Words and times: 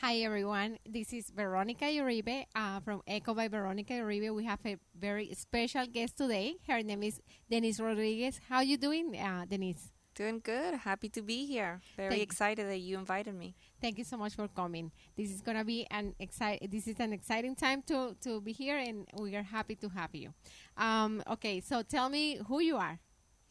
Hi 0.00 0.18
everyone, 0.18 0.78
this 0.88 1.12
is 1.12 1.30
Veronica 1.30 1.84
Uribe 1.86 2.44
uh, 2.54 2.78
from 2.80 3.02
Echo 3.06 3.34
by 3.34 3.48
Veronica 3.48 3.94
Uribe. 3.94 4.32
We 4.34 4.44
have 4.44 4.60
a 4.64 4.76
very 4.98 5.32
special 5.34 5.86
guest 5.86 6.16
today. 6.16 6.54
Her 6.68 6.82
name 6.82 7.02
is 7.02 7.20
Denise 7.50 7.80
Rodriguez. 7.80 8.40
How 8.48 8.56
are 8.58 8.64
you 8.64 8.76
doing, 8.76 9.16
uh, 9.18 9.44
Denise? 9.48 9.90
Doing 10.14 10.40
good. 10.42 10.74
Happy 10.74 11.08
to 11.10 11.22
be 11.22 11.46
here. 11.46 11.80
Very 11.96 12.10
Thank- 12.10 12.22
excited 12.22 12.66
that 12.68 12.78
you 12.78 12.96
invited 12.98 13.34
me. 13.34 13.54
Thank 13.80 13.98
you 13.98 14.04
so 14.04 14.16
much 14.16 14.34
for 14.34 14.46
coming. 14.48 14.92
This 15.16 15.30
is 15.30 15.40
gonna 15.40 15.64
be 15.64 15.86
an 15.90 16.14
excite. 16.20 16.70
This 16.70 16.86
is 16.86 16.98
an 17.00 17.12
exciting 17.12 17.54
time 17.56 17.82
to 17.90 18.16
to 18.22 18.40
be 18.40 18.52
here, 18.52 18.78
and 18.78 19.06
we 19.18 19.34
are 19.36 19.42
happy 19.42 19.74
to 19.76 19.88
have 19.90 20.14
you. 20.14 20.32
Um, 20.76 21.22
okay, 21.26 21.60
so 21.60 21.82
tell 21.82 22.08
me 22.08 22.38
who 22.46 22.60
you 22.60 22.76
are. 22.76 22.98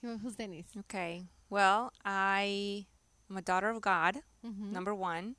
Who- 0.02 0.18
Who's 0.18 0.36
Denise? 0.36 0.72
Okay. 0.78 1.24
Well, 1.50 1.92
I 2.06 2.86
am 3.30 3.36
a 3.38 3.42
daughter 3.42 3.70
of 3.70 3.82
God, 3.82 4.24
Mhm. 4.46 4.72
number 4.72 4.94
one. 4.96 5.36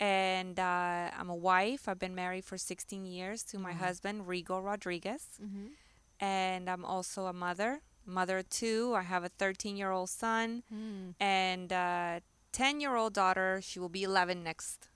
And 0.00 0.58
uh, 0.58 1.10
I'm 1.18 1.28
a 1.28 1.34
wife. 1.36 1.86
I've 1.86 1.98
been 1.98 2.14
married 2.14 2.44
for 2.46 2.56
16 2.56 3.04
years 3.04 3.42
to 3.44 3.58
my 3.58 3.72
Wow. 3.72 3.78
husband, 3.86 4.26
Rigo 4.26 4.62
Rodriguez. 4.64 5.38
Mhm. 5.40 5.72
And 6.18 6.68
I'm 6.70 6.84
also 6.84 7.26
a 7.26 7.32
mother, 7.34 7.82
mother 8.06 8.38
of 8.38 8.48
two. 8.48 8.94
I 8.96 9.02
have 9.02 9.24
a 9.24 9.28
13 9.28 9.76
year 9.76 9.90
old 9.90 10.08
son 10.10 10.62
Mm. 10.72 11.14
and 11.20 11.70
a 11.72 12.22
10 12.52 12.80
year 12.80 12.96
old 12.96 13.12
daughter. 13.12 13.60
She 13.62 13.78
will 13.78 13.88
be 13.90 14.02
11 14.02 14.42
next 14.42 14.88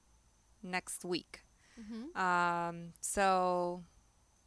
next 0.62 1.04
week. 1.04 1.44
Mhm. 1.78 2.16
Um, 2.16 2.92
so, 3.00 3.84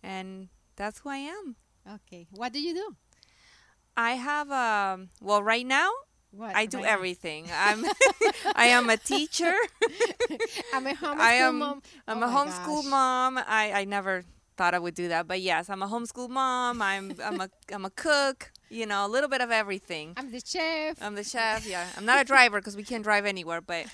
and 0.02 0.49
that's 0.75 0.99
who 0.99 1.09
I 1.09 1.17
am. 1.17 1.55
Okay, 1.88 2.27
what 2.31 2.52
do 2.52 2.59
you 2.59 2.73
do? 2.73 2.95
I 3.95 4.13
have 4.13 4.49
um 4.52 5.09
well 5.21 5.41
right 5.44 5.66
now 5.66 5.91
What 6.31 6.55
I 6.55 6.66
do 6.66 6.84
everything. 6.84 7.48
I'm 7.55 7.86
I 8.56 8.66
am 8.67 8.89
a 8.89 8.97
teacher. 8.97 9.53
I'm 10.73 10.86
a 10.88 10.94
homeschool 10.94 11.20
I 11.20 11.33
am 11.33 11.59
mom. 11.59 11.81
I'm 12.08 12.22
Oh 12.23 12.28
a 12.28 12.30
homeschool 12.30 12.83
gosh. 12.83 12.92
mom. 12.92 13.38
I 13.38 13.72
I 13.73 13.86
never 13.86 14.23
thought 14.58 14.73
I 14.73 14.80
would 14.80 14.95
do 14.95 15.08
that, 15.09 15.28
but 15.28 15.39
yes, 15.39 15.70
I'm 15.70 15.81
a 15.83 15.88
homeschool 15.88 16.30
mom. 16.30 16.81
I'm 16.81 17.14
I'm 17.23 17.39
a 17.42 17.50
I'm 17.73 17.86
a 17.86 17.89
cook, 17.92 18.52
you 18.70 18.86
know, 18.86 19.05
a 19.05 19.08
little 19.08 19.30
bit 19.30 19.39
of 19.42 19.52
everything. 19.52 20.14
I'm 20.17 20.31
the 20.31 20.42
chef. 20.44 21.02
I'm 21.02 21.16
the 21.16 21.23
chef. 21.23 21.66
Yeah. 21.66 21.86
I'm 21.98 22.05
not 22.05 22.20
a 22.22 22.23
driver 22.25 22.59
because 22.59 22.75
we 22.75 22.83
can't 22.83 23.03
drive 23.03 23.25
anywhere, 23.25 23.61
but 23.61 23.86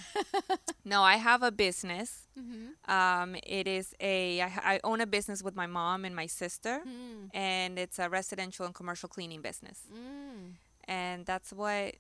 no, 0.86 1.02
I 1.04 1.18
have 1.18 1.44
a 1.44 1.52
business. 1.52 2.28
Mhm. 2.40 2.90
Um 2.90 3.36
it 3.46 3.68
is 3.68 3.94
a 4.00 4.42
I, 4.42 4.52
I 4.74 4.80
own 4.84 5.02
a 5.02 5.06
business 5.06 5.44
with 5.44 5.56
my 5.56 5.68
mom 5.68 6.04
and 6.06 6.16
my 6.16 6.26
sister 6.28 6.82
Mm. 6.86 7.30
and 7.34 7.78
it's 7.78 8.00
a 8.00 8.10
residential 8.10 8.66
and 8.66 8.74
commercial 8.74 9.08
cleaning 9.08 9.42
business. 9.42 9.80
Mm. 9.94 10.54
And 10.88 11.26
that's 11.26 11.54
what 11.54 11.96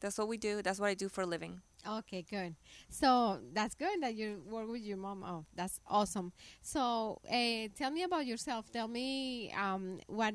that's 0.00 0.18
what 0.18 0.28
we 0.28 0.36
do. 0.36 0.62
That's 0.62 0.80
what 0.80 0.88
I 0.88 0.94
do 0.94 1.08
for 1.08 1.22
a 1.22 1.26
living. 1.26 1.60
Okay, 1.88 2.24
good. 2.28 2.54
So 2.90 3.38
that's 3.52 3.74
good 3.74 4.02
that 4.02 4.14
you 4.14 4.42
work 4.48 4.68
with 4.68 4.82
your 4.82 4.96
mom. 4.96 5.24
Oh, 5.24 5.44
that's 5.54 5.80
awesome. 5.86 6.32
So, 6.60 7.20
uh, 7.30 7.68
tell 7.76 7.90
me 7.90 8.02
about 8.02 8.26
yourself. 8.26 8.70
Tell 8.70 8.88
me 8.88 9.52
um, 9.52 10.00
what. 10.06 10.34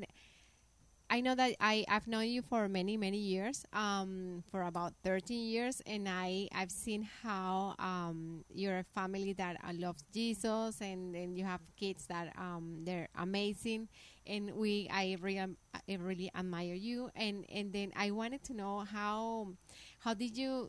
I 1.14 1.20
know 1.20 1.36
that 1.36 1.54
I 1.60 1.84
I've 1.86 2.08
known 2.08 2.26
you 2.26 2.42
for 2.42 2.68
many 2.68 2.96
many 2.96 3.18
years, 3.18 3.64
um, 3.72 4.42
for 4.50 4.62
about 4.62 4.94
thirteen 5.04 5.46
years, 5.46 5.80
and 5.86 6.08
I 6.08 6.48
I've 6.50 6.72
seen 6.72 7.06
how 7.22 7.76
um, 7.78 8.44
you're 8.52 8.78
a 8.78 8.84
family 8.98 9.32
that 9.34 9.56
uh, 9.62 9.70
loves 9.78 10.02
Jesus, 10.12 10.80
and 10.80 11.14
and 11.14 11.38
you 11.38 11.44
have 11.44 11.60
kids 11.76 12.06
that 12.08 12.34
um, 12.36 12.82
they're 12.82 13.06
amazing, 13.14 13.86
and 14.26 14.56
we 14.56 14.88
I 14.90 15.16
really 15.20 15.38
I 15.38 15.94
really 15.94 16.30
admire 16.34 16.74
you, 16.74 17.10
and 17.14 17.46
and 17.46 17.72
then 17.72 17.92
I 17.94 18.10
wanted 18.10 18.42
to 18.50 18.52
know 18.52 18.80
how 18.80 19.54
how 20.00 20.14
did 20.14 20.36
you 20.36 20.68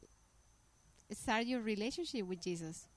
start 1.11 1.47
your 1.47 1.61
relationship 1.61 2.27
with 2.27 2.41
Jesus? 2.41 2.87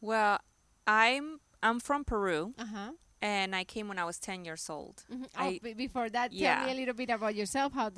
Well, 0.00 0.40
I'm 0.86 1.40
I'm 1.62 1.80
from 1.80 2.04
Peru 2.04 2.52
Uh 2.58 2.66
huh. 2.66 2.92
And 3.22 3.54
I 3.56 3.64
came 3.64 3.88
when 3.88 3.98
I 3.98 4.04
was 4.04 4.18
10 4.18 4.44
years 4.44 4.68
old. 4.70 5.04
Oh, 5.10 5.16
I- 5.36 5.60
be- 5.62 5.74
before 5.74 6.08
that, 6.10 6.30
tell 6.32 6.56
me 6.66 6.70
a 6.70 6.74
little 6.74 6.94
bit 6.94 7.10
about 7.10 7.34
yourself. 7.34 7.72
How 7.72 7.86
uh, 7.88 7.90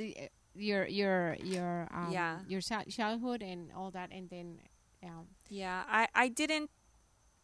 your 0.55 0.87
your 0.87 1.37
your 1.43 1.89
um, 1.93 2.13
Yeah. 2.13 2.41
your 2.47 2.61
chi- 2.61 2.85
childhood 2.91 3.43
and 3.43 3.71
all 3.73 3.91
that, 3.93 4.11
and 4.13 4.29
then 4.31 4.59
um, 5.03 5.27
Yeah, 5.49 5.85
I 5.89 6.09
I 6.15 6.29
didn't 6.29 6.71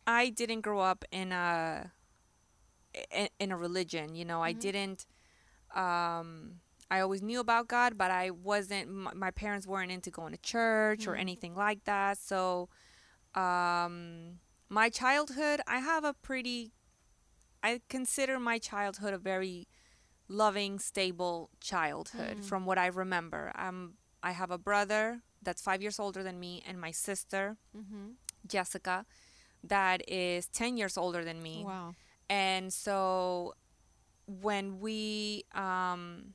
I 0.07 0.31
didn't 0.31 0.61
grow 0.63 0.81
up 0.81 1.05
in 1.11 1.33
a 1.33 1.93
in, 3.11 3.29
in 3.39 3.53
a 3.53 3.57
religion, 3.57 4.15
you 4.15 4.25
know. 4.25 4.43
I 4.43 4.53
Mhm. 4.53 4.61
didn't 4.61 5.07
um 5.75 6.61
I 6.91 7.01
always 7.01 7.23
knew 7.23 7.41
about 7.41 7.67
God, 7.67 7.97
but 7.99 8.11
I 8.11 8.31
wasn't 8.31 8.91
my, 8.91 9.15
my 9.15 9.31
parents 9.31 9.67
weren't 9.67 9.91
into 9.91 10.11
going 10.11 10.33
to 10.33 10.39
church 10.39 11.09
or 11.09 11.15
Mhm. 11.15 11.21
anything 11.21 11.55
like 11.57 11.85
that. 11.85 12.19
So 12.19 12.69
um 13.35 14.39
my 14.69 14.89
childhood, 14.91 15.61
I 15.67 15.79
have 15.79 16.05
a 16.05 16.15
pretty 16.15 16.73
I 17.65 17.81
consider 17.89 18.39
my 18.41 18.59
childhood 18.59 19.15
a 19.15 19.19
very 19.19 19.67
loving, 20.29 20.79
stable 20.81 21.51
childhood 21.61 22.39
Mm. 22.39 22.45
from 22.45 22.67
what 22.67 22.79
I 22.79 22.87
remember. 22.89 23.53
Um 23.57 23.95
I 24.23 24.33
have 24.33 24.51
a 24.53 24.59
brother 24.59 25.23
that's 25.43 25.63
5 25.63 25.83
years 25.83 25.99
older 26.01 26.23
than 26.23 26.39
me 26.41 26.63
and 26.67 26.81
my 26.81 26.93
sister 26.93 27.57
mm-hmm. 27.77 28.13
Jessica, 28.47 29.07
that 29.63 30.03
is 30.09 30.47
10 30.49 30.77
years 30.77 30.97
older 30.99 31.25
than 31.25 31.43
me. 31.43 31.65
wow, 31.65 31.95
And 32.29 32.73
so 32.73 33.55
when 34.27 34.81
we, 34.81 35.45
um, 35.55 36.35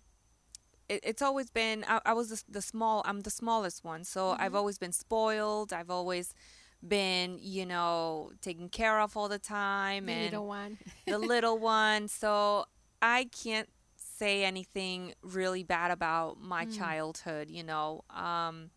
it, 0.90 1.02
it's 1.04 1.22
always 1.22 1.50
been, 1.52 1.86
I, 1.88 2.02
I 2.06 2.14
was 2.14 2.30
the, 2.30 2.44
the 2.50 2.62
small, 2.62 3.04
I'm 3.06 3.22
the 3.22 3.30
smallest 3.32 3.84
one. 3.84 4.04
So 4.04 4.36
I've 4.40 4.54
Mhm. 4.54 4.56
always 4.56 4.78
been 4.80 4.92
spoiled. 4.94 5.74
I've 5.74 5.90
always 5.92 6.34
been, 6.88 7.38
you 7.42 7.66
know, 7.66 8.32
taken 8.42 8.70
care 8.70 9.00
of 9.00 9.16
all 9.18 9.28
the 9.30 9.40
time. 9.40 10.06
the 10.06 10.12
and 10.14 10.24
little 10.32 10.48
one. 10.48 10.78
the 11.06 11.18
little 11.34 11.58
one. 11.58 12.08
So 12.08 12.66
I 13.02 13.26
can't 13.26 13.70
say 13.96 14.44
anything 14.44 15.14
really 15.22 15.64
bad 15.64 15.92
about 15.92 16.40
my 16.42 16.66
Mm. 16.66 16.78
childhood, 16.78 17.50
you 17.50 17.64
know. 17.64 18.04
Um, 18.10 18.72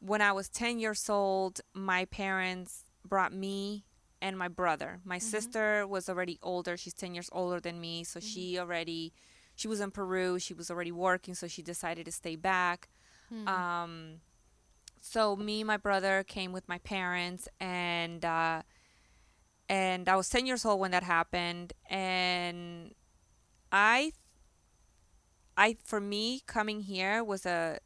when 0.00 0.20
I 0.22 0.32
was 0.32 0.48
10 0.48 0.78
years 0.78 1.08
old, 1.08 1.60
my 1.74 2.04
parents 2.06 2.84
brought 3.04 3.32
me 3.32 3.84
and 4.20 4.36
my 4.38 4.48
brother. 4.48 5.00
My 5.04 5.18
Mhm. 5.18 5.22
sister 5.22 5.86
was 5.86 6.08
already 6.08 6.38
older. 6.42 6.76
She's 6.76 6.94
10 6.94 7.14
years 7.14 7.28
older 7.32 7.60
than 7.60 7.80
me, 7.80 8.04
so 8.04 8.20
she 8.20 8.58
already 8.58 9.12
she 9.54 9.66
was 9.66 9.80
in 9.80 9.90
Peru. 9.90 10.38
She 10.38 10.54
was 10.54 10.70
already 10.70 10.92
working, 10.92 11.34
so 11.34 11.48
she 11.48 11.62
decided 11.62 12.04
to 12.06 12.12
stay 12.12 12.36
back. 12.36 12.88
Hmm. 13.28 13.48
Um, 13.48 14.20
so 15.00 15.36
me 15.36 15.64
my 15.64 15.76
brother 15.76 16.22
came 16.24 16.52
with 16.52 16.68
my 16.68 16.78
parents, 16.78 17.48
and 17.60 18.24
uh, 18.24 18.62
and 19.68 20.08
I 20.08 20.16
was 20.16 20.28
ten 20.28 20.46
years 20.46 20.64
old 20.64 20.80
when 20.80 20.90
that 20.92 21.02
happened, 21.02 21.72
and 21.88 22.94
I, 23.72 24.12
I 25.56 25.76
for 25.84 26.00
me 26.00 26.40
coming 26.46 26.82
here 26.82 27.22
was 27.24 27.44
a 27.46 27.78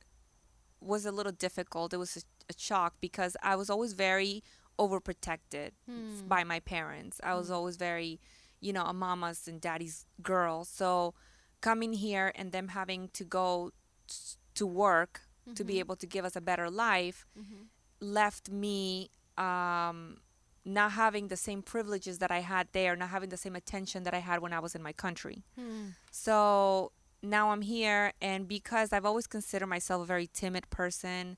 was 0.80 1.06
a 1.06 1.12
little 1.12 1.32
difficult. 1.32 1.92
It 1.92 1.96
was 1.98 2.16
a, 2.16 2.20
a 2.50 2.54
shock 2.58 2.94
because 3.00 3.36
I 3.42 3.56
was 3.56 3.70
always 3.70 3.92
very 3.92 4.42
overprotected 4.78 5.70
Hmm. 5.86 6.26
by 6.28 6.44
my 6.44 6.60
parents. 6.60 7.20
I 7.22 7.34
was 7.34 7.48
Mm. 7.50 7.54
always 7.54 7.76
very, 7.76 8.20
you 8.60 8.72
know, 8.72 8.84
a 8.84 8.92
mama's 8.92 9.46
and 9.46 9.60
daddy's 9.60 10.06
girl. 10.22 10.64
So 10.64 11.14
coming 11.60 11.92
here 11.92 12.32
and 12.34 12.50
them 12.52 12.68
having 12.68 13.08
to 13.10 13.24
go 13.24 13.70
t- 14.08 14.36
to 14.54 14.66
work 14.66 15.20
to 15.54 15.64
be 15.64 15.74
Mhm. 15.74 15.78
able 15.80 15.96
to 15.96 16.06
give 16.06 16.24
us 16.24 16.36
a 16.36 16.40
better 16.40 16.70
life 16.70 17.26
Mhm. 17.36 17.68
left 18.00 18.50
me 18.50 19.10
um, 19.36 20.20
not 20.64 20.92
having 20.92 21.28
the 21.28 21.36
same 21.36 21.62
privileges 21.62 22.18
that 22.18 22.30
I 22.30 22.40
had 22.40 22.68
there, 22.72 22.94
not 22.96 23.08
having 23.10 23.30
the 23.30 23.36
same 23.36 23.56
attention 23.56 24.04
that 24.04 24.14
I 24.14 24.18
had 24.18 24.40
when 24.40 24.52
I 24.52 24.60
was 24.60 24.74
in 24.74 24.82
my 24.82 24.92
country. 24.92 25.44
Hmm. 25.56 25.90
So 26.10 26.92
now 27.22 27.50
I'm 27.50 27.62
here, 27.62 28.12
and 28.20 28.46
because 28.46 28.92
I've 28.92 29.04
always 29.06 29.26
considered 29.26 29.66
myself 29.66 30.02
a 30.02 30.06
very 30.06 30.26
timid 30.26 30.68
person, 30.70 31.36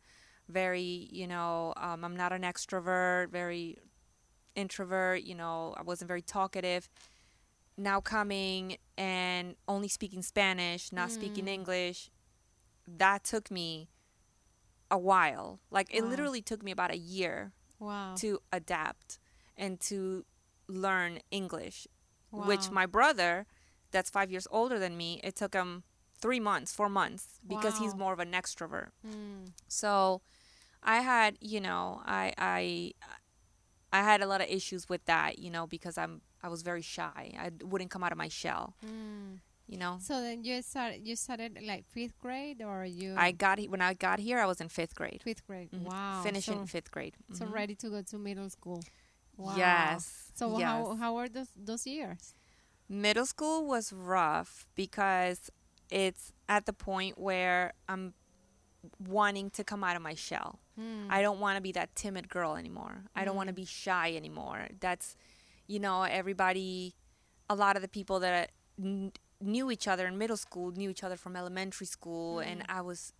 very, 0.48 1.08
you 1.10 1.26
know, 1.26 1.72
um, 1.76 2.04
I'm 2.04 2.16
not 2.16 2.32
an 2.32 2.42
extrovert, 2.42 3.30
very 3.30 3.78
introvert, 4.54 5.22
you 5.22 5.34
know, 5.34 5.74
I 5.76 5.82
wasn't 5.82 6.08
very 6.08 6.22
talkative. 6.22 6.88
Now 7.76 8.00
coming 8.00 8.76
and 8.96 9.56
only 9.66 9.88
speaking 9.88 10.22
Spanish, 10.22 10.92
not 10.92 11.10
speaking 11.10 11.46
Mm. 11.46 11.54
English, 11.54 12.10
that 12.86 13.24
took 13.24 13.50
me 13.50 13.88
a 14.90 14.98
while. 14.98 15.60
Like, 15.70 15.88
it 15.94 16.02
literally 16.04 16.42
took 16.42 16.62
me 16.62 16.70
about 16.70 16.90
a 16.90 16.96
year 16.96 17.52
Wow. 17.78 18.14
to 18.16 18.38
adapt 18.52 19.18
and 19.56 19.80
to 19.80 20.24
learn 20.68 21.20
English 21.30 21.86
which 22.30 22.70
my 22.70 22.84
brother 22.86 23.46
that's 23.92 24.10
five 24.10 24.28
years 24.30 24.48
older 24.50 24.78
than 24.78 24.96
me 24.96 25.20
it 25.22 25.36
took 25.36 25.54
him 25.54 25.84
three 26.18 26.40
months 26.40 26.72
four 26.74 26.88
months 26.88 27.38
because 27.46 27.76
he's 27.78 27.94
more 27.94 28.12
of 28.12 28.18
an 28.18 28.32
extrovert 28.32 28.88
Hmm. 29.04 29.44
so 29.68 30.20
i 30.82 30.96
had 31.00 31.36
you 31.40 31.60
know 31.60 32.00
i 32.06 32.32
i 32.38 32.92
i 33.92 34.02
had 34.02 34.20
a 34.20 34.26
lot 34.26 34.40
of 34.40 34.48
issues 34.48 34.88
with 34.88 35.04
that 35.04 35.38
you 35.38 35.50
know 35.50 35.66
because 35.66 35.96
i'm 35.96 36.22
i 36.42 36.48
was 36.48 36.62
very 36.62 36.82
shy 36.82 37.32
i 37.38 37.50
wouldn't 37.62 37.90
come 37.90 38.02
out 38.02 38.10
of 38.12 38.18
my 38.18 38.28
shell 38.28 38.74
Hmm. 38.84 39.34
You 39.66 39.78
know. 39.78 39.98
So 40.00 40.20
then 40.20 40.44
you 40.44 40.62
started 40.62 41.06
you 41.06 41.16
started 41.16 41.58
like 41.66 41.84
fifth 41.86 42.18
grade 42.20 42.62
or 42.62 42.84
you 42.84 43.14
I 43.16 43.32
got 43.32 43.58
he- 43.58 43.68
when 43.68 43.80
I 43.80 43.94
got 43.94 44.18
here, 44.18 44.38
I 44.38 44.46
was 44.46 44.60
in 44.60 44.68
fifth 44.68 44.94
grade. 44.94 45.20
fifth 45.24 45.46
grade. 45.46 45.70
Mhm. 45.72 45.84
Wow. 45.90 46.22
Finishing 46.22 46.60
So, 46.60 46.66
fifth 46.66 46.90
grade. 46.90 47.16
so 47.32 47.44
Mhm. 47.44 47.52
ready 47.52 47.74
to 47.76 47.90
go 47.90 48.02
to 48.02 48.18
middle 48.18 48.50
school. 48.50 48.82
Wow. 49.36 49.56
Yes. 49.56 50.30
So 50.34 50.58
yes. 50.58 50.66
how 50.68 50.96
how 50.96 51.14
were 51.14 51.28
those 51.28 51.50
those 51.56 51.86
years? 51.86 52.34
Middle 52.88 53.26
school 53.26 53.66
was 53.66 53.92
rough 53.92 54.66
because 54.74 55.50
it's 55.90 56.32
at 56.48 56.66
the 56.66 56.72
point 56.72 57.18
where 57.18 57.72
I'm 57.88 58.14
wanting 58.98 59.50
to 59.50 59.64
come 59.64 59.82
out 59.82 59.96
of 59.96 60.02
my 60.02 60.14
shell. 60.14 60.60
Hmm. 60.76 61.06
I 61.10 61.22
don't 61.22 61.40
want 61.40 61.56
to 61.56 61.62
be 61.62 61.72
that 61.72 61.94
timid 61.94 62.28
girl 62.28 62.56
anymore. 62.56 63.04
I 63.16 63.24
don't 63.24 63.36
want 63.36 63.48
to 63.48 63.52
Mm. 63.54 63.56
be 63.56 63.64
shy 63.64 64.14
anymore. 64.14 64.68
That's, 64.80 65.16
you 65.66 65.78
know, 65.78 66.02
everybody, 66.02 66.94
a 67.48 67.54
lot 67.54 67.76
of 67.76 67.82
the 67.82 67.88
people 67.88 68.20
that 68.20 68.50
knew 69.44 69.70
each 69.70 69.86
other 69.88 70.06
in 70.06 70.16
middle 70.18 70.36
school 70.36 70.70
knew 70.72 70.90
each 70.90 71.04
other 71.04 71.16
from 71.16 71.36
elementary 71.36 71.86
school, 71.86 72.38
and 72.40 72.60
Mm. 72.62 72.66
I 72.68 72.80
was, 72.80 73.12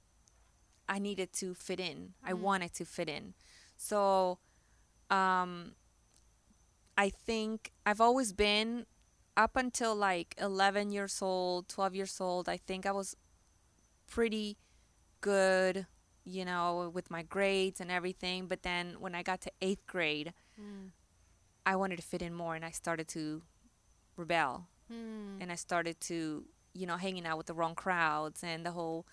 I 0.88 0.98
needed 0.98 1.32
to 1.34 1.54
fit 1.54 1.80
in. 1.80 2.14
I 2.22 2.32
Mm. 2.32 2.40
wanted 2.40 2.72
to 2.74 2.84
fit 2.84 3.08
in. 3.08 3.34
So, 3.76 4.38
um, 5.10 5.74
I 6.96 7.10
think 7.10 7.72
I've 7.84 8.00
always 8.00 8.32
been 8.32 8.86
up 9.36 9.56
until 9.56 9.94
like 9.96 10.34
11 10.38 10.90
years 10.90 11.20
old, 11.20 11.68
12 11.68 11.94
years 11.94 12.20
old. 12.20 12.48
I 12.48 12.56
think 12.56 12.86
I 12.86 12.92
was 12.92 13.16
pretty 14.06 14.56
good, 15.20 15.86
you 16.24 16.44
know, 16.44 16.90
with 16.94 17.10
my 17.10 17.22
grades 17.22 17.80
and 17.80 17.90
everything. 17.90 18.46
But 18.46 18.62
then 18.62 19.00
when 19.00 19.14
I 19.14 19.22
got 19.22 19.40
to 19.42 19.52
eighth 19.60 19.86
grade, 19.86 20.32
Hmm. 20.56 20.88
I 21.66 21.74
wanted 21.76 21.96
to 21.96 22.02
fit 22.02 22.22
in 22.22 22.34
more 22.34 22.54
and 22.54 22.64
I 22.64 22.70
started 22.70 23.08
to 23.08 23.42
rebel. 24.16 24.68
Hmm. 24.88 25.38
And 25.40 25.50
I 25.52 25.56
started 25.56 26.00
to, 26.02 26.44
you 26.74 26.86
know, 26.86 26.96
hanging 26.96 27.26
out 27.26 27.38
with 27.38 27.46
the 27.46 27.54
wrong 27.54 27.74
crowds 27.74 28.42
and 28.44 28.64
the 28.64 28.72
whole 28.72 29.06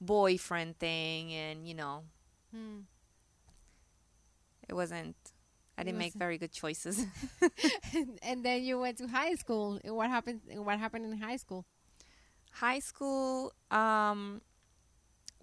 boyfriend 0.00 0.78
thing. 0.78 1.32
And, 1.32 1.66
you 1.66 1.74
know, 1.74 2.04
Hmm. 2.52 2.80
it 4.68 4.74
wasn't, 4.74 5.16
I 5.76 5.82
didn't 5.84 5.98
make 5.98 6.14
very 6.14 6.38
good 6.38 6.52
choices. 6.52 7.04
and 8.22 8.44
then 8.44 8.62
you 8.62 8.78
went 8.78 8.98
to 8.98 9.06
high 9.08 9.34
school. 9.34 9.78
What 9.84 10.08
happened? 10.10 10.40
What 10.56 10.78
happened 10.78 11.04
in 11.06 11.18
high 11.18 11.36
school? 11.36 11.64
high 12.52 12.80
school, 12.80 13.52
um, 13.70 14.40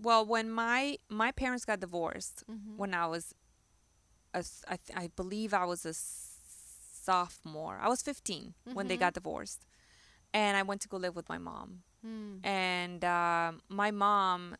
well, 0.02 0.26
when 0.26 0.50
my 0.52 0.98
my 1.08 1.32
parents 1.32 1.64
got 1.66 1.80
divorced, 1.80 2.44
Mhm. 2.50 2.76
when 2.78 2.94
I 2.94 3.06
was, 3.08 3.34
a 4.34 4.44
I 4.96 5.08
believe 5.16 5.54
I 5.54 5.66
was 5.66 5.86
a 5.86 5.94
sophomore. 5.94 7.78
I 7.82 7.88
was 7.88 8.02
15 8.02 8.54
when 8.74 8.88
they 8.88 8.98
Mhm. 8.98 9.00
got 9.00 9.14
divorced, 9.14 9.66
and 10.36 10.54
I 10.58 10.64
went 10.70 10.82
to 10.82 10.88
go 10.94 10.98
live 10.98 11.16
with 11.16 11.30
my 11.30 11.38
mom. 11.50 11.70
Hmm. 12.04 12.34
And 12.44 13.02
um, 13.20 13.62
my 13.70 13.92
mom, 13.92 14.56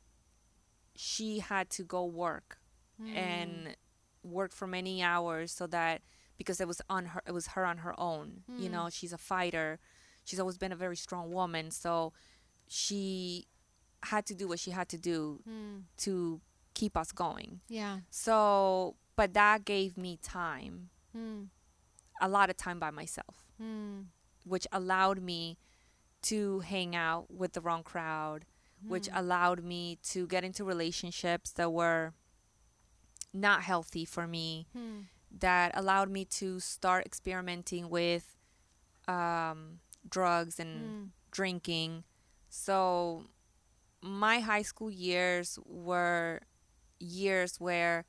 she 0.96 1.40
had 1.40 1.70
to 1.78 1.84
go 1.84 2.02
work 2.06 2.50
Hmm. 2.98 3.16
and 3.30 3.76
work 4.24 4.52
for 4.54 4.68
many 4.68 5.04
hours 5.04 5.52
so 5.52 5.68
that 5.68 6.02
because 6.38 6.60
it 6.64 6.68
was 6.68 6.82
on 6.90 7.04
her, 7.14 7.22
it 7.28 7.34
was 7.40 7.48
her 7.56 7.66
on 7.66 7.78
her 7.86 7.94
own. 8.00 8.44
You 8.64 8.70
Mm. 8.70 8.72
know, 8.76 8.90
she's 8.90 9.14
a 9.14 9.18
fighter. 9.18 9.80
She's 10.28 10.40
always 10.40 10.58
been 10.58 10.72
a 10.72 10.76
very 10.86 10.96
strong 11.06 11.26
woman, 11.40 11.72
so 11.72 12.14
she 12.68 13.48
had 14.04 14.26
to 14.28 14.34
do 14.36 14.48
what 14.48 14.60
she 14.60 14.72
had 14.72 14.88
to 14.90 14.98
do 14.98 15.42
Hmm. 15.44 15.80
to 16.06 16.42
keep 16.74 16.96
us 16.98 17.12
going. 17.12 17.62
Yeah. 17.68 18.00
So, 18.10 18.96
but 19.16 19.34
that 19.34 19.66
gave 19.66 19.98
me 19.98 20.18
time, 20.18 20.90
Hmm. 21.12 21.44
a 22.22 22.28
lot 22.30 22.50
of 22.50 22.56
time 22.58 22.80
by 22.80 22.92
myself, 22.92 23.36
Hmm. 23.58 24.04
Which 24.46 24.68
allowed 24.72 25.22
me 25.22 25.58
to 26.24 26.60
hang 26.62 26.96
out 26.96 27.30
with 27.30 27.54
the 27.54 27.62
wrong 27.62 27.84
crowd, 27.84 28.46
which 28.88 29.08
Hmm. 29.08 29.18
allowed 29.18 29.64
me 29.64 29.98
to 30.12 30.28
get 30.28 30.44
into 30.44 30.64
relationships 30.64 31.52
that 31.54 31.72
were 31.72 32.14
not 33.34 33.64
healthy 33.64 34.06
for 34.06 34.28
me, 34.28 34.68
Hmm. 34.74 35.02
that 35.32 35.72
allowed 35.76 36.10
me 36.10 36.26
to 36.26 36.60
start 36.60 37.06
experimenting 37.06 37.90
with 37.90 38.38
um, 39.08 39.80
drugs 40.10 40.60
and 40.60 40.74
Hmm. 40.80 41.06
drinking. 41.32 42.04
So 42.50 43.28
my 44.02 44.40
high 44.40 44.64
school 44.64 44.90
years 44.90 45.60
were 45.66 46.42
years 47.00 47.60
where 47.60 48.06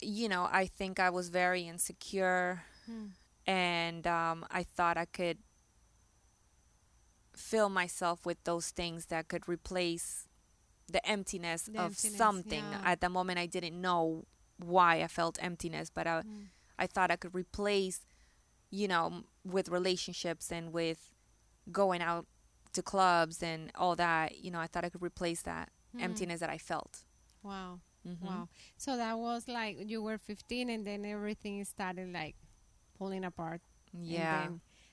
you 0.00 0.28
know, 0.28 0.48
I 0.50 0.66
think 0.66 1.00
I 1.00 1.10
was 1.10 1.28
very 1.28 1.62
insecure 1.66 2.62
Hmm. 2.86 3.06
And 3.48 4.06
um, 4.06 4.46
I 4.52 4.62
thought 4.64 4.98
I 4.98 5.06
could 5.06 5.38
fill 7.36 7.68
myself 7.68 8.26
with 8.26 8.42
those 8.44 8.70
things 8.70 9.06
that 9.06 9.28
could 9.28 9.48
replace 9.48 10.28
the 10.90 11.04
emptiness 11.08 11.64
The 11.64 11.78
of 11.78 11.92
emptiness, 11.92 12.18
something. 12.18 12.64
yeah. 12.72 12.80
At 12.84 13.00
the 13.00 13.08
moment, 13.08 13.38
I 13.38 13.46
didn't 13.46 13.80
know 13.80 14.26
why 14.58 15.02
I 15.02 15.08
felt 15.08 15.38
emptiness, 15.40 15.90
but 15.90 16.06
I, 16.06 16.22
Hmm. 16.22 16.44
I 16.78 16.86
thought 16.86 17.10
I 17.10 17.16
could 17.16 17.34
replace, 17.34 18.00
you 18.70 18.88
know, 18.88 19.24
with 19.44 19.68
relationships 19.68 20.50
and 20.52 20.72
with 20.72 21.14
going 21.70 22.02
out 22.02 22.26
to 22.74 22.82
clubs 22.82 23.42
and 23.42 23.70
all 23.76 23.96
that. 23.96 24.38
You 24.38 24.50
know, 24.50 24.60
I 24.60 24.66
thought 24.66 24.84
I 24.84 24.90
could 24.90 25.02
replace 25.02 25.42
that 25.42 25.70
Hmm. 25.92 26.00
emptiness 26.00 26.40
that 26.40 26.50
I 26.50 26.58
felt. 26.58 27.04
Wow. 27.42 27.80
Mhm. 28.06 28.22
Wow. 28.22 28.48
So 28.76 28.96
that 28.96 29.18
was 29.18 29.48
like 29.48 29.88
you 29.90 30.02
were 30.02 30.18
15 30.18 30.70
and 30.70 30.86
then 30.86 31.04
everything 31.04 31.64
started 31.64 32.12
like 32.12 32.36
pulling 32.98 33.24
apart. 33.24 33.60
Yeah. 33.92 34.48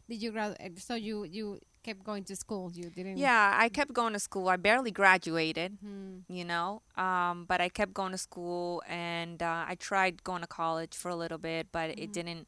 did 0.07 0.21
you 0.21 0.31
grad? 0.31 0.57
So 0.79 0.95
you 0.95 1.23
you 1.25 1.59
kept 1.83 2.03
going 2.03 2.23
to 2.25 2.35
school. 2.35 2.71
You 2.73 2.89
didn't. 2.89 3.17
Yeah, 3.17 3.51
I 3.63 3.69
kept 3.69 3.91
going 3.93 4.13
to 4.13 4.19
school. 4.19 4.47
I 4.49 4.57
barely 4.57 4.91
graduated. 4.91 5.77
Hmm. 5.81 6.19
you 6.27 6.45
know. 6.45 6.81
Um, 6.95 7.45
but 7.47 7.59
I 7.61 7.69
kept 7.69 7.93
going 7.93 8.11
to 8.11 8.17
school 8.17 8.81
and 8.87 9.41
uh, 9.43 9.65
I 9.71 9.75
tried 9.75 10.23
going 10.23 10.41
to 10.41 10.47
college 10.47 10.95
for 10.95 11.09
a 11.09 11.15
little 11.15 11.37
bit, 11.37 11.67
but 11.71 11.89
Mhm. 11.89 12.03
it 12.03 12.13
didn't. 12.13 12.47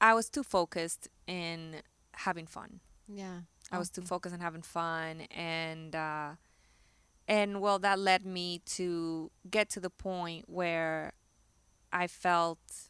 I 0.00 0.12
was 0.14 0.28
too 0.30 0.42
focused 0.44 1.08
in 1.26 1.82
having 2.26 2.46
fun. 2.46 2.80
Yeah. 3.08 3.40
I 3.72 3.78
was 3.78 3.90
too 3.90 4.02
focused 4.02 4.34
on 4.34 4.40
having 4.40 4.62
fun, 4.62 5.22
and 5.30 5.94
uh, 5.96 6.34
and 7.26 7.60
well, 7.60 7.78
that 7.80 7.98
led 7.98 8.24
me 8.24 8.60
to 8.76 9.30
get 9.50 9.68
to 9.70 9.80
the 9.80 9.90
point 9.90 10.44
where 10.48 11.12
I 11.92 12.06
felt 12.06 12.85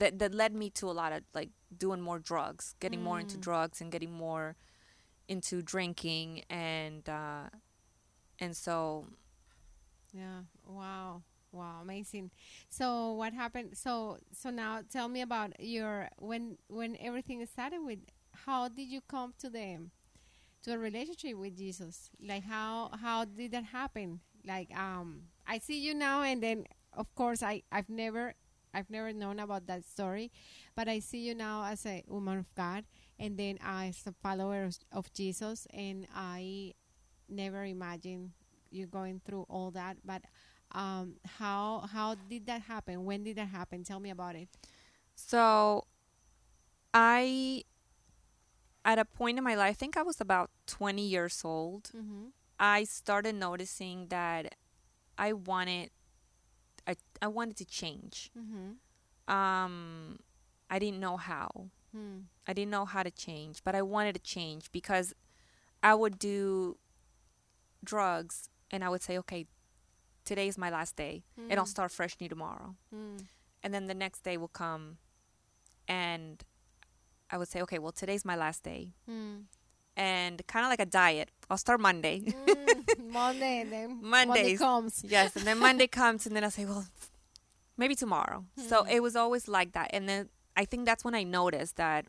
that 0.00 0.18
that 0.20 0.34
led 0.34 0.54
me 0.54 0.70
to 0.72 0.90
a 0.90 0.92
lot 0.96 1.12
of 1.12 1.22
like 1.34 1.50
doing 1.76 2.02
more 2.02 2.20
drugs, 2.20 2.74
getting 2.80 3.02
more 3.02 3.20
into 3.20 3.38
Mm. 3.38 3.42
drugs, 3.48 3.80
and 3.82 3.92
getting 3.92 4.12
more 4.12 4.56
into 5.28 5.62
drinking, 5.62 6.44
and 6.50 7.08
uh, 7.08 7.48
and 8.40 8.56
so 8.56 9.06
Yeah. 10.12 10.42
Wow. 10.66 11.22
Wow. 11.52 11.80
Amazing. 11.82 12.30
So 12.68 13.12
what 13.12 13.32
happened? 13.34 13.76
So 13.76 14.18
so 14.32 14.50
now 14.50 14.82
tell 14.90 15.08
me 15.08 15.22
about 15.22 15.52
your 15.60 16.08
when 16.18 16.58
when 16.68 16.96
everything 17.00 17.44
started 17.46 17.80
with. 17.84 18.00
How 18.46 18.68
did 18.68 18.88
you 18.88 19.00
come 19.02 19.34
to 19.40 19.50
the 19.50 19.78
to 20.64 20.72
a 20.74 20.78
relationship 20.78 21.36
with 21.36 21.56
Jesus? 21.56 22.10
Like 22.22 22.44
how 22.44 22.90
how 23.00 23.24
did 23.24 23.52
that 23.52 23.64
happen? 23.64 24.20
Like 24.46 24.74
um, 24.76 25.22
I 25.46 25.58
see 25.58 25.80
you 25.80 25.94
now, 25.94 26.22
and 26.22 26.42
then 26.42 26.66
of 26.92 27.14
course 27.14 27.42
I 27.42 27.62
I've 27.72 27.88
never 27.90 28.34
I've 28.72 28.90
never 28.90 29.12
known 29.12 29.38
about 29.40 29.66
that 29.66 29.84
story, 29.84 30.30
but 30.76 30.88
I 30.88 31.00
see 31.00 31.18
you 31.18 31.34
now 31.34 31.64
as 31.64 31.84
a 31.86 32.04
woman 32.06 32.38
of 32.38 32.54
God, 32.54 32.84
and 33.18 33.36
then 33.36 33.58
as 33.64 34.06
a 34.06 34.12
follower 34.22 34.64
of, 34.64 34.78
of 34.92 35.12
Jesus, 35.12 35.66
and 35.74 36.06
I 36.14 36.74
never 37.28 37.64
imagined 37.64 38.30
you 38.70 38.86
going 38.86 39.20
through 39.24 39.46
all 39.48 39.70
that. 39.72 39.98
But 40.04 40.22
um, 40.72 41.14
how 41.38 41.88
how 41.92 42.14
did 42.28 42.46
that 42.46 42.62
happen? 42.62 43.04
When 43.04 43.24
did 43.24 43.36
that 43.36 43.48
happen? 43.48 43.82
Tell 43.84 44.00
me 44.00 44.10
about 44.10 44.36
it. 44.36 44.48
So 45.16 45.84
I 46.94 47.64
at 48.84 48.98
a 48.98 49.04
point 49.04 49.38
in 49.38 49.44
my 49.44 49.54
life, 49.54 49.70
I 49.70 49.72
think 49.74 49.96
I 49.96 50.02
was 50.02 50.20
about 50.20 50.50
20 50.66 51.02
years 51.02 51.42
old, 51.44 51.90
Mm-hmm. 51.96 52.28
I 52.58 52.84
started 52.84 53.34
noticing 53.36 54.08
that 54.08 54.54
I 55.16 55.32
wanted 55.32 55.90
I, 56.90 56.96
I 57.22 57.28
wanted 57.28 57.56
to 57.62 57.64
change. 57.80 58.30
Mm-hmm. 58.40 58.68
Um 59.36 60.18
I 60.74 60.78
didn't 60.78 61.00
know 61.00 61.16
how. 61.16 61.48
Hmm. 61.92 62.18
I 62.48 62.52
didn't 62.52 62.70
know 62.76 62.84
how 62.94 63.02
to 63.02 63.10
change, 63.26 63.56
but 63.66 63.74
I 63.74 63.82
wanted 63.82 64.14
to 64.14 64.20
change 64.36 64.70
because 64.78 65.08
I 65.82 65.92
would 66.00 66.16
do 66.18 66.76
drugs 67.82 68.48
and 68.70 68.84
I 68.84 68.88
would 68.88 69.02
say, 69.02 69.18
"Okay, 69.18 69.46
today 70.24 70.46
is 70.48 70.56
my 70.58 70.70
last 70.70 70.96
day 70.96 71.24
and 71.36 71.54
I'll 71.58 71.64
Mm. 71.66 71.76
start 71.76 71.90
fresh 71.92 72.14
new 72.20 72.28
tomorrow." 72.28 72.76
Mm. 72.94 73.26
and 73.62 73.74
then 73.74 73.86
the 73.88 73.94
next 73.94 74.20
day 74.28 74.36
will 74.38 74.48
come 74.64 74.96
and 75.86 76.42
I 77.28 77.36
would 77.38 77.48
say, 77.48 77.60
okay, 77.62 77.78
well, 77.78 77.92
today's 77.92 78.24
my 78.24 78.34
last 78.34 78.62
day. 78.62 78.94
Mm. 79.08 79.44
And 80.00 80.40
kind 80.46 80.64
of 80.64 80.70
like 80.70 80.80
a 80.80 80.86
diet. 80.86 81.28
I'll 81.50 81.58
start 81.58 81.78
Monday. 81.80 82.20
Mm. 82.20 83.12
Monday, 83.12 83.64
then 83.68 83.98
Monday 84.00 84.56
comes. 84.56 85.02
yes. 85.06 85.36
And 85.36 85.44
then 85.46 85.58
Monday 85.58 85.86
comes, 86.00 86.26
and 86.26 86.34
then 86.34 86.42
I'll 86.44 86.50
say, 86.50 86.64
well, 86.64 86.86
maybe 87.76 87.94
tomorrow. 87.94 88.44
So 88.68 88.84
Hmm. 88.84 88.90
it 88.90 89.00
was 89.02 89.14
always 89.16 89.46
like 89.48 89.72
that. 89.72 89.90
And 89.92 90.08
then 90.08 90.28
I 90.56 90.64
think 90.64 90.86
that's 90.86 91.04
when 91.04 91.14
I 91.14 91.24
noticed 91.24 91.76
that 91.76 92.06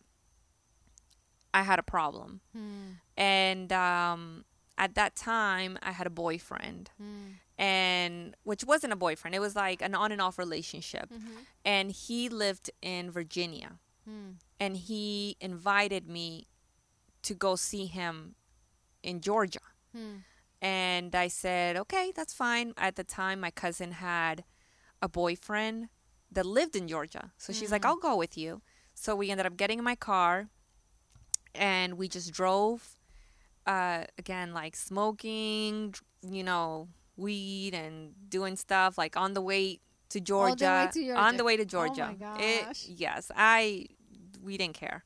I 1.54 1.64
had 1.64 1.80
a 1.80 1.84
problem. 1.84 2.42
Hmm. 2.54 2.92
And 3.18 3.72
um, 3.74 4.46
at 4.78 4.96
that 4.96 5.16
time, 5.16 5.78
I 5.84 5.92
had 5.92 6.08
a 6.08 6.12
boyfriend, 6.12 6.90
Hmm. 6.98 7.28
and 7.58 8.36
which 8.44 8.64
wasn't 8.64 8.94
a 8.94 8.96
boyfriend. 8.96 9.36
It 9.36 9.40
was 9.40 9.56
like 9.56 9.82
an 9.82 9.96
on 9.96 10.12
and 10.12 10.22
off 10.22 10.40
relationship. 10.40 11.10
Mhm. 11.10 11.46
And 11.66 11.92
he 11.92 12.30
lived 12.30 12.72
in 12.82 13.12
Virginia, 13.12 13.80
Hmm. 14.06 14.32
and 14.60 14.78
he 14.78 15.36
invited 15.42 16.08
me 16.08 16.48
to 17.24 17.34
go 17.34 17.56
see 17.56 17.86
him 17.86 18.36
in 19.04 19.22
Georgia. 19.22 19.60
Hmm. 19.96 20.18
And 20.62 21.16
I 21.16 21.28
said, 21.28 21.76
okay, 21.78 22.12
that's 22.16 22.34
fine. 22.34 22.74
At 22.78 22.96
the 22.96 23.04
time, 23.04 23.40
my 23.40 23.50
cousin 23.52 23.94
had 23.94 24.44
a 25.02 25.10
boyfriend 25.10 25.90
that 26.32 26.46
lived 26.46 26.76
in 26.76 26.88
Georgia. 26.88 27.32
So 27.38 27.52
she's 27.52 27.72
like, 27.72 27.82
Mm. 27.82 27.88
I'll 27.90 27.98
go 27.98 28.16
with 28.16 28.38
you. 28.38 28.62
So 28.94 29.16
we 29.16 29.32
ended 29.32 29.46
up 29.48 29.58
getting 29.58 29.80
in 29.80 29.84
my 29.86 29.96
car 29.96 30.50
and 31.56 31.98
we 31.98 32.08
just 32.08 32.32
drove. 32.32 32.98
Uh, 33.66 34.06
again, 34.18 34.54
like 34.54 34.76
smoking, 34.76 35.94
you 36.24 36.44
know, 36.44 36.88
weed 37.16 37.74
and 37.76 38.14
doing 38.28 38.56
stuff 38.56 38.98
like 38.98 39.16
on 39.16 39.34
the 39.34 39.42
way 39.42 39.80
to 40.10 40.20
Georgia. 40.20 40.90
to 40.92 41.12
On 41.12 41.38
the 41.38 41.44
way 41.44 41.58
to 41.58 41.66
Georgia. 41.66 42.10
Oh 42.12 42.14
Georgia. 42.16 42.34
my 42.38 42.44
It- 42.44 42.66
gosh. 42.66 42.86
yes, 42.88 43.32
I 43.36 43.88
we 44.42 44.58
didn't 44.58 44.74
care. 44.76 45.04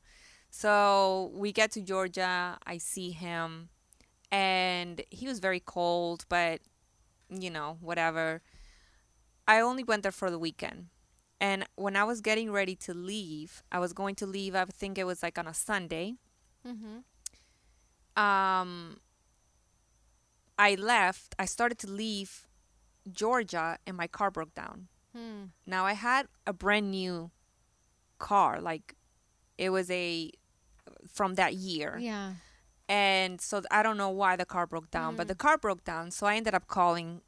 So 0.58 1.32
we 1.34 1.52
get 1.52 1.70
to 1.72 1.82
Georgia. 1.82 2.56
I 2.66 2.78
see 2.78 3.10
him, 3.10 3.68
and 4.32 5.02
he 5.10 5.26
was 5.26 5.38
very 5.38 5.60
cold, 5.60 6.24
but 6.30 6.60
you 7.28 7.50
know, 7.50 7.76
whatever. 7.82 8.40
I 9.46 9.60
only 9.60 9.84
went 9.84 10.02
there 10.02 10.12
for 10.12 10.30
the 10.30 10.38
weekend. 10.38 10.86
And 11.42 11.66
when 11.74 11.94
I 11.94 12.04
was 12.04 12.22
getting 12.22 12.50
ready 12.50 12.74
to 12.76 12.94
leave, 12.94 13.62
I 13.70 13.78
was 13.78 13.92
going 13.92 14.14
to 14.14 14.26
leave, 14.26 14.54
I 14.54 14.64
think 14.64 14.96
it 14.96 15.04
was 15.04 15.22
like 15.22 15.36
on 15.36 15.46
a 15.46 15.52
Sunday. 15.52 16.14
Mhm. 16.64 17.04
Um, 18.16 19.00
I 20.58 20.74
left, 20.74 21.34
I 21.38 21.44
started 21.44 21.78
to 21.80 21.86
leave 21.86 22.48
Georgia, 23.12 23.78
and 23.86 23.94
my 23.94 24.06
car 24.06 24.30
broke 24.30 24.54
down. 24.54 24.88
Hmm. 25.12 25.44
Now 25.66 25.84
I 25.84 25.92
had 25.92 26.28
a 26.46 26.54
brand 26.54 26.90
new 26.90 27.30
car, 28.18 28.58
like 28.58 28.94
it 29.58 29.68
was 29.68 29.90
a 29.90 30.32
from 31.12 31.34
that 31.34 31.54
year. 31.54 31.96
Yeah. 32.00 32.34
And 32.88 33.40
so 33.40 33.62
I 33.70 33.82
don't 33.82 33.96
know 33.96 34.10
why 34.10 34.36
the 34.36 34.44
car 34.44 34.66
broke 34.66 34.90
down, 34.90 35.16
but 35.16 35.26
Mm. 35.26 35.28
the 35.28 35.34
car 35.34 35.58
broke 35.58 35.82
down. 35.84 36.10
So 36.12 36.26
I 36.26 36.36
ended 36.36 36.54
up 36.54 36.68
calling 36.68 37.22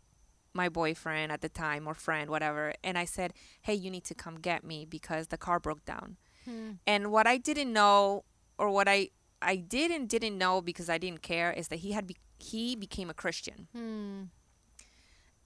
my 0.54 0.68
boyfriend 0.68 1.30
at 1.32 1.40
the 1.40 1.48
time 1.48 1.86
or 1.86 1.94
friend, 1.94 2.30
whatever. 2.30 2.74
And 2.84 2.96
I 2.96 3.04
said, 3.04 3.32
hey, 3.62 3.74
you 3.74 3.90
need 3.90 4.04
to 4.04 4.14
come 4.14 4.36
get 4.40 4.62
me 4.64 4.84
because 4.84 5.28
the 5.28 5.36
car 5.38 5.58
broke 5.60 5.84
down. 5.84 6.16
Hmm. 6.44 6.72
And 6.86 7.10
what 7.10 7.26
I 7.26 7.38
didn't 7.38 7.72
know, 7.72 8.24
or 8.56 8.70
what 8.70 8.88
I, 8.88 9.10
I 9.42 9.56
did 9.56 9.90
and 9.90 10.08
didn't 10.08 10.38
know 10.38 10.60
because 10.60 10.88
I 10.88 10.98
didn't 10.98 11.22
care, 11.22 11.52
is 11.52 11.68
that 11.68 11.80
he 11.80 11.92
had 11.92 12.06
be- 12.06 12.16
he 12.38 12.76
became 12.76 13.10
a 13.10 13.14
Christian. 13.14 13.68
Hmm. 13.72 14.22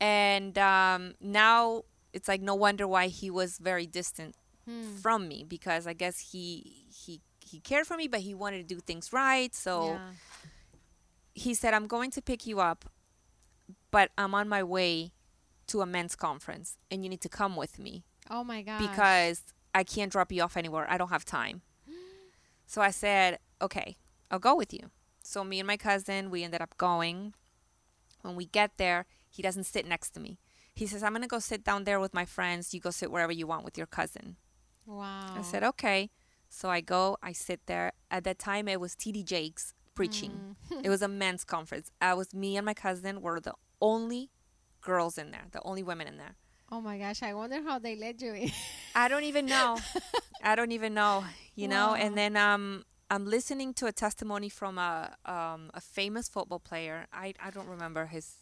And 0.01 0.59
um, 0.59 1.15
now 1.21 1.83
it's 2.13 2.29
like 2.29 2.41
no 2.43 2.55
wonder 2.55 2.87
why 2.87 3.07
he 3.09 3.31
was 3.31 3.59
very 3.59 3.87
distant 3.87 4.35
Hmm. 4.65 4.95
from 5.03 5.27
me 5.27 5.43
because 5.43 5.89
I 5.89 5.93
guess 5.93 6.31
he 6.31 6.85
he 6.95 7.21
he 7.53 7.61
cared 7.61 7.87
for 7.87 7.97
me, 7.97 8.09
but 8.09 8.21
he 8.21 8.35
wanted 8.35 8.67
to 8.67 8.75
do 8.75 8.81
things 8.81 9.13
right. 9.13 9.55
So 9.55 9.91
yeah. 9.91 9.99
he 11.35 11.55
said, 11.55 11.75
I'm 11.75 11.87
going 11.87 12.11
to 12.13 12.23
pick 12.23 12.47
you 12.47 12.61
up, 12.61 12.87
but 13.91 14.11
I'm 14.19 14.35
on 14.35 14.49
my 14.49 14.63
way 14.63 15.13
to 15.69 15.81
a 15.81 15.87
men's 15.87 16.17
conference 16.17 16.77
and 16.91 17.05
you 17.05 17.09
need 17.09 17.21
to 17.21 17.29
come 17.29 17.55
with 17.57 17.79
me 17.79 18.05
Oh 18.31 18.43
my 18.43 18.63
god. 18.63 18.79
because 18.79 19.43
I 19.75 19.85
can't 19.85 20.11
drop 20.11 20.33
you 20.33 20.43
off 20.43 20.57
anywhere. 20.57 20.87
I 20.89 20.99
don't 20.99 21.11
have 21.11 21.25
time. 21.25 21.63
So 22.65 22.81
I 22.81 22.91
said, 22.91 23.39
okay, 23.61 23.99
I'll 24.31 24.39
go 24.39 24.55
with 24.55 24.73
you. 24.73 24.91
So 25.23 25.45
me 25.45 25.61
and 25.61 25.67
my 25.67 25.77
cousin, 25.77 26.31
we 26.31 26.43
ended 26.43 26.63
up 26.63 26.75
going. 26.79 27.35
When 28.23 28.35
we 28.35 28.47
get 28.47 28.79
there, 28.79 29.05
he 29.29 29.43
doesn't 29.43 29.65
sit 29.65 29.87
next 29.87 30.11
to 30.11 30.21
me. 30.21 30.39
He 30.75 30.87
says, 30.87 31.03
I'm 31.03 31.13
going 31.13 31.21
to 31.21 31.29
go 31.29 31.39
sit 31.39 31.65
down 31.65 31.85
there 31.85 32.01
with 32.01 32.15
my 32.15 32.25
friends. 32.25 32.73
You 32.73 32.81
go 32.81 32.91
sit 32.91 33.11
wherever 33.11 33.33
you 33.33 33.47
want 33.47 33.65
with 33.67 33.77
your 33.77 33.87
cousin. 33.87 34.37
Wow. 34.87 35.35
I 35.37 35.43
said, 35.43 35.63
okay. 35.63 36.09
So 36.53 36.69
I 36.69 36.81
go, 36.83 37.17
I 37.23 37.33
sit 37.33 37.61
there. 37.67 37.93
At 38.11 38.25
that 38.25 38.39
time, 38.39 38.69
it 38.69 38.79
was 38.81 38.95
TD 38.95 39.25
Jakes 39.25 39.75
preaching. 39.95 40.57
Mm. 40.71 40.81
it 40.85 40.89
was 40.91 41.01
a 41.03 41.09
men's 41.09 41.45
conference. 41.45 41.91
I 42.01 42.15
was 42.15 42.35
me 42.35 42.57
and 42.57 42.67
my 42.67 42.75
cousin 42.75 43.23
were 43.23 43.41
the 43.41 43.55
only 43.81 44.31
girls 44.83 45.17
in 45.17 45.31
there, 45.31 45.47
the 45.51 45.63
only 45.63 45.83
women 45.83 46.07
in 46.07 46.19
there. 46.19 46.37
Oh 46.71 46.81
my 46.81 46.99
gosh, 46.99 47.23
I 47.23 47.35
wonder 47.35 47.63
how 47.63 47.79
they 47.79 47.97
let 47.97 48.21
you 48.21 48.35
in. 48.35 48.51
I 48.95 49.09
don't 49.09 49.25
even 49.25 49.47
know. 49.47 49.79
I 50.43 50.55
don't 50.55 50.73
even 50.73 50.95
know, 50.95 51.25
you 51.55 51.69
know. 51.69 51.89
Wow. 51.89 51.95
And 51.95 52.17
then 52.17 52.37
um, 52.37 52.85
I'm 53.11 53.27
listening 53.27 53.75
to 53.75 53.87
a 53.87 53.93
testimony 53.93 54.49
from 54.49 54.79
a 54.79 55.15
um, 55.25 55.71
a 55.75 55.81
famous 55.81 56.29
football 56.29 56.61
player. 56.61 57.07
I 57.13 57.35
I 57.43 57.51
don't 57.51 57.69
remember 57.69 58.07
his 58.07 58.37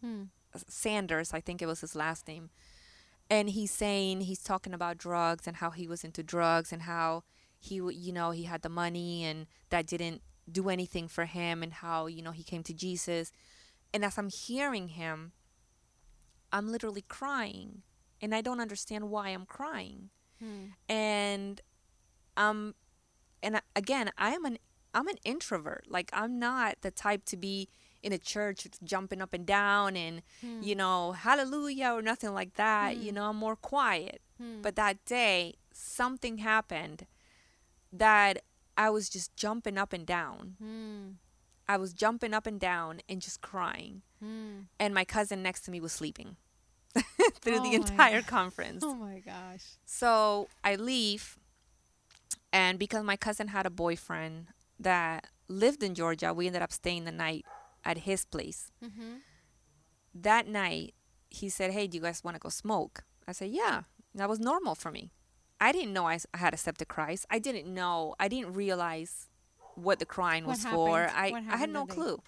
Hmm. 0.00 0.24
Sanders, 0.68 1.32
I 1.32 1.40
think 1.40 1.62
it 1.62 1.66
was 1.66 1.80
his 1.80 1.96
last 1.96 2.28
name. 2.28 2.50
And 3.30 3.48
he's 3.50 3.70
saying 3.72 4.20
he's 4.22 4.42
talking 4.42 4.74
about 4.74 4.98
drugs 4.98 5.46
and 5.46 5.56
how 5.56 5.70
he 5.70 5.88
was 5.88 6.04
into 6.04 6.22
drugs 6.22 6.72
and 6.72 6.82
how 6.82 7.22
he, 7.64 7.76
you 7.76 8.12
know, 8.12 8.30
he 8.30 8.44
had 8.44 8.62
the 8.62 8.68
money 8.68 9.24
and 9.24 9.46
that 9.70 9.86
didn't 9.86 10.20
do 10.50 10.68
anything 10.68 11.08
for 11.08 11.24
him 11.24 11.62
and 11.62 11.72
how, 11.72 12.06
you 12.06 12.22
know, 12.22 12.30
he 12.32 12.42
came 12.44 12.62
to 12.64 12.74
Jesus. 12.74 13.32
And 13.92 14.04
as 14.04 14.18
I'm 14.18 14.28
hearing 14.28 14.88
him, 14.88 15.32
I'm 16.52 16.70
literally 16.70 17.02
crying 17.08 17.82
and 18.20 18.34
I 18.34 18.40
don't 18.40 18.60
understand 18.60 19.10
why 19.10 19.28
I'm 19.30 19.46
crying. 19.46 20.10
Hmm. 20.38 20.66
And 20.88 21.60
um 22.36 22.74
and 23.42 23.60
again, 23.76 24.10
I'm 24.18 24.44
an 24.44 24.58
I'm 24.92 25.08
an 25.08 25.16
introvert. 25.24 25.84
Like 25.88 26.10
I'm 26.12 26.38
not 26.38 26.76
the 26.82 26.90
type 26.90 27.24
to 27.26 27.36
be 27.36 27.68
in 28.02 28.12
a 28.12 28.18
church 28.18 28.66
jumping 28.84 29.22
up 29.22 29.32
and 29.32 29.46
down 29.46 29.96
and 29.96 30.22
Hmm. 30.40 30.60
you 30.62 30.74
know, 30.74 31.12
hallelujah 31.12 31.92
or 31.94 32.02
nothing 32.02 32.32
like 32.34 32.54
that. 32.54 32.96
You 32.98 33.10
Mm. 33.10 33.14
know, 33.14 33.24
I'm 33.30 33.36
more 33.36 33.56
quiet. 33.56 34.20
Hmm. 34.38 34.60
But 34.62 34.76
that 34.76 35.04
day, 35.06 35.54
something 35.72 36.38
happened 36.38 37.06
that 37.94 38.42
I 38.76 38.90
was 38.90 39.08
just 39.08 39.36
jumping 39.36 39.78
up 39.78 39.92
and 39.92 40.04
down. 40.04 40.56
Hmm. 40.62 41.08
I 41.66 41.78
was 41.78 41.94
jumping 41.94 42.34
up 42.34 42.46
and 42.46 42.60
down 42.60 43.00
and 43.08 43.22
just 43.22 43.40
crying. 43.40 44.02
Hmm. 44.22 44.62
And 44.78 44.92
my 44.94 45.04
cousin 45.04 45.42
next 45.42 45.62
to 45.62 45.70
me 45.70 45.80
was 45.80 45.92
sleeping 45.92 46.36
through 47.40 47.60
Oh 47.60 47.62
the 47.62 47.74
entire 47.74 48.22
conference. 48.38 48.82
Oh 48.84 48.94
my 48.94 49.20
gosh. 49.20 49.64
So 49.86 50.48
I 50.62 50.74
leave, 50.76 51.38
and 52.52 52.78
because 52.78 53.04
my 53.04 53.16
cousin 53.16 53.48
had 53.48 53.64
a 53.64 53.70
boyfriend 53.70 54.48
that 54.78 55.28
lived 55.48 55.82
in 55.82 55.94
Georgia, 55.94 56.34
we 56.34 56.46
ended 56.46 56.62
up 56.62 56.72
staying 56.72 57.04
the 57.04 57.12
night 57.12 57.46
at 57.84 57.98
his 57.98 58.24
place. 58.24 58.70
Mm-hmm. 58.84 59.16
That 60.14 60.46
night, 60.46 60.94
he 61.30 61.48
said, 61.48 61.72
Hey, 61.72 61.86
do 61.86 61.96
you 61.96 62.02
guys 62.02 62.22
want 62.22 62.34
to 62.34 62.40
go 62.40 62.48
smoke? 62.48 63.04
I 63.26 63.32
said, 63.32 63.50
Yeah. 63.50 63.82
That 64.16 64.28
was 64.28 64.38
normal 64.38 64.76
for 64.76 64.92
me. 64.92 65.10
I 65.64 65.72
didn't 65.72 65.92
know 65.92 66.06
I 66.06 66.18
had 66.34 66.52
a 66.52 66.56
accepted 66.56 66.88
Christ. 66.88 67.24
I 67.30 67.38
didn't 67.38 67.66
know, 67.72 68.14
I 68.20 68.28
didn't 68.28 68.52
realize 68.52 69.28
what 69.74 69.98
the 69.98 70.06
crying 70.16 70.44
What 70.44 70.58
was 70.58 70.64
for. 70.66 71.08
I, 71.24 71.26
I 71.50 71.56
had 71.56 71.70
no 71.70 71.86
clue. 71.86 72.20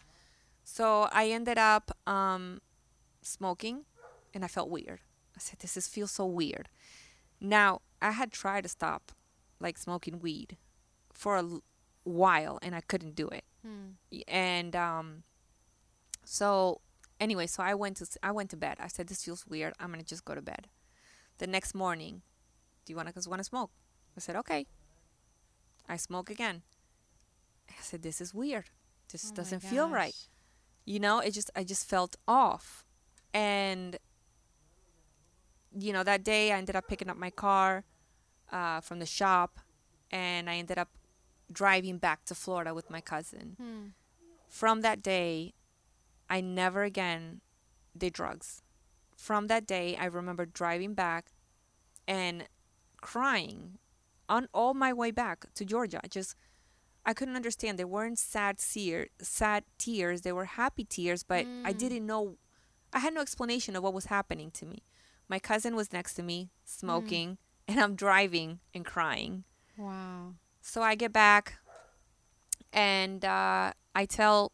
So 0.64 1.08
I 1.12 1.28
ended 1.28 1.58
up 1.58 1.86
um, 2.06 2.60
smoking, 3.22 3.84
and 4.34 4.44
I 4.44 4.48
felt 4.48 4.70
weird. 4.70 5.00
I 5.36 5.40
said, 5.40 5.58
This 5.60 5.76
is, 5.76 5.86
feels 5.86 6.10
so 6.10 6.24
weird. 6.26 6.68
Now, 7.40 7.82
I 8.00 8.12
had 8.12 8.32
tried 8.32 8.62
to 8.62 8.68
stop 8.68 9.12
like 9.60 9.76
smoking 9.78 10.18
weed 10.18 10.56
for 11.12 11.36
a 11.36 11.42
l- 11.42 11.62
while, 12.04 12.58
and 12.62 12.74
I 12.74 12.80
couldn't 12.80 13.14
do 13.14 13.28
it 13.28 13.44
Hmm. 13.66 14.20
And 14.28 14.76
um 14.76 15.22
so 16.24 16.80
anyway 17.18 17.46
so 17.46 17.62
i 17.62 17.74
went 17.74 17.96
to 17.96 18.06
i 18.22 18.30
went 18.30 18.50
to 18.50 18.56
bed 18.56 18.76
i 18.80 18.88
said 18.88 19.06
this 19.08 19.24
feels 19.24 19.46
weird 19.46 19.72
i'm 19.80 19.90
gonna 19.90 20.02
just 20.02 20.24
go 20.24 20.34
to 20.34 20.42
bed 20.42 20.68
the 21.38 21.46
next 21.46 21.74
morning 21.74 22.22
do 22.86 22.92
you 22.92 22.96
want 22.96 23.12
to 23.14 23.28
want 23.28 23.40
to 23.40 23.44
smoke? 23.44 23.70
I 24.16 24.20
said 24.20 24.36
okay. 24.36 24.66
I 25.88 25.96
smoke 25.98 26.30
again. 26.30 26.62
I 27.68 27.74
said 27.82 28.02
this 28.02 28.20
is 28.20 28.32
weird. 28.32 28.70
This 29.12 29.30
Oh 29.30 29.34
doesn't 29.36 29.60
feel 29.60 29.88
right. 29.90 30.14
you 30.84 30.98
know 30.98 31.18
it 31.20 31.32
just 31.32 31.50
i 31.54 31.62
just 31.64 31.88
felt 31.88 32.16
off. 32.26 32.84
And 33.34 33.98
you 35.78 35.92
know 35.92 36.02
that 36.04 36.24
day 36.24 36.52
i 36.52 36.56
ended 36.56 36.74
up 36.76 36.88
picking 36.88 37.10
up 37.10 37.18
my 37.18 37.28
car 37.30 37.84
uh, 38.50 38.80
from 38.80 38.98
the 38.98 39.04
shop 39.06 39.60
and 40.10 40.48
i 40.48 40.54
ended 40.56 40.78
up 40.78 40.88
driving 41.52 41.98
back 41.98 42.24
to 42.24 42.34
florida 42.34 42.72
with 42.72 42.88
my 42.90 43.00
cousin. 43.00 43.56
Hmm. 43.60 43.84
from 44.48 44.80
that 44.80 45.02
day, 45.02 45.52
I 46.30 46.40
never 46.40 46.82
again 46.82 47.40
did 47.96 48.12
drugs. 48.14 48.62
From 49.16 49.46
that 49.48 49.66
day, 49.66 49.96
I 49.96 50.06
remember 50.06 50.46
driving 50.46 50.94
back 50.94 51.26
and 52.08 52.48
crying 53.12 53.78
on 54.28 54.42
all 54.52 54.74
my 54.74 54.92
way 54.92 55.10
back 55.12 55.38
to 55.54 55.64
Georgia. 55.64 56.00
I 56.04 56.08
just 56.08 56.34
I 57.08 57.12
couldn't 57.14 57.36
understand. 57.36 57.78
They 57.78 57.84
weren't 57.96 58.18
sad 58.18 58.58
tear, 58.58 59.06
sad 59.20 59.62
tears. 59.78 60.22
They 60.22 60.32
were 60.32 60.46
happy 60.60 60.84
tears, 60.84 61.22
but 61.22 61.46
I 61.64 61.72
Mm. 61.72 61.78
didn't 61.82 62.06
know. 62.10 62.22
I 62.92 62.98
had 62.98 63.14
no 63.14 63.20
explanation 63.20 63.76
of 63.76 63.82
what 63.84 63.94
was 63.94 64.06
happening 64.16 64.50
to 64.58 64.66
me. 64.66 64.78
My 65.28 65.38
cousin 65.38 65.76
was 65.76 65.92
next 65.92 66.14
to 66.14 66.22
me 66.30 66.50
smoking, 66.64 67.38
and 67.68 67.78
I'm 67.82 67.94
driving 67.94 68.58
and 68.74 68.84
crying. 68.84 69.44
Wow. 69.78 70.34
So 70.60 70.82
I 70.82 70.96
get 70.96 71.12
back. 71.12 71.44
And 72.72 73.24
uh, 73.24 73.72
I 73.94 74.04
tell 74.06 74.52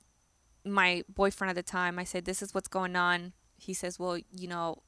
my 0.65 1.03
boyfriend 1.09 1.49
at 1.51 1.57
the 1.57 1.63
time, 1.79 1.99
I 1.99 2.05
said, 2.05 2.25
This 2.25 2.43
is 2.43 2.53
what's 2.55 2.69
going 2.69 2.97
on. 2.97 3.33
He 3.57 3.75
says, 3.75 3.99
Well, 3.99 4.19
you 4.31 4.49
know, 4.49 4.83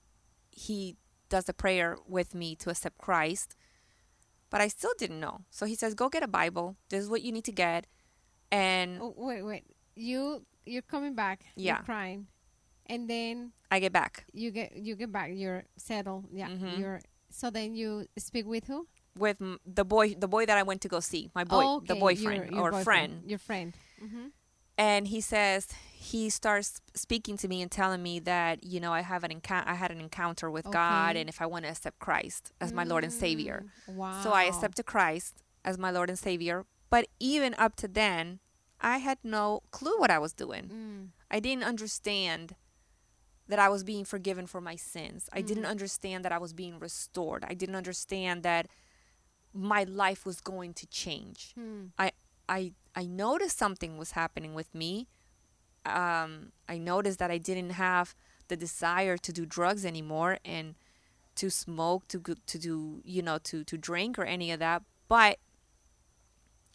he 0.50 0.96
does 1.28 1.44
the 1.44 1.54
prayer 1.54 1.96
with 2.06 2.34
me 2.34 2.54
to 2.56 2.70
accept 2.70 2.98
Christ. 2.98 3.56
But 4.50 4.60
I 4.60 4.68
still 4.68 4.92
didn't 4.98 5.18
know. 5.20 5.40
So 5.50 5.66
he 5.66 5.74
says, 5.74 5.94
Go 5.94 6.08
get 6.08 6.22
a 6.22 6.28
Bible. 6.28 6.76
This 6.88 7.02
is 7.02 7.08
what 7.10 7.22
you 7.22 7.32
need 7.32 7.44
to 7.44 7.52
get. 7.52 7.86
And 8.52 8.98
Oh, 9.00 9.14
wait, 9.16 9.42
wait. 9.42 9.64
You 9.96 10.44
you're 10.64 10.82
coming 10.82 11.14
back. 11.14 11.42
Yeah. 11.56 11.76
You're 11.76 11.84
crying, 11.84 12.26
and 12.86 13.08
then 13.08 13.52
I 13.70 13.80
get 13.80 13.92
back 13.92 14.24
you 14.32 14.50
get 14.50 14.76
you 14.76 14.94
get 14.96 15.10
back. 15.12 15.30
You're 15.34 15.64
settled. 15.76 16.26
Yeah. 16.32 16.48
Mhm. 16.48 16.78
You're 16.78 17.00
so 17.30 17.50
then 17.50 17.74
you 17.74 18.06
speak 18.18 18.46
with 18.46 18.66
who? 18.66 18.86
with 19.16 19.38
the 19.64 19.84
boy, 19.84 20.14
the 20.14 20.26
boy 20.26 20.44
that 20.44 20.58
I 20.58 20.64
went 20.64 20.80
to 20.82 20.88
go 20.88 20.98
see, 20.98 21.30
my 21.36 21.44
boy, 21.44 21.62
Oh, 21.64 21.80
the 21.86 21.94
boyfriend 21.94 22.50
your- 22.50 22.52
your 22.52 22.60
or 22.62 22.70
boyfriend, 22.72 22.84
friend. 23.12 23.30
Your 23.30 23.38
friend. 23.38 23.74
Mm-hmm. 24.02 24.26
And 24.76 25.08
he 25.08 25.20
says 25.20 25.68
he 25.92 26.28
starts 26.28 26.80
speaking 26.94 27.36
to 27.38 27.48
me 27.48 27.62
and 27.62 27.70
telling 27.70 28.02
me 28.02 28.18
that 28.20 28.64
you 28.64 28.80
know 28.80 28.92
I 28.92 29.00
have 29.00 29.24
an 29.24 29.30
encounter 29.30 29.68
I 29.68 29.74
had 29.74 29.90
an 29.90 30.00
encounter 30.00 30.50
with 30.50 30.70
God 30.70 31.16
and 31.16 31.28
if 31.28 31.40
I 31.40 31.46
want 31.46 31.64
to 31.64 31.70
accept 31.70 31.98
Christ 31.98 32.52
as 32.60 32.72
my 32.72 32.84
Lord 32.84 33.04
and 33.04 33.12
Savior. 33.12 33.64
Wow. 33.86 34.20
So 34.22 34.30
I 34.30 34.44
accepted 34.44 34.86
Christ 34.86 35.42
as 35.64 35.78
my 35.78 35.90
Lord 35.90 36.08
and 36.10 36.18
Savior, 36.18 36.66
but 36.90 37.06
even 37.20 37.54
up 37.54 37.76
to 37.76 37.88
then 37.88 38.40
I 38.80 38.98
had 38.98 39.18
no 39.22 39.62
clue 39.70 39.98
what 39.98 40.10
I 40.10 40.18
was 40.18 40.32
doing. 40.32 40.64
Mm. 40.64 41.08
I 41.30 41.40
didn't 41.40 41.64
understand 41.64 42.54
that 43.48 43.58
I 43.58 43.68
was 43.68 43.84
being 43.84 44.04
forgiven 44.04 44.46
for 44.46 44.60
my 44.60 44.76
sins. 44.76 45.28
I 45.32 45.42
didn't 45.42 45.66
understand 45.66 46.24
that 46.24 46.32
I 46.32 46.38
was 46.38 46.52
being 46.52 46.78
restored. 46.78 47.44
I 47.46 47.54
didn't 47.54 47.76
understand 47.76 48.42
that 48.42 48.68
my 49.52 49.84
life 49.84 50.26
was 50.26 50.40
going 50.40 50.74
to 50.74 50.86
change. 50.86 51.52
Hmm. 51.54 51.86
I 51.98 52.12
I 52.48 52.72
I 52.94 53.06
noticed 53.06 53.58
something 53.58 53.98
was 53.98 54.12
happening 54.12 54.54
with 54.54 54.74
me. 54.74 55.08
Um, 55.84 56.52
I 56.68 56.78
noticed 56.78 57.18
that 57.18 57.30
I 57.30 57.38
didn't 57.38 57.70
have 57.70 58.14
the 58.48 58.56
desire 58.56 59.16
to 59.18 59.32
do 59.32 59.44
drugs 59.44 59.84
anymore 59.84 60.38
and 60.44 60.74
to 61.36 61.50
smoke, 61.50 62.06
to 62.08 62.20
to 62.20 62.58
do 62.58 63.02
you 63.04 63.22
know 63.22 63.38
to 63.38 63.64
to 63.64 63.76
drink 63.76 64.18
or 64.18 64.24
any 64.24 64.50
of 64.50 64.58
that. 64.60 64.82
But 65.08 65.38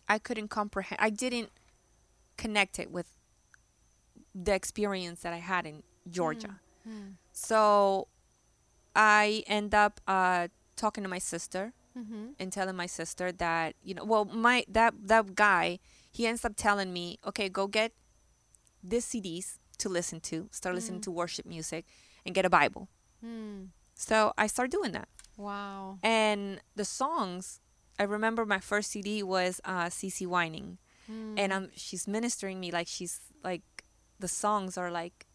I 0.08 0.20
couldn't 0.20 0.50
comprehend. 0.50 1.00
I 1.00 1.10
didn't 1.10 1.52
connect 2.38 2.80
it 2.80 2.92
with 2.92 3.08
the 4.34 4.54
experience 4.54 5.22
that 5.22 5.34
I 5.34 5.38
had 5.38 5.66
in 5.66 5.84
Georgia. 6.10 6.60
Hmm. 6.84 7.12
So 7.32 8.08
I 8.96 9.44
end 9.48 9.74
up 9.76 10.02
uh, 10.08 10.48
talking 10.76 11.04
to 11.04 11.10
my 11.10 11.20
sister 11.20 11.74
Mm-hmm. 12.00 12.25
and 12.39 12.51
telling 12.53 12.75
my 12.75 12.86
sister 12.88 13.32
that 13.34 13.75
you 13.84 13.94
know 13.94 14.06
well 14.06 14.24
my 14.25 14.63
that 14.70 14.94
that 15.12 15.36
guy 15.36 15.79
he 16.12 16.25
ends 16.27 16.46
up 16.46 16.53
telling 16.56 16.94
me 16.94 17.18
okay 17.27 17.50
go 17.50 17.68
get 17.68 17.91
this 18.84 19.06
CDs 19.12 19.58
to 19.79 19.89
listen 19.89 20.20
to 20.32 20.48
start 20.51 20.75
listening 20.75 21.00
Mm. 21.01 21.03
to 21.08 21.12
worship 21.12 21.46
music 21.46 21.84
and 22.25 22.34
get 22.36 22.46
a 22.46 22.50
Bible 22.50 22.88
Hmm. 23.22 23.65
so 23.96 24.32
I 24.38 24.48
start 24.48 24.72
doing 24.72 24.94
that 24.94 25.10
Wow. 25.38 26.00
and 26.03 26.62
the 26.75 26.86
songs 26.86 27.60
I 28.00 28.03
remember 28.03 28.46
my 28.46 28.60
first 28.60 28.91
CD 28.91 29.22
was 29.24 29.60
uh 29.65 29.89
CeCe 29.98 30.25
Winans 30.27 30.77
Hmm. 31.08 31.36
and 31.41 31.51
um 31.51 31.65
she's 31.75 32.08
ministering 32.08 32.60
me 32.63 32.72
like 32.72 32.88
she's 32.88 33.20
like 33.44 33.63
the 34.20 34.27
songs 34.29 34.77
are 34.77 34.91
like 34.91 35.27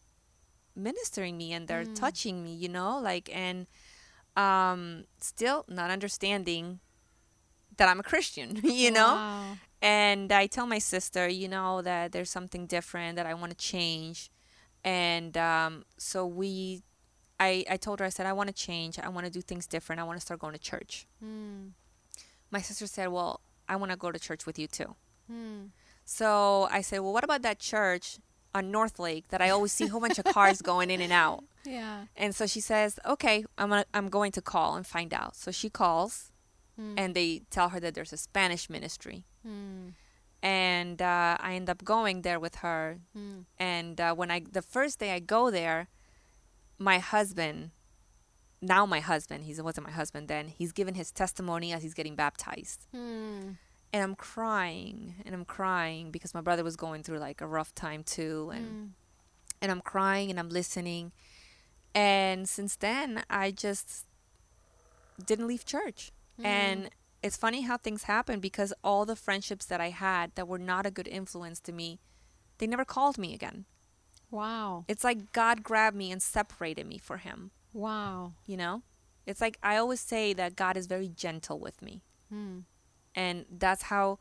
ministering 0.76 1.36
me 1.36 1.52
and 1.52 1.68
they're 1.68 1.84
Mm. 1.86 1.94
touching 1.94 2.42
me 2.42 2.52
you 2.54 2.68
know 2.68 2.98
like 2.98 3.28
and 3.32 3.66
um 4.36 5.04
still 5.20 5.64
not 5.68 5.90
understanding 5.90 6.80
that 7.76 7.88
I'm 7.88 8.00
a 8.00 8.02
Christian 8.02 8.60
you 8.64 8.90
know 8.90 9.14
Wow. 9.14 9.58
and 9.82 10.32
I 10.32 10.46
tell 10.46 10.66
my 10.66 10.78
sister 10.78 11.28
you 11.28 11.48
know 11.48 11.82
that 11.82 12.12
there's 12.12 12.30
something 12.30 12.66
different 12.66 13.16
that 13.16 13.26
I 13.26 13.34
want 13.34 13.50
to 13.50 13.56
change 13.56 14.30
and 14.84 15.36
um 15.36 15.84
so 15.98 16.26
we 16.26 16.82
I 17.40 17.64
I 17.70 17.76
told 17.76 18.00
her 18.00 18.06
I 18.06 18.10
said 18.10 18.26
I 18.26 18.32
want 18.32 18.48
to 18.48 18.54
change 18.54 18.98
I 18.98 19.08
want 19.08 19.26
to 19.26 19.32
do 19.32 19.40
things 19.40 19.66
different 19.66 20.00
I 20.00 20.04
want 20.04 20.18
to 20.18 20.24
start 20.26 20.40
going 20.40 20.52
to 20.54 20.60
church 20.60 21.06
Hmm. 21.20 21.68
my 22.50 22.60
sister 22.60 22.86
said 22.86 23.08
well 23.08 23.40
I 23.68 23.76
want 23.76 23.90
to 23.92 23.96
go 23.98 24.10
to 24.12 24.18
church 24.18 24.46
with 24.46 24.58
you 24.58 24.66
too 24.66 24.94
Hmm. 25.26 25.66
so 26.04 26.68
I 26.70 26.82
said, 26.82 26.98
well, 27.00 27.14
what 27.14 27.24
about 27.24 27.40
that 27.42 27.58
church 27.58 28.18
on 28.54 28.70
North 28.70 28.98
Lake 28.98 29.28
that 29.28 29.40
I 29.42 29.50
always 29.50 29.72
see 29.72 29.84
a 29.86 29.88
whole 29.88 30.00
bunch 30.00 30.18
of 30.18 30.24
cars 30.26 30.62
going 30.62 30.90
in 30.90 31.00
and 31.00 31.12
out? 31.12 31.44
Yeah. 31.66 32.04
And 32.14 32.34
so 32.34 32.46
she 32.46 32.60
says, 32.60 32.98
okay, 33.06 33.42
I'm 33.56 33.70
gonna, 33.70 33.86
I'm 33.94 34.10
going 34.10 34.32
to 34.32 34.42
call 34.42 34.76
and 34.76 34.86
find 34.86 35.14
out. 35.14 35.34
So 35.34 35.50
she 35.50 35.70
calls, 35.70 36.30
Hmm. 36.76 36.94
and 36.98 37.14
they 37.14 37.42
tell 37.50 37.68
her 37.70 37.80
that 37.80 37.94
there's 37.94 38.12
a 38.12 38.16
Spanish 38.18 38.68
ministry, 38.68 39.24
Hmm. 39.42 39.90
and 40.42 41.00
uh, 41.00 41.36
I 41.40 41.54
end 41.54 41.70
up 41.70 41.84
going 41.84 42.20
there 42.22 42.38
with 42.38 42.56
her. 42.56 42.98
Hmm. 43.14 43.40
And 43.58 43.98
uh, 44.00 44.12
when 44.14 44.30
I, 44.30 44.40
the 44.40 44.60
first 44.60 44.98
day 44.98 45.12
I 45.12 45.20
go 45.20 45.50
there, 45.50 45.86
my 46.78 46.98
husband, 46.98 47.70
now 48.60 48.84
my 48.86 49.00
husband, 49.00 49.44
he 49.44 49.54
wasn't 49.62 49.86
my 49.86 49.92
husband 49.92 50.28
then, 50.28 50.48
he's 50.48 50.72
given 50.72 50.94
his 50.94 51.10
testimony 51.12 51.72
as 51.72 51.82
he's 51.82 51.94
getting 51.94 52.16
baptized. 52.16 52.86
And 53.94 54.02
I'm 54.02 54.16
crying 54.16 55.14
and 55.24 55.32
I'm 55.36 55.44
crying 55.44 56.10
because 56.10 56.34
my 56.34 56.40
brother 56.40 56.64
was 56.64 56.74
going 56.74 57.02
through 57.04 57.18
like 57.18 57.40
a 57.40 57.46
rough 57.46 57.72
time 57.74 58.02
too 58.02 58.50
and 58.52 58.66
Hmm. 58.66 58.86
and 59.62 59.70
I'm 59.72 59.80
crying 59.80 60.30
and 60.30 60.38
I'm 60.40 60.48
listening 60.60 61.12
and 61.94 62.48
since 62.48 62.74
then 62.76 63.22
I 63.30 63.52
just 63.52 64.06
didn't 65.24 65.46
leave 65.46 65.64
church 65.64 66.10
Hmm. 66.38 66.46
and 66.46 66.90
it's 67.22 67.36
funny 67.36 67.62
how 67.62 67.76
things 67.76 68.02
happen 68.04 68.40
because 68.40 68.74
all 68.82 69.04
the 69.06 69.14
friendships 69.16 69.64
that 69.66 69.80
I 69.80 69.90
had 69.90 70.34
that 70.34 70.48
were 70.48 70.58
not 70.58 70.86
a 70.86 70.90
good 70.90 71.06
influence 71.08 71.60
to 71.60 71.72
me 71.72 72.00
they 72.58 72.66
never 72.66 72.84
called 72.84 73.16
me 73.16 73.32
again 73.32 73.64
Wow. 74.30 74.84
it's 74.88 75.04
like 75.04 75.32
God 75.32 75.62
grabbed 75.62 75.96
me 75.96 76.10
and 76.10 76.20
separated 76.20 76.86
me 76.86 76.98
for 76.98 77.18
him 77.18 77.52
Wow. 77.72 78.32
you 78.44 78.56
know 78.56 78.82
it's 79.24 79.40
like 79.40 79.56
I 79.62 79.76
always 79.76 80.00
say 80.00 80.32
that 80.34 80.56
God 80.56 80.76
is 80.76 80.88
very 80.88 81.08
gentle 81.08 81.60
with 81.60 81.80
me 81.80 82.02
Hmm. 82.28 82.60
And 83.14 83.44
that's 83.50 83.82
how 83.84 84.18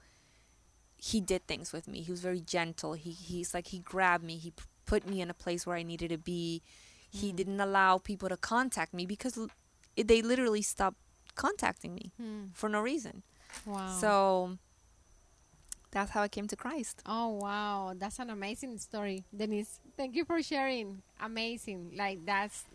he 0.98 1.20
did 1.20 1.46
things 1.48 1.74
with 1.74 1.88
me. 1.88 2.02
He 2.02 2.12
was 2.12 2.22
very 2.22 2.40
gentle. 2.42 2.94
He 2.94 3.12
he's 3.12 3.54
like 3.54 3.68
he 3.68 3.80
grabbed 3.80 4.24
me. 4.24 4.38
He 4.38 4.54
put 4.86 5.08
me 5.08 5.22
in 5.22 5.30
a 5.30 5.34
place 5.34 5.66
where 5.66 5.76
I 5.78 5.84
needed 5.84 6.10
to 6.10 6.18
be. 6.18 6.62
He 7.10 7.32
Mm. 7.32 7.36
didn't 7.36 7.60
allow 7.62 7.98
people 7.98 8.30
to 8.30 8.38
contact 8.38 8.94
me 8.94 9.06
because 9.06 9.38
it- 9.96 10.08
they 10.08 10.22
literally 10.22 10.62
stopped 10.62 10.98
contacting 11.36 11.94
me 11.96 12.12
Hmm. 12.18 12.48
for 12.54 12.70
no 12.70 12.82
reason. 12.82 13.24
Wow. 13.66 13.98
So 14.00 14.58
that's 15.92 16.12
how 16.12 16.22
I 16.24 16.28
came 16.28 16.48
to 16.48 16.56
Christ. 16.56 17.02
Oh 17.06 17.30
wow, 17.30 17.94
that's 17.96 18.20
an 18.20 18.30
amazing 18.30 18.78
story, 18.80 19.26
Denise. 19.36 19.80
Thank 19.98 20.16
you 20.16 20.26
for 20.26 20.42
sharing. 20.42 21.04
Amazing. 21.20 21.92
Like 21.96 22.26
that's 22.26 22.66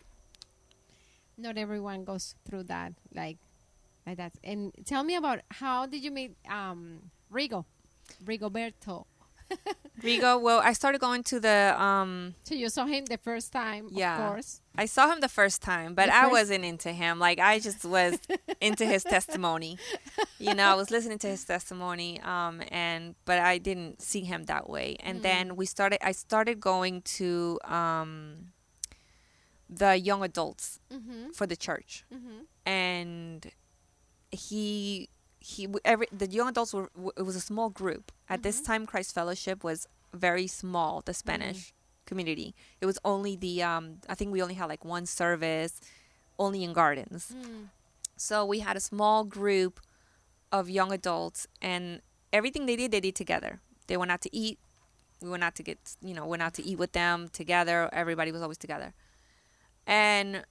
not 1.37 1.57
everyone 1.57 2.04
goes 2.04 2.35
through 2.44 2.64
that. 2.64 2.92
Like 3.14 3.38
like 4.09 4.16
that. 4.18 4.33
And 4.44 4.73
tell 4.85 5.03
me 5.05 5.14
about 5.16 5.38
how 5.61 5.87
did 5.87 6.03
you 6.05 6.11
meet 6.11 6.33
um 6.49 7.11
Rigo, 7.33 7.64
Rigoberto? 8.25 9.05
Rigo, 10.03 10.40
well, 10.40 10.61
I 10.71 10.73
started 10.75 11.01
going 11.01 11.23
to 11.25 11.40
the 11.40 11.75
um 11.88 12.35
So 12.44 12.55
you 12.55 12.68
saw 12.68 12.85
him 12.87 13.05
the 13.07 13.18
first 13.29 13.49
time, 13.53 13.85
Yeah. 13.90 14.16
of 14.18 14.29
course. 14.31 14.61
I 14.77 14.87
saw 14.87 15.05
him 15.12 15.21
the 15.21 15.29
first 15.40 15.59
time, 15.62 15.94
but 15.94 16.07
The 16.07 16.16
I 16.16 16.23
first- 16.23 16.33
wasn't 16.38 16.64
into 16.64 16.90
him. 16.92 17.18
Like 17.18 17.38
I 17.40 17.59
just 17.59 17.83
was 17.85 18.14
into 18.68 18.85
his 18.94 19.03
testimony. 19.05 19.73
You 20.38 20.55
know, 20.55 20.66
I 20.75 20.77
was 20.83 20.90
listening 20.90 21.18
to 21.25 21.29
his 21.35 21.44
testimony, 21.44 22.21
um, 22.35 22.62
and 22.71 23.14
but 23.25 23.38
I 23.53 23.59
didn't 23.59 24.01
see 24.11 24.23
him 24.33 24.44
that 24.53 24.64
way. 24.75 24.88
And 25.07 25.18
Mm. 25.18 25.23
then 25.29 25.44
we 25.57 25.66
started. 25.66 25.99
I 26.11 26.12
started 26.12 26.57
going 26.61 27.03
to 27.18 27.59
um, 27.81 28.53
the 29.81 29.97
young 30.09 30.23
adults 30.23 30.79
Mm-hmm. 30.92 31.31
for 31.38 31.47
the 31.47 31.57
church, 31.57 32.05
Mm-hmm. 32.14 32.38
and 32.66 33.40
he 34.30 35.08
he 35.40 35.68
every 35.84 36.06
the 36.12 36.26
young 36.28 36.48
adults 36.48 36.74
were 36.74 36.90
it 37.16 37.22
was 37.22 37.36
a 37.36 37.40
small 37.40 37.70
group 37.70 38.12
at 38.28 38.42
this 38.42 38.60
Mhm. 38.60 38.66
time. 38.66 38.86
Christ 38.86 39.14
Fellowship 39.14 39.62
was 39.64 39.86
very 40.12 40.46
small. 40.46 41.00
The 41.02 41.14
Spanish 41.14 41.72
community. 42.06 42.54
It 42.80 42.86
was 42.86 42.98
only 43.04 43.36
the 43.36 43.62
um 43.62 44.00
I 44.08 44.14
think 44.14 44.32
we 44.32 44.42
only 44.42 44.54
had 44.54 44.66
like 44.66 44.84
one 44.84 45.06
service, 45.06 45.80
only 46.38 46.64
in 46.64 46.72
gardens. 46.72 47.32
Mm. 47.34 47.68
So 48.16 48.44
we 48.44 48.58
had 48.60 48.76
a 48.76 48.80
small 48.80 49.24
group 49.24 49.80
of 50.50 50.68
young 50.68 50.92
adults 50.92 51.46
and 51.62 52.00
everything 52.32 52.66
they 52.66 52.76
did 52.76 52.90
they 52.90 53.00
did 53.00 53.14
together. 53.14 53.60
They 53.86 53.96
went 53.96 54.10
out 54.10 54.20
to 54.22 54.34
eat. 54.36 54.58
We 55.20 55.28
went 55.30 55.44
out 55.44 55.54
to 55.56 55.62
get 55.62 55.78
you 56.00 56.14
know, 56.14 56.26
went 56.26 56.42
out 56.42 56.54
to 56.54 56.62
eat 56.62 56.78
with 56.78 56.92
them 56.92 57.28
together. 57.28 57.88
Everybody 57.92 58.32
was 58.32 58.42
always 58.42 58.58
together. 58.58 58.92
And 59.86 60.44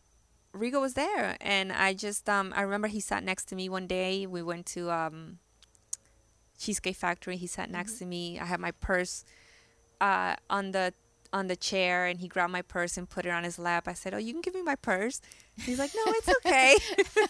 Rigo 0.53 0.81
was 0.81 0.93
there 0.95 1.38
and 1.39 1.71
I 1.71 1.93
just 1.93 2.27
um 2.29 2.51
I 2.55 2.62
remember 2.62 2.88
he 2.88 2.99
sat 2.99 3.23
next 3.23 3.45
to 3.49 3.55
me 3.55 3.69
one 3.69 3.88
day. 3.88 4.25
We 4.25 4.41
went 4.41 4.65
to 4.67 4.89
um 4.91 5.39
Cheesecake 6.57 6.95
Factory. 6.95 7.38
He 7.38 7.47
sat 7.47 7.69
next 7.69 7.93
Mhm. 7.95 7.99
to 7.99 8.05
me. 8.05 8.39
I 8.39 8.45
had 8.45 8.60
my 8.60 8.71
purse 8.71 9.23
uh 10.01 10.36
on 10.49 10.71
the 10.71 10.93
on 11.33 11.47
the 11.47 11.55
chair 11.57 12.05
and 12.05 12.19
he 12.21 12.27
grabbed 12.27 12.53
my 12.53 12.62
purse 12.62 12.97
and 12.97 13.10
put 13.10 13.25
it 13.25 13.29
on 13.29 13.43
his 13.43 13.60
lap. 13.60 13.88
I 13.88 13.93
said, 13.93 14.13
"Oh, 14.13 14.17
you 14.17 14.31
can 14.33 14.41
give 14.41 14.53
me 14.55 14.62
my 14.63 14.75
purse." 14.75 15.21
He's 15.65 15.77
like, 15.77 15.91
"No, 15.93 16.01
it's 16.07 16.29
okay." 16.45 16.75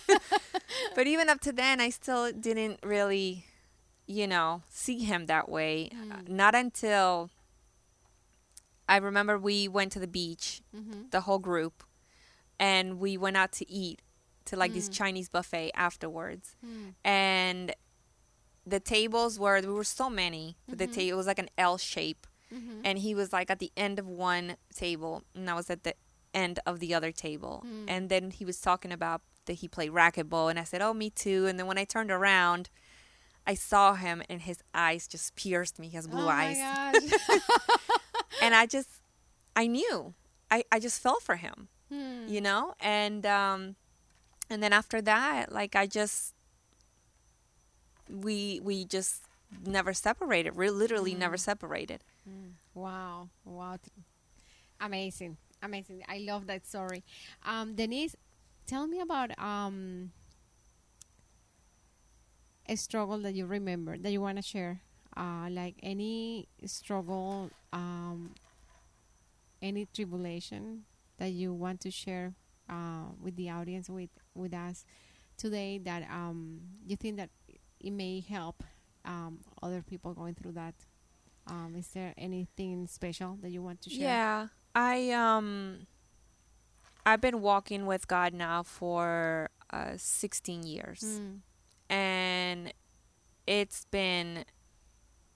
but 0.95 1.07
even 1.07 1.29
up 1.29 1.39
to 1.41 1.51
then, 1.51 1.81
I 1.81 1.89
still 1.89 2.31
didn't 2.31 2.79
really 2.83 3.45
you 4.09 4.25
know, 4.25 4.61
see 4.69 4.99
him 5.03 5.25
that 5.25 5.49
way. 5.49 5.89
Mm. 5.93 6.29
Not 6.29 6.55
until 6.55 7.29
I 8.87 8.95
remember 8.97 9.37
we 9.37 9.67
went 9.67 9.91
to 9.93 9.99
the 9.99 10.07
beach, 10.07 10.61
Mm-hmm. 10.73 11.09
the 11.09 11.21
whole 11.21 11.39
group, 11.39 11.83
and 12.59 12.99
we 12.99 13.17
went 13.17 13.37
out 13.37 13.51
to 13.53 13.69
eat 13.69 14.01
to 14.45 14.55
like 14.55 14.73
this 14.73 14.89
Mm. 14.89 14.93
Chinese 14.93 15.29
buffet 15.29 15.71
afterwards. 15.75 16.55
Mm. 16.65 16.93
And 17.03 17.75
the 18.65 18.79
tables 18.79 19.39
were 19.39 19.61
there 19.61 19.71
were 19.71 19.83
so 19.83 20.09
many. 20.09 20.57
but 20.67 20.77
The 20.77 20.87
table 20.87 21.17
was 21.17 21.27
like 21.27 21.39
an 21.39 21.49
L 21.57 21.77
shape, 21.77 22.27
Mm-hmm. 22.53 22.79
and 22.85 22.97
he 22.99 23.13
was 23.13 23.33
like 23.33 23.51
at 23.51 23.59
the 23.59 23.73
end 23.75 23.99
of 23.99 24.07
one 24.07 24.55
table, 24.73 25.23
and 25.35 25.49
I 25.49 25.53
was 25.53 25.69
at 25.69 25.83
the 25.83 25.95
end 26.33 26.59
of 26.65 26.79
the 26.79 26.93
other 26.93 27.11
table. 27.11 27.61
Mm. 27.67 27.85
And 27.89 28.09
then 28.09 28.31
he 28.31 28.45
was 28.45 28.61
talking 28.61 28.93
about 28.93 29.21
that 29.47 29.53
he 29.55 29.67
played 29.67 29.91
racquetball, 29.91 30.49
and 30.49 30.57
I 30.57 30.63
said, 30.63 30.81
"Oh, 30.81 30.93
me 30.93 31.09
too." 31.09 31.45
And 31.45 31.59
then 31.59 31.67
when 31.67 31.77
I 31.77 31.83
turned 31.83 32.09
around, 32.09 32.69
I 33.45 33.53
saw 33.53 33.95
him, 33.95 34.23
and 34.29 34.41
his 34.43 34.59
eyes 34.73 35.07
just 35.09 35.35
pierced 35.35 35.77
me. 35.77 35.89
He 35.89 35.95
has 35.97 36.07
blue 36.07 36.23
oh 36.25 36.29
eyes, 36.29 36.57
my 36.57 36.91
gosh. 36.93 37.39
and 38.41 38.55
I 38.55 38.65
just, 38.65 38.89
I 39.55 39.67
knew, 39.67 40.13
I, 40.49 40.63
I 40.71 40.79
just 40.79 41.01
fell 41.01 41.19
for 41.19 41.35
him, 41.35 41.67
Hmm. 41.89 42.27
you 42.27 42.41
know. 42.41 42.73
And 42.79 43.25
um, 43.25 43.75
and 44.49 44.61
then 44.63 44.73
after 44.73 45.01
that, 45.01 45.51
like 45.51 45.75
I 45.75 45.87
just, 45.87 46.33
we 48.09 48.59
we 48.63 48.85
just 48.85 49.23
never 49.65 49.93
separated. 49.93 50.55
We 50.55 50.69
literally 50.69 51.13
never 51.15 51.35
Mm. 51.35 51.39
separated. 51.39 52.03
Mm. 52.29 52.53
Wow. 52.73 53.29
Wow. 53.45 53.77
Amazing. 54.79 55.37
Amazing. 55.61 56.03
I 56.07 56.19
love 56.19 56.47
that 56.47 56.65
story. 56.65 57.03
Um, 57.45 57.75
Denise, 57.75 58.15
tell 58.67 58.87
me 58.87 58.99
about 58.99 59.37
um, 59.39 60.11
a 62.67 62.75
struggle 62.75 63.17
that 63.19 63.33
you 63.33 63.45
remember 63.45 63.97
that 63.97 64.11
you 64.11 64.21
want 64.21 64.37
to 64.37 64.43
share. 64.43 64.81
Uh, 65.15 65.47
like 65.49 65.75
any 65.81 66.47
struggle, 66.65 67.49
um, 67.73 68.31
any 69.61 69.85
tribulation 69.93 70.83
that 71.17 71.31
you 71.31 71.53
want 71.53 71.81
to 71.81 71.91
share 71.91 72.33
uh, 72.69 73.05
with 73.21 73.35
the 73.35 73.49
audience, 73.49 73.89
with, 73.89 74.09
with 74.35 74.53
us 74.53 74.85
today 75.37 75.77
that 75.79 76.03
um, 76.11 76.59
you 76.85 76.95
think 76.95 77.17
that 77.17 77.29
it 77.79 77.91
may 77.91 78.19
help 78.19 78.63
um, 79.05 79.39
other 79.61 79.81
people 79.81 80.13
going 80.13 80.35
through 80.35 80.53
that. 80.53 80.75
Um, 81.47 81.75
is 81.77 81.87
there 81.89 82.13
anything 82.17 82.87
special 82.87 83.37
that 83.41 83.49
you 83.51 83.61
want 83.61 83.81
to 83.83 83.89
share? 83.89 84.01
Yeah, 84.03 84.47
I 84.75 85.11
um, 85.11 85.87
I've 87.05 87.21
been 87.21 87.41
walking 87.41 87.85
with 87.85 88.07
God 88.07 88.33
now 88.33 88.63
for 88.63 89.49
uh, 89.71 89.93
16 89.95 90.63
years, 90.63 91.03
Mm, 91.03 91.39
and 91.89 92.73
it's 93.45 93.85
been 93.85 94.43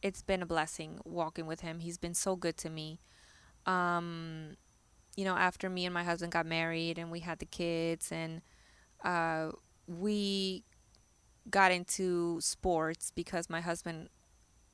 it's 0.01 0.21
been 0.21 0.41
a 0.41 0.45
blessing 0.45 0.99
walking 1.05 1.45
with 1.45 1.61
Him. 1.61 1.79
He's 1.79 1.97
been 1.97 2.13
so 2.13 2.35
good 2.35 2.57
to 2.57 2.69
me. 2.69 2.99
Um, 3.65 4.57
you 5.15 5.25
know, 5.25 5.35
after 5.35 5.69
me 5.69 5.85
and 5.85 5.93
my 5.93 6.03
husband 6.03 6.31
got 6.31 6.45
married 6.45 6.97
and 6.97 7.11
we 7.11 7.19
had 7.19 7.39
the 7.39 7.45
kids, 7.45 8.11
and 8.11 8.41
uh, 9.03 9.51
we 9.87 10.63
got 11.49 11.71
into 11.71 12.39
sports 12.41 13.11
because 13.15 13.49
my 13.49 13.61
husband 13.61 14.09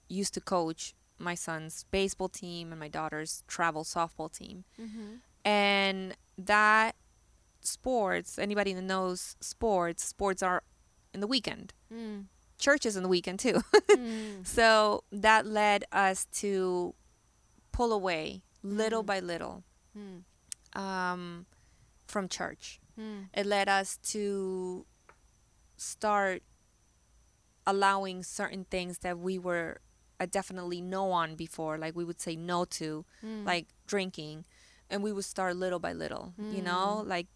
used 0.10 0.34
to 0.34 0.41
coach 0.41 0.93
my 1.17 1.34
son's 1.36 1.86
baseball 1.91 2.30
team 2.30 2.71
and 2.71 2.80
my 2.80 2.88
daughter's 2.88 3.43
travel 3.47 3.84
softball 3.84 4.32
team. 4.32 4.63
mhm, 4.80 5.19
And 5.43 6.15
that 6.38 6.95
sports, 7.62 8.38
anybody 8.38 8.73
that 8.73 8.82
knows 8.84 9.36
sports, 9.39 10.04
sports 10.06 10.43
are 10.43 10.62
in 11.13 11.19
the 11.21 11.28
weekend. 11.28 11.73
mm, 11.91 12.26
Church 12.60 12.86
is 12.86 12.95
in 12.95 13.04
the 13.04 13.10
weekend 13.10 13.39
too. 13.39 13.62
mm, 13.89 14.45
so 14.45 15.04
that 15.12 15.45
led 15.45 15.86
us 15.91 16.26
to 16.34 16.93
pull 17.71 17.91
away 17.93 18.41
little 18.63 19.04
Mm. 19.04 19.08
by 19.08 19.19
little 19.19 19.63
mm, 19.98 20.80
um, 20.80 21.46
from 22.08 22.28
church. 22.30 22.80
mm, 23.00 23.28
It 23.34 23.46
led 23.46 23.70
us 23.70 23.98
to 24.14 24.86
start 25.78 26.44
allowing 27.66 28.24
certain 28.24 28.66
things 28.66 29.00
that 29.00 29.20
we 29.20 29.38
were 29.38 29.80
uh, 30.20 30.26
definitely 30.30 30.82
no 30.82 31.12
on 31.12 31.36
before, 31.36 31.78
like 31.78 31.96
we 31.96 32.06
would 32.06 32.22
say 32.22 32.36
no 32.36 32.66
to, 32.66 33.06
mm. 33.24 33.46
like 33.46 33.68
drinking, 33.88 34.46
and 34.90 35.04
we 35.04 35.12
would 35.12 35.26
start 35.26 35.56
little 35.56 35.80
by 35.80 35.94
little. 35.94 36.34
You 36.50 36.62
know, 36.62 37.04
like 37.06 37.28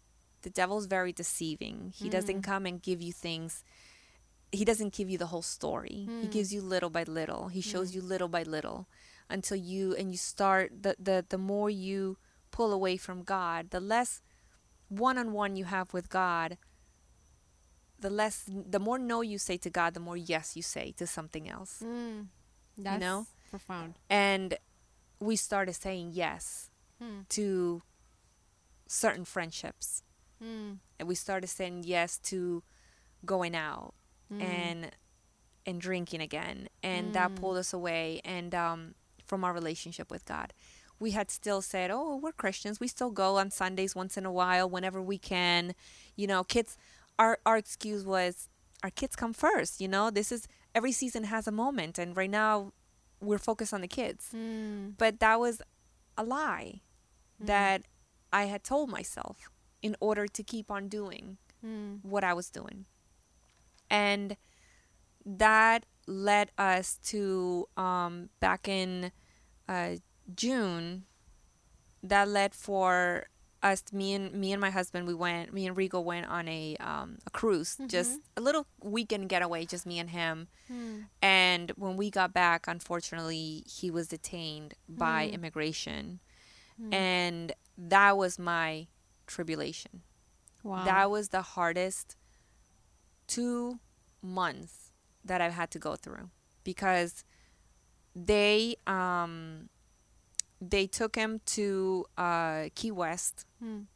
the 0.42 0.50
devil's 0.50 0.86
very 0.86 1.12
deceiving. 1.12 1.92
He 1.94 2.08
doesn't 2.08 2.40
Mm. 2.40 2.42
come 2.42 2.66
and 2.66 2.82
give 2.82 3.00
you 3.02 3.12
things. 3.12 3.64
He 4.52 4.64
doesn't 4.64 4.92
give 4.94 5.08
you 5.10 5.18
the 5.18 5.26
whole 5.28 5.42
story. 5.42 6.12
He 6.20 6.28
Mm. 6.28 6.30
gives 6.32 6.52
you 6.52 6.60
little 6.62 6.90
by 6.90 7.04
little. 7.04 7.48
He 7.48 7.60
shows 7.60 7.94
you 7.94 8.02
little 8.02 8.28
by 8.28 8.42
little 8.42 8.86
until 9.28 9.56
you 9.56 9.94
and 9.94 10.10
you 10.12 10.18
start 10.18 10.82
the 10.82 10.96
the 10.98 11.24
the 11.28 11.38
more 11.38 11.70
you 11.70 12.18
pull 12.52 12.72
away 12.72 12.96
from 12.96 13.24
God, 13.24 13.70
the 13.70 13.80
less 13.80 14.22
one-on-one 14.88 15.56
you 15.56 15.64
have 15.64 15.92
with 15.92 16.08
God, 16.08 16.58
the 17.98 18.10
less 18.10 18.44
the 18.46 18.78
more 18.80 18.98
no 18.98 19.20
you 19.22 19.38
say 19.38 19.56
to 19.58 19.70
God, 19.70 19.94
the 19.94 20.00
more 20.00 20.16
yes 20.16 20.54
you 20.56 20.62
say 20.62 20.92
to 20.98 21.06
something 21.06 21.48
else. 21.48 21.82
Mm. 21.84 22.26
That's 22.78 23.00
know? 23.00 23.26
profound. 23.50 23.94
And 24.08 24.54
we 25.20 25.36
started 25.36 25.74
saying 25.74 26.10
yes 26.12 26.68
Mm, 27.02 27.28
to 27.30 27.82
certain 28.86 29.24
friendships. 29.24 30.02
mm, 30.42 30.78
And 30.98 31.08
we 31.08 31.14
started 31.16 31.48
saying 31.48 31.82
yes 31.84 32.18
to 32.30 32.62
going 33.24 33.56
out 33.56 33.94
mm, 34.32 34.40
and 34.42 34.90
and 35.66 35.80
drinking 35.80 36.20
again. 36.20 36.68
And 36.82 37.12
that 37.14 37.32
Mm. 37.32 37.36
pulled 37.36 37.56
us 37.56 37.72
away 37.72 38.20
and 38.24 38.54
um 38.54 38.94
from 39.24 39.44
our 39.44 39.52
relationship 39.52 40.10
with 40.10 40.24
God. 40.24 40.52
We 41.02 41.10
had 41.10 41.30
still 41.30 41.60
said, 41.62 41.90
"Oh, 41.90 42.16
we're 42.22 42.32
Christians. 42.32 42.80
We 42.80 42.88
still 42.88 43.10
go 43.10 43.36
on 43.36 43.50
Sundays 43.50 43.94
once 43.94 44.16
in 44.16 44.24
a 44.24 44.32
while 44.32 44.68
whenever 44.70 45.00
we 45.02 45.18
can." 45.18 45.74
You 46.16 46.26
know, 46.26 46.44
kids 46.44 46.78
our 47.18 47.38
our 47.44 47.56
excuse 47.56 48.04
was 48.04 48.48
our 48.82 48.90
kids 48.90 49.14
come 49.16 49.32
first, 49.32 49.80
you 49.80 49.88
know? 49.88 50.10
This 50.10 50.32
is 50.32 50.48
every 50.74 50.92
season 50.92 51.24
has 51.24 51.46
a 51.46 51.52
moment 51.52 51.98
and 51.98 52.16
right 52.16 52.30
now 52.30 52.72
we're 53.20 53.38
focused 53.38 53.72
on 53.72 53.80
the 53.80 53.88
kids. 53.88 54.30
mm, 54.34 54.94
But 54.98 55.20
that 55.20 55.38
was 55.38 55.62
a 56.16 56.24
lie 56.24 56.80
mm, 57.40 57.46
that 57.46 57.82
I 58.32 58.44
had 58.44 58.64
told 58.64 58.90
myself 58.90 59.48
in 59.82 59.94
order 60.00 60.26
to 60.26 60.42
keep 60.42 60.70
on 60.70 60.88
doing 60.88 61.38
mm, 61.64 62.00
what 62.02 62.24
I 62.24 62.34
was 62.34 62.50
doing. 62.50 62.86
And 63.88 64.36
that 65.24 65.86
led 66.06 66.50
us 66.58 66.98
to 67.04 67.68
um, 67.76 68.30
back 68.40 68.66
in 68.66 69.12
uh, 69.68 69.96
June. 70.34 71.04
That 72.02 72.26
led 72.28 72.52
for 72.54 73.26
us, 73.62 73.84
me 73.92 74.12
and 74.14 74.32
me 74.34 74.50
and 74.52 74.60
my 74.60 74.70
husband. 74.70 75.06
We 75.06 75.14
went. 75.14 75.52
Me 75.54 75.66
and 75.68 75.76
Rigo 75.76 76.02
went 76.02 76.26
on 76.26 76.48
a 76.48 76.76
um, 76.80 77.18
a 77.26 77.30
cruise, 77.30 77.76
just 77.86 78.18
a 78.36 78.40
little 78.40 78.66
weekend 78.82 79.28
getaway, 79.28 79.64
just 79.66 79.86
me 79.86 80.00
and 80.00 80.10
him. 80.10 80.48
mm, 80.70 81.04
And 81.22 81.70
when 81.76 81.96
we 81.96 82.10
got 82.10 82.32
back, 82.32 82.66
unfortunately, 82.66 83.62
he 83.66 83.88
was 83.90 84.08
detained 84.08 84.74
by 84.88 85.28
Mm. 85.28 85.32
immigration, 85.34 86.18
mm. 86.80 86.92
and 86.92 87.52
that 87.78 88.16
was 88.16 88.36
my 88.38 88.88
tribulation. 89.28 90.02
wow. 90.64 90.84
That 90.84 91.08
was 91.10 91.28
the 91.28 91.42
hardest 91.42 92.16
two 93.28 93.78
months 94.20 94.92
that 95.24 95.40
I've 95.40 95.52
had 95.54 95.70
to 95.72 95.78
go 95.78 95.94
through 95.96 96.30
because 96.64 97.24
they 98.14 98.74
um 98.86 99.68
they 100.70 100.86
took 100.86 101.16
him 101.16 101.40
to 101.56 102.06
uh 102.16 102.68
Key 102.74 102.92
West. 102.92 103.46
Mm, 103.62 103.86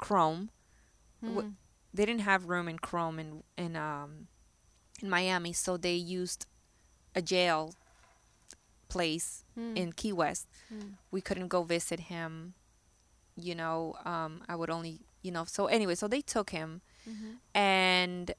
Krome. 0.00 0.48
mm, 1.22 1.34
Wh- 1.34 1.52
They 1.94 2.04
didn't 2.06 2.22
have 2.26 2.48
room 2.48 2.68
in 2.68 2.78
Krome 2.78 3.18
in 3.20 3.42
in 3.56 3.76
um 3.76 4.28
in 5.02 5.08
Miami, 5.10 5.52
so 5.52 5.76
they 5.76 5.94
used 5.94 6.46
a 7.14 7.22
jail 7.22 7.72
place 8.88 9.44
mm, 9.58 9.76
in 9.76 9.92
Key 9.92 10.12
West. 10.12 10.46
mm, 10.72 10.94
We 11.10 11.20
couldn't 11.20 11.48
go 11.48 11.62
visit 11.62 12.00
him. 12.00 12.54
You 13.36 13.54
know, 13.54 13.94
um 14.04 14.42
I 14.48 14.54
would 14.56 14.70
only, 14.70 15.00
you 15.22 15.30
know, 15.30 15.44
so 15.44 15.66
anyway, 15.66 15.94
so 15.94 16.08
they 16.08 16.20
took 16.22 16.50
him. 16.50 16.80
Mhm, 17.08 17.38
and 17.54 18.34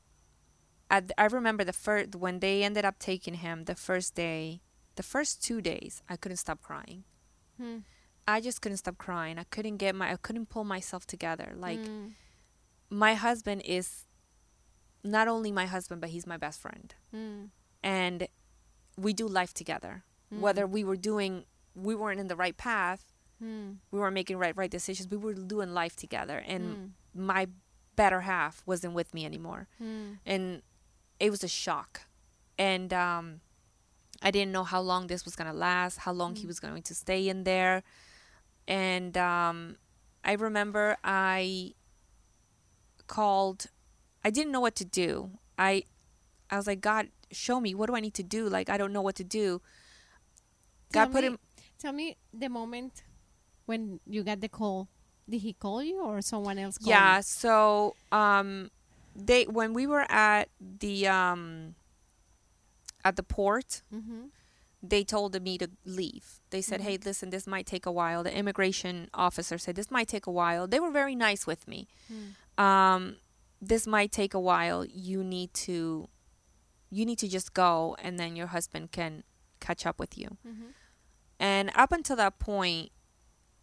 I, 0.92 1.04
I 1.18 1.26
remember 1.28 1.63
the 1.63 1.74
first 1.74 2.15
when 2.15 2.39
they 2.39 2.63
ended 2.63 2.84
up 2.86 2.98
taking 3.00 3.36
him 3.36 3.65
the 3.65 3.76
first 3.76 4.15
day 4.15 4.62
the 4.96 5.04
first 5.04 5.42
two 5.42 5.62
days 5.62 6.02
i 6.10 6.15
couldn't 6.18 6.38
stop 6.46 6.60
crying 6.62 7.04
mm, 7.60 7.84
i 8.28 8.39
just 8.39 8.62
couldn't 8.62 8.78
stop 8.78 8.98
crying. 8.98 9.38
I 9.39 9.43
couldn't 9.45 9.78
get 9.78 9.95
my 9.95 10.12
i 10.12 10.15
couldn't 10.15 10.50
pull 10.50 10.63
myself 10.63 11.06
together. 11.06 11.54
Like 11.56 11.80
mm, 11.80 12.12
my 12.89 13.13
husband 13.15 13.62
is 13.65 14.06
not 15.04 15.28
only 15.28 15.52
my 15.52 15.65
husband 15.65 16.02
but 16.02 16.10
he's 16.10 16.28
my 16.28 16.38
best 16.38 16.60
friend. 16.62 16.93
Mm, 17.15 17.50
and 17.84 18.28
we 18.98 19.13
do 19.13 19.28
life 19.28 19.54
together. 19.54 20.04
Whether 20.41 20.67
we 20.67 20.84
were 20.84 20.98
doing 20.98 21.45
we 21.76 21.95
weren't 21.95 22.19
in 22.19 22.28
the 22.28 22.36
right 22.36 22.58
path 22.58 23.04
we 23.91 24.00
weren't 24.00 24.13
making 24.13 24.38
right 24.38 24.56
right 24.56 24.69
decisions 24.69 25.10
we 25.10 25.17
were 25.17 25.34
doing 25.34 25.74
life 25.74 25.95
together. 25.95 26.43
And 26.45 26.93
my 27.15 27.48
better 27.95 28.22
half 28.22 28.62
wasn't 28.65 28.93
with 28.93 29.13
me 29.13 29.26
anymore. 29.26 29.67
And 30.26 30.62
it 31.19 31.30
was 31.32 31.43
a 31.43 31.48
shock. 31.48 32.02
And 32.58 32.93
um 32.93 33.41
I 34.21 34.32
didn't 34.32 34.51
know 34.51 34.63
how 34.63 34.82
long 34.82 35.08
this 35.08 35.25
was 35.25 35.36
going 35.36 35.49
to 35.49 35.55
last, 35.58 35.99
how 35.99 36.12
long 36.12 36.36
he 36.36 36.45
was 36.45 36.60
going 36.60 36.82
to 36.82 36.95
stay 36.95 37.29
in 37.29 37.43
there. 37.43 37.84
And 38.67 39.17
um, 39.17 39.77
I 40.23 40.34
remember 40.34 40.97
I 41.03 41.73
called, 43.08 43.67
I 44.23 44.29
didn't 44.29 44.51
know 44.51 44.60
what 44.60 44.75
to 44.75 44.86
do. 44.86 45.32
I, 45.58 45.84
I 46.49 46.58
was 46.58 46.67
like, 46.67 46.82
God, 46.82 47.08
show 47.32 47.60
me. 47.60 47.73
What 47.73 47.88
do 47.88 47.95
I 47.95 47.99
need 47.99 48.13
to 48.15 48.23
do? 48.23 48.49
Like, 48.49 48.69
I 48.69 48.77
don't 48.77 48.91
know 48.91 49.01
what 49.01 49.15
to 49.15 49.23
do. 49.23 49.62
God 50.91 51.05
Tell 51.05 51.12
put 51.12 51.21
me- 51.21 51.27
him. 51.27 51.39
Tell 51.77 51.93
me 51.93 52.17
the 52.34 52.49
moment 52.49 53.03
when 53.65 54.01
you 54.05 54.23
got 54.23 54.41
the 54.41 54.49
call. 54.49 54.89
Did 55.29 55.41
he 55.41 55.53
call 55.53 55.82
you 55.82 56.01
or 56.01 56.21
someone 56.21 56.58
else 56.58 56.77
called 56.77 56.89
Yeah. 56.89 57.21
So, 57.21 57.95
um, 58.12 58.69
they 59.15 59.45
when 59.45 59.73
we 59.73 59.88
were 59.88 60.05
at 60.10 60.49
the 60.60 61.08
um, 61.08 61.75
at 63.04 63.16
the 63.16 63.24
port. 63.24 63.82
Mm-hmm. 63.94 64.26
they 64.82 65.04
told 65.04 65.42
me 65.42 65.58
to 65.58 65.68
leave. 65.84 66.40
They 66.52 66.62
said, 66.62 66.80
Mhm. 66.80 66.84
"Hey, 66.84 66.98
listen, 67.04 67.32
this 67.32 67.46
might 67.46 67.66
take 67.66 67.86
a 67.86 67.92
while." 67.92 68.24
The 68.24 68.34
immigration 68.34 69.10
officer 69.14 69.58
said, 69.58 69.76
"This 69.76 69.92
might 69.92 70.08
take 70.08 70.26
a 70.26 70.32
while." 70.32 70.68
They 70.68 70.80
were 70.80 70.90
very 71.02 71.16
nice 71.16 71.46
with 71.46 71.68
me. 71.68 71.86
Mm. 72.10 72.64
Um, 72.64 73.18
this 73.62 73.86
might 73.86 74.14
take 74.14 74.34
a 74.34 74.40
while. 74.40 74.86
You 74.86 75.22
need 75.22 75.54
to, 75.68 76.08
you 76.90 77.06
need 77.06 77.20
to 77.20 77.28
just 77.28 77.54
go, 77.54 77.98
and 78.00 78.18
then 78.18 78.38
your 78.38 78.48
husband 78.48 78.94
can 78.94 79.24
catch 79.60 79.86
up 79.86 80.00
with 80.00 80.18
you. 80.18 80.38
Mm-hmm. 80.48 80.68
And 81.42 81.72
up 81.76 81.92
until 81.92 82.16
that 82.16 82.40
point, 82.40 82.92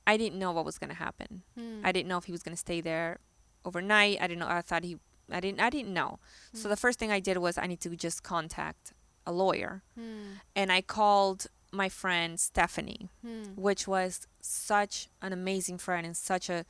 I 0.07 0.19
didn't 0.19 0.39
know 0.39 0.53
what 0.53 0.67
was 0.67 0.79
going 0.79 0.91
to 0.91 0.97
happen. 0.97 1.45
Mm. 1.59 1.81
I 1.83 1.93
didn't 1.93 2.09
know 2.09 2.19
if 2.19 2.25
he 2.25 2.33
was 2.33 2.43
going 2.43 2.55
to 2.55 2.65
stay 2.69 2.83
there 2.83 3.21
overnight. 3.65 4.19
I 4.21 4.27
didn't 4.27 4.41
know. 4.41 4.49
I 4.49 4.61
thought 4.61 4.85
he. 4.85 4.99
I 5.31 5.41
didn't. 5.41 5.61
I 5.61 5.71
didn't 5.71 5.95
know. 5.95 6.21
So 6.53 6.67
Mm. 6.69 6.73
the 6.73 6.77
first 6.77 6.99
thing 6.99 7.11
I 7.11 7.21
did 7.21 7.39
was 7.39 7.57
I 7.57 7.67
need 7.67 7.81
to 7.81 7.97
just 7.97 8.23
contact 8.23 8.93
a 9.27 9.33
lawyer, 9.33 9.83
Mm. 9.99 10.41
and 10.55 10.71
I 10.73 10.81
called 10.83 11.47
my 11.73 11.89
friend 11.89 12.39
Stephanie, 12.41 13.11
Mm. 13.25 13.55
which 13.57 13.87
was 13.89 14.27
such 14.41 15.09
an 15.21 15.33
amazing 15.33 15.79
friend 15.79 16.07
and 16.07 16.17
such 16.17 16.49
a 16.49 16.65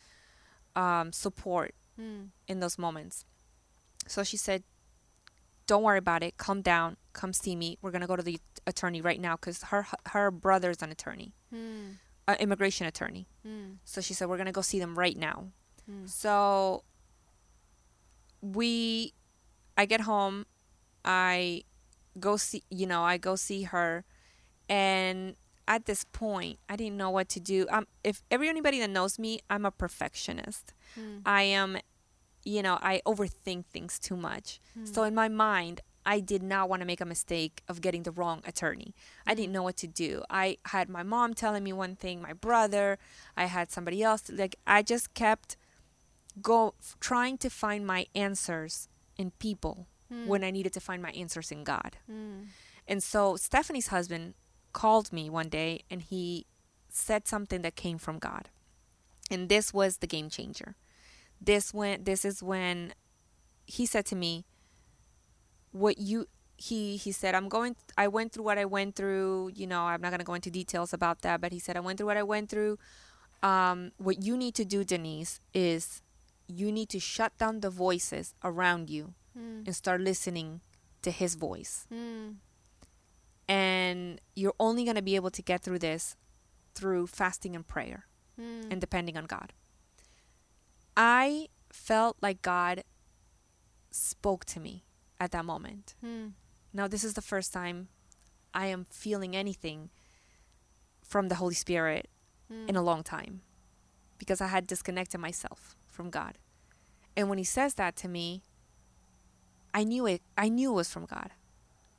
um, 0.75 1.13
support 1.13 1.75
Mm. 1.99 2.31
in 2.49 2.61
those 2.61 2.77
moments. 2.79 3.25
So 4.07 4.23
she 4.23 4.37
said, 4.37 4.63
"Don't 5.67 5.83
worry 5.83 5.99
about 5.99 6.23
it. 6.23 6.37
Calm 6.37 6.61
down. 6.63 6.97
Come 7.15 7.33
see 7.33 7.57
me. 7.57 7.79
We're 7.81 7.91
gonna 7.93 8.07
go 8.07 8.17
to 8.17 8.23
the 8.23 8.41
attorney 8.67 9.01
right 9.01 9.21
now 9.21 9.37
because 9.37 9.63
her 9.65 9.87
her 10.09 10.31
brother's 10.31 10.83
an 10.83 10.91
attorney, 10.91 11.33
Mm. 11.53 11.97
an 12.29 12.37
immigration 12.39 12.87
attorney. 12.87 13.27
So 13.85 14.01
she 14.03 14.13
said 14.13 14.29
we're 14.29 14.37
gonna 14.39 14.53
go 14.53 14.61
see 14.61 14.79
them 14.79 14.99
right 14.99 15.17
now. 15.17 15.53
So 16.07 16.85
we, 18.43 19.15
I 19.77 19.87
get 19.87 20.03
home, 20.03 20.47
I 21.05 21.63
go 22.19 22.37
see, 22.37 22.63
you 22.71 22.87
know, 22.87 23.03
I 23.03 23.17
go 23.19 23.37
see 23.37 23.65
her, 23.65 24.05
and 24.69 25.37
at 25.69 25.87
this 25.87 26.05
point, 26.05 26.59
I 26.69 26.77
didn't 26.77 26.97
know 26.97 27.11
what 27.11 27.29
to 27.31 27.41
do. 27.41 27.67
Um, 27.71 27.87
if 28.05 28.23
every 28.31 28.49
anybody 28.49 28.79
that 28.81 28.91
knows 28.91 29.19
me, 29.19 29.41
I'm 29.51 29.65
a 29.67 29.71
perfectionist. 29.71 30.73
Mm. 30.99 31.23
I 31.27 31.43
am, 31.43 31.79
you 32.45 32.63
know, 32.63 32.79
I 32.81 33.03
overthink 33.05 33.67
things 33.67 33.99
too 33.99 34.17
much. 34.17 34.61
So 34.85 35.03
Mm. 35.03 35.09
in 35.09 35.15
my 35.15 35.29
mind, 35.29 35.81
I 36.09 36.21
did 36.21 36.41
not 36.41 36.69
want 36.69 36.83
to 36.83 36.87
make 36.87 37.01
a 37.01 37.05
mistake 37.05 37.65
of 37.67 37.81
getting 37.81 38.05
the 38.05 38.13
wrong 38.13 38.41
attorney. 38.47 38.95
I 39.27 39.35
didn't 39.35 39.53
know 39.53 39.65
what 39.65 39.77
to 39.79 39.89
do. 39.89 40.23
I 40.31 40.59
had 40.67 40.89
my 40.89 41.03
mom 41.03 41.35
telling 41.35 41.65
me 41.65 41.73
one 41.73 41.97
thing, 41.97 42.23
my 42.23 42.33
brother, 42.33 42.97
I 43.37 43.47
had 43.47 43.73
somebody 43.73 44.05
else. 44.05 44.31
Like 44.31 44.55
I 44.69 44.83
just 44.83 45.15
kept 45.15 45.57
go 46.41 46.75
trying 47.01 47.39
to 47.39 47.51
find 47.51 47.85
my 47.85 48.07
answers 48.15 48.89
in 49.17 49.33
people 49.41 49.89
Mm. 50.13 50.27
when 50.27 50.45
I 50.45 50.53
needed 50.53 50.73
to 50.75 50.81
find 50.81 51.03
my 51.03 51.11
answers 51.11 51.51
in 51.51 51.65
God. 51.65 51.97
Mm. 52.09 52.47
And 52.87 53.03
so 53.03 53.35
Stephanie's 53.35 53.89
husband 53.89 54.35
called 54.73 55.13
me 55.13 55.29
one 55.29 55.49
day 55.49 55.83
and 55.91 56.01
he 56.01 56.47
said 56.89 57.27
something 57.27 57.63
that 57.63 57.75
came 57.75 57.99
from 57.99 58.19
God. 58.19 58.49
And 59.31 59.49
this 59.49 59.75
was 59.75 59.97
the 59.97 60.07
game 60.07 60.31
changer. 60.31 60.77
This 61.41 61.75
when 61.75 62.05
this 62.05 62.25
is 62.25 62.43
when 62.43 62.95
he 63.67 63.85
said 63.85 64.07
to 64.07 64.17
me 64.17 64.45
what 65.73 65.99
you 65.99 66.27
he 66.57 66.97
he 66.97 67.11
said 67.11 67.35
I'm 67.35 67.49
going 67.49 67.75
I 67.99 68.07
went 68.07 68.33
through 68.33 68.45
what 68.45 68.59
I 68.59 68.65
went 68.65 68.95
through, 68.95 69.51
you 69.55 69.67
know, 69.67 69.83
I'm 69.83 70.01
not 70.01 70.11
going 70.11 70.21
to 70.21 70.25
go 70.25 70.35
into 70.35 70.51
details 70.51 70.93
about 70.93 71.23
that, 71.23 71.41
but 71.41 71.53
he 71.53 71.59
said 71.59 71.77
I 71.77 71.81
went 71.81 71.99
through 71.99 72.07
what 72.07 72.17
I 72.17 72.23
went 72.23 72.49
through. 72.49 72.79
Um 73.43 73.91
what 73.99 74.23
you 74.23 74.37
need 74.37 74.55
to 74.55 74.65
do 74.65 74.85
Denise 74.85 75.41
is 75.53 76.01
you 76.47 76.71
need 76.71 76.89
to 76.91 77.01
shut 77.01 77.37
down 77.39 77.61
the 77.61 77.71
voices 77.71 78.35
around 78.45 78.89
you 78.89 79.15
Mm. 79.37 79.67
and 79.67 79.77
start 79.77 80.01
listening 80.01 80.61
to 81.03 81.11
his 81.11 81.35
voice 81.35 81.87
Mm. 81.93 82.37
and 83.49 84.21
you're 84.35 84.55
only 84.59 84.85
going 84.85 84.97
to 84.97 85.03
be 85.03 85.15
able 85.17 85.31
to 85.31 85.43
get 85.43 85.63
through 85.63 85.79
this 85.81 86.17
through 86.75 87.07
fasting 87.07 87.55
and 87.55 87.67
prayer 87.67 88.07
Mm. 88.39 88.71
and 88.71 88.81
depending 88.81 89.17
on 89.17 89.25
God. 89.27 89.53
I 90.97 91.49
felt 91.71 92.17
like 92.21 92.43
God 92.43 92.85
spoke 93.91 94.45
to 94.47 94.61
me 94.61 94.85
at 95.21 95.31
that 95.33 95.45
moment. 95.45 95.95
Mm. 96.05 96.33
Now, 96.73 96.87
this 96.89 97.05
is 97.05 97.15
the 97.15 97.23
first 97.23 97.53
time 97.53 97.89
I 98.53 98.67
am 98.67 98.87
feeling 98.91 99.35
anything 99.37 99.91
from 101.03 101.29
the 101.29 101.37
Holy 101.37 101.55
Spirit 101.55 102.09
Mm. 102.51 102.69
in 102.69 102.77
a 102.77 102.83
long 102.83 103.03
time 103.03 103.43
because 104.19 104.41
I 104.41 104.47
had 104.49 104.67
disconnected 104.67 105.21
myself 105.21 105.77
from 105.87 106.11
God. 106.11 106.39
And 107.17 107.29
when 107.29 107.39
he 107.39 107.45
says 107.45 107.75
that 107.75 107.97
to 107.97 108.09
me, 108.09 108.43
I 109.79 109.85
knew 109.85 110.05
it 110.07 110.23
I 110.45 110.49
knew 110.49 110.69
it 110.73 110.75
was 110.83 110.91
from 110.95 111.05
God. 111.17 111.31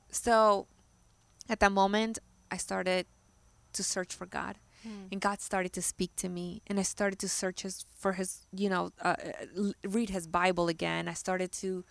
So 0.09 0.67
at 1.47 1.59
that 1.61 1.71
moment, 1.71 2.19
I 2.55 2.57
started 2.57 3.05
to 3.73 3.83
search 3.83 4.13
for 4.13 4.25
God 4.25 4.55
Mm. 4.87 5.11
and 5.11 5.19
God 5.19 5.41
started 5.41 5.73
to 5.73 5.81
speak 5.81 6.11
to 6.17 6.29
me 6.29 6.61
and 6.67 6.79
I 6.79 6.83
started 6.83 7.17
to 7.19 7.27
search 7.27 7.59
his 7.63 7.85
for 8.01 8.13
his, 8.13 8.45
you 8.53 8.69
know, 8.69 8.91
uh, 9.01 9.15
read 9.83 10.09
his 10.11 10.27
Bible 10.27 10.67
again. 10.67 11.07
I 11.07 11.13
started 11.13 11.51
to 11.63 11.83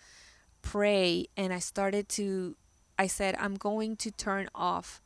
pray 0.63 1.27
and 1.37 1.53
I 1.53 1.59
started 1.59 2.09
to 2.11 2.57
I 3.05 3.09
said 3.09 3.35
I'm 3.39 3.57
going 3.57 3.97
to 4.05 4.11
turn 4.27 4.49
off 4.55 5.03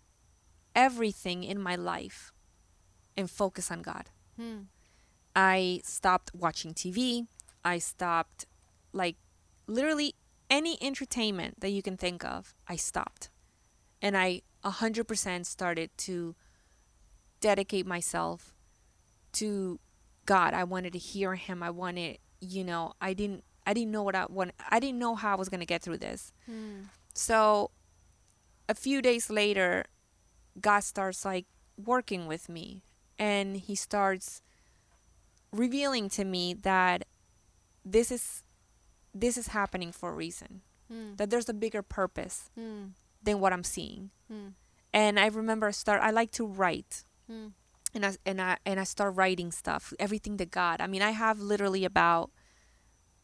everything 0.75 1.43
in 1.43 1.59
my 1.59 1.75
life 1.75 2.33
and 3.17 3.31
focus 3.31 3.71
on 3.71 3.81
God. 3.83 4.07
Mm. 4.39 4.67
I 5.35 5.81
stopped 5.85 6.31
watching 6.35 6.75
TV. 6.75 7.27
I 7.65 7.79
stopped, 7.79 8.47
like, 8.93 9.17
literally 9.67 10.15
any 10.51 10.77
entertainment 10.83 11.61
that 11.61 11.71
you 11.71 11.81
can 11.81 11.97
think 11.97 12.25
of, 12.25 12.55
I 12.69 12.77
stopped. 12.77 13.31
And 14.03 14.17
I 14.17 14.43
100% 14.65 15.47
started 15.47 15.91
to 15.99 16.35
dedicate 17.41 17.87
myself 17.87 18.53
to 19.33 19.79
God. 20.27 20.53
I 20.53 20.65
wanted 20.65 20.93
to 20.93 20.99
hear 20.99 21.37
Him. 21.37 21.63
I 21.63 21.71
wanted, 21.71 22.19
you 22.41 22.65
know, 22.65 22.93
I 23.01 23.15
didn't. 23.15 23.45
I 23.67 23.75
didn't 23.75 23.93
know 23.93 24.03
what 24.03 24.17
I 24.17 24.27
want. 24.29 24.53
I 24.71 24.81
didn't 24.81 24.99
know 24.99 25.15
how 25.15 25.33
I 25.33 25.37
was 25.37 25.49
gonna 25.49 25.67
get 25.67 25.83
through 25.83 25.99
this. 25.99 26.33
Mm. 26.51 26.87
So, 27.15 27.71
a 28.69 28.75
few 28.75 29.03
days 29.03 29.31
later, 29.31 29.85
God 30.61 30.81
starts 30.81 31.25
like 31.25 31.47
working 31.77 32.27
with 32.27 32.49
me, 32.49 32.83
and 33.19 33.57
He 33.57 33.75
starts 33.75 34.43
revealing 35.53 36.09
to 36.11 36.25
me 36.25 36.55
that 36.55 37.05
this 37.85 38.11
is 38.11 38.43
this 39.15 39.37
is 39.37 39.49
happening 39.49 39.93
for 39.93 40.11
a 40.11 40.15
reason. 40.15 40.63
Mm. 40.93 41.17
That 41.19 41.31
there's 41.31 41.49
a 41.49 41.55
bigger 41.55 41.83
purpose 41.83 42.51
Mm. 42.59 42.93
than 43.23 43.41
what 43.41 43.53
I'm 43.53 43.65
seeing. 43.65 44.11
Mm. 44.31 44.55
And 44.93 45.21
I 45.21 45.27
remember 45.27 45.69
I 45.69 45.71
start. 45.73 46.03
I 46.03 46.11
like 46.11 46.33
to 46.33 46.45
write, 46.47 47.05
Mm. 47.31 47.53
and 47.95 48.07
I 48.07 48.17
and 48.27 48.41
I 48.41 48.59
and 48.67 48.81
I 48.81 48.85
start 48.85 49.15
writing 49.15 49.53
stuff, 49.53 49.93
everything 49.99 50.37
to 50.39 50.47
God. 50.47 50.81
I 50.81 50.87
mean, 50.89 51.03
I 51.03 51.11
have 51.13 51.39
literally 51.41 51.85
about 51.85 52.31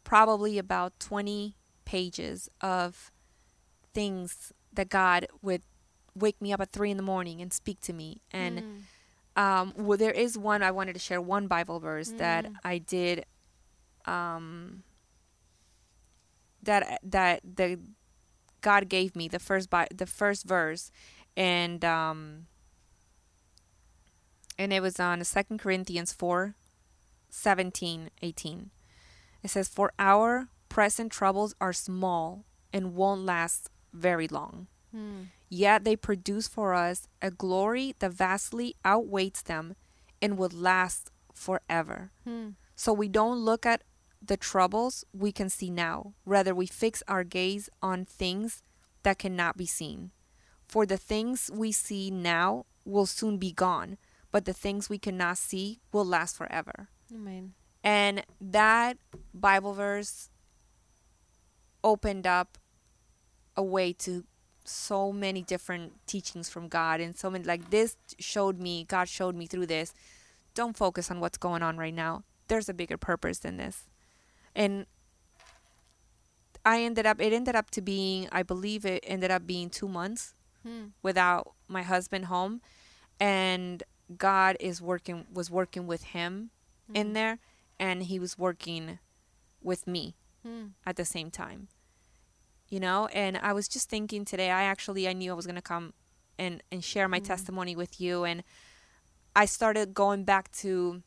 probably 0.05 0.59
about 0.59 0.99
20 1.01 1.57
pages 1.85 2.49
of 2.61 3.11
things 3.93 4.53
that 4.73 4.89
God 4.89 5.27
would 5.43 5.63
wake 6.15 6.41
me 6.41 6.53
up 6.53 6.61
at 6.61 6.71
three 6.73 6.91
in 6.91 6.97
the 6.97 7.03
morning 7.03 7.41
and 7.43 7.53
speak 7.53 7.81
to 7.81 7.93
me. 7.93 8.23
And 8.31 8.61
Mm. 9.37 9.43
um, 9.43 9.73
well, 9.77 9.99
there 9.99 10.13
is 10.13 10.39
one 10.39 10.63
I 10.63 10.71
wanted 10.71 10.93
to 10.95 10.99
share 11.01 11.21
one 11.21 11.47
Bible 11.49 11.81
verse 11.81 12.11
that 12.13 12.45
Mm. 12.47 12.57
I 12.65 12.79
did. 12.79 13.25
Um, 14.05 14.85
that 16.67 17.01
that 17.03 17.41
the 17.43 17.81
God 18.61 18.89
gave 18.89 19.17
me 19.17 19.29
the 19.29 19.39
first 19.39 19.71
bi- 19.71 19.89
the 19.95 20.07
first 20.07 20.45
verse, 20.45 20.91
and 21.37 21.85
um, 21.85 22.47
and 24.59 24.73
it 24.73 24.83
was 24.83 25.01
on 25.01 25.23
Second 25.25 25.59
Corinthians 25.59 26.13
4, 26.13 26.55
17, 27.31 28.11
18. 28.23 28.71
It 29.43 29.49
says, 29.49 29.69
"For 29.69 29.93
our 29.99 30.49
present 30.69 31.11
troubles 31.13 31.55
are 31.61 31.73
small 31.73 32.45
and 32.73 32.95
won't 32.95 33.23
last 33.23 33.71
very 33.93 34.29
long." 34.29 34.67
Mm. 34.95 35.27
Yet 35.49 35.85
they 35.85 35.97
produce 35.97 36.49
for 36.49 36.75
us 36.75 37.07
a 37.23 37.31
glory 37.31 37.95
that 38.01 38.13
vastly 38.13 38.75
outweighs 38.85 39.43
them 39.43 39.77
and 40.21 40.37
would 40.39 40.53
last 40.53 41.11
forever. 41.33 42.11
Mm. 42.27 42.55
So 42.75 42.93
we 42.93 43.09
don't 43.09 43.39
look 43.39 43.65
at 43.65 43.83
the 44.23 44.37
troubles 44.37 45.05
we 45.13 45.33
can 45.33 45.49
see 45.49 45.71
now. 45.71 46.15
Rather, 46.25 46.55
we 46.55 46.67
fix 46.67 47.03
our 47.07 47.25
gaze 47.25 47.69
on 47.83 48.05
things 48.05 48.63
that 49.03 49.19
cannot 49.19 49.57
be 49.57 49.67
seen. 49.67 50.11
For 50.67 50.85
the 50.85 50.97
things 50.97 51.51
we 51.53 51.73
see 51.73 52.11
now 52.11 52.67
will 52.85 53.07
soon 53.07 53.39
be 53.39 53.53
gone, 53.53 53.99
but 54.33 54.45
the 54.45 54.53
things 54.53 54.89
we 54.89 54.99
cannot 54.99 55.39
see 55.39 55.81
will 55.93 56.05
last 56.05 56.37
forever. 56.37 56.89
Amen. 57.15 57.55
And 57.85 58.25
that 58.41 58.99
Bible 59.33 59.75
verse 59.75 60.31
opened 61.85 62.27
up 62.27 62.59
a 63.57 63.63
way 63.63 63.93
to 63.93 64.25
so 64.65 65.13
many 65.13 65.43
different 65.43 65.93
teachings 66.07 66.49
from 66.49 66.67
God 66.67 67.01
and 67.01 67.17
so 67.17 67.31
many 67.31 67.45
like 67.45 67.71
this 67.71 67.97
showed 68.19 68.59
me 68.59 68.85
God 68.85 69.09
showed 69.09 69.37
me 69.37 69.47
through 69.47 69.67
this 69.67 69.95
don't 70.55 70.77
focus 70.77 71.11
on 71.11 71.21
what's 71.21 71.39
going 71.39 71.63
on 71.63 71.77
right 71.77 71.95
now 71.95 72.25
there's 72.49 72.69
a 72.69 72.75
bigger 72.75 72.97
purpose 72.97 73.39
than 73.39 73.57
this 73.57 73.85
and 74.57 74.87
I 76.65 76.83
ended 76.83 77.07
up 77.07 77.21
it 77.21 77.33
ended 77.33 77.55
up 77.55 77.71
to 77.73 77.81
being 77.81 78.29
I 78.33 78.43
believe 78.43 78.85
it 78.85 79.05
ended 79.07 79.31
up 79.31 79.47
being 79.47 79.71
2 79.71 79.87
months 79.89 80.35
Hmm. 80.65 80.87
without 81.01 81.53
my 81.69 81.83
husband 81.83 82.25
home. 82.25 82.61
And 83.21 83.85
God 84.17 84.57
is 84.59 84.83
working 84.83 85.27
was 85.33 85.49
working 85.51 85.87
with 85.87 86.03
him 86.17 86.51
in 86.93 87.13
there 87.13 87.39
and 87.79 88.03
he 88.05 88.19
was 88.19 88.37
working 88.39 88.99
with 89.63 89.87
me 89.87 90.17
Hmm. 90.43 90.67
at 90.85 90.97
the 90.97 91.05
same 91.05 91.31
time 91.31 91.69
you 92.69 92.81
know? 92.81 93.07
And 93.13 93.37
i 93.37 93.53
was 93.53 93.69
just 93.69 93.89
thinking 93.89 94.25
today 94.25 94.51
i 94.51 94.65
actually 94.65 95.07
i 95.07 95.13
knew 95.13 95.31
i 95.31 95.35
was 95.35 95.47
going 95.47 95.63
to 95.63 95.63
come 95.63 95.93
and 96.39 96.63
and 96.73 96.83
share 96.83 97.07
my 97.09 97.21
testimony 97.21 97.77
with 97.77 98.01
you. 98.01 98.25
And 98.25 98.43
i 99.37 99.45
started 99.47 99.95
going 99.95 100.25
back 100.25 100.51
to 100.63 101.03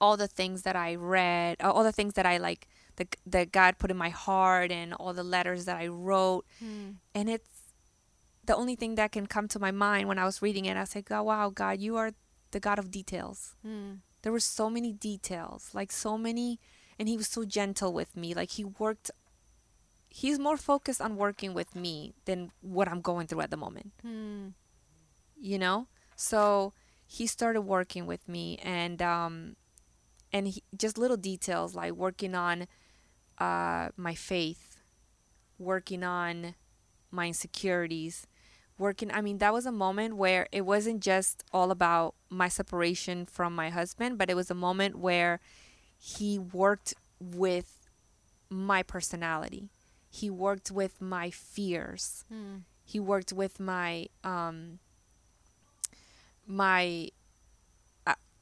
all 0.00 0.16
the 0.16 0.28
things 0.28 0.62
that 0.62 0.76
i 0.76 0.94
read 0.94 1.56
all 1.60 1.82
the 1.84 1.92
things 1.92 2.14
that 2.14 2.26
i 2.26 2.36
like 2.38 2.66
that, 2.96 3.16
that 3.26 3.52
god 3.52 3.78
put 3.78 3.90
in 3.90 3.96
my 3.96 4.08
heart 4.10 4.70
and 4.70 4.92
all 4.94 5.12
the 5.12 5.22
letters 5.24 5.64
that 5.64 5.76
i 5.76 5.86
wrote 5.86 6.44
Hmm. 6.60 6.90
and 7.14 7.28
it's 7.30 7.48
the 8.44 8.54
only 8.54 8.76
thing 8.76 8.94
that 8.94 9.10
can 9.12 9.26
come 9.26 9.48
to 9.48 9.58
my 9.58 9.70
mind 9.70 10.06
when 10.08 10.18
i 10.18 10.24
was 10.24 10.40
reading 10.42 10.64
it 10.66 10.76
i 10.76 10.84
said 10.84 11.04
god 11.06 11.22
wow 11.22 11.50
god 11.50 11.78
you 11.80 11.96
are 11.96 12.12
the 12.52 12.60
god 12.60 12.78
of 12.78 12.90
details 12.90 13.54
Hmm. 13.62 13.94
there 14.22 14.32
were 14.32 14.40
so 14.40 14.68
many 14.70 14.92
details 14.92 15.70
like 15.74 15.90
so 15.92 16.16
many 16.16 16.58
and 16.98 17.08
he 17.08 17.16
was 17.16 17.26
so 17.28 17.44
gentle 17.44 17.92
with 17.92 18.16
me 18.16 18.34
like 18.34 18.50
he 18.52 18.64
worked 18.64 19.10
he's 20.08 20.38
more 20.38 20.56
focused 20.56 21.00
on 21.00 21.16
working 21.16 21.52
with 21.54 21.74
me 21.74 22.14
than 22.24 22.50
what 22.60 22.88
i'm 22.88 23.00
going 23.00 23.26
through 23.26 23.40
at 23.42 23.50
the 23.50 23.56
moment 23.56 23.92
Hmm. 24.02 24.48
you 25.40 25.58
know 25.58 25.86
so 26.14 26.72
he 27.06 27.26
started 27.26 27.62
working 27.62 28.06
with 28.06 28.28
me 28.28 28.58
and 28.62 29.02
um 29.02 29.56
and 30.32 30.48
he, 30.48 30.62
just 30.76 30.98
little 30.98 31.16
details 31.16 31.74
like 31.74 31.92
working 31.92 32.34
on 32.34 32.66
uh 33.38 33.88
my 33.96 34.14
faith 34.14 34.76
working 35.58 36.02
on 36.02 36.54
my 37.10 37.26
insecurities 37.28 38.26
working 38.78 39.10
i 39.12 39.20
mean 39.20 39.38
that 39.38 39.52
was 39.52 39.66
a 39.66 39.72
moment 39.72 40.16
where 40.16 40.46
it 40.52 40.62
wasn't 40.66 41.00
just 41.00 41.42
all 41.52 41.70
about 41.70 42.14
my 42.28 42.48
separation 42.48 43.24
from 43.26 43.54
my 43.54 43.70
husband 43.70 44.18
but 44.18 44.28
it 44.30 44.34
was 44.34 44.50
a 44.50 44.54
moment 44.54 44.96
where 44.98 45.40
he 45.98 46.38
worked 46.38 46.94
with 47.20 47.88
my 48.50 48.82
personality 48.82 49.70
he 50.10 50.30
worked 50.30 50.70
with 50.70 51.00
my 51.00 51.30
fears 51.30 52.24
Hmm. 52.28 52.56
he 52.84 53.00
worked 53.00 53.32
with 53.32 53.58
my 53.60 54.08
um 54.24 54.78
my 56.46 57.08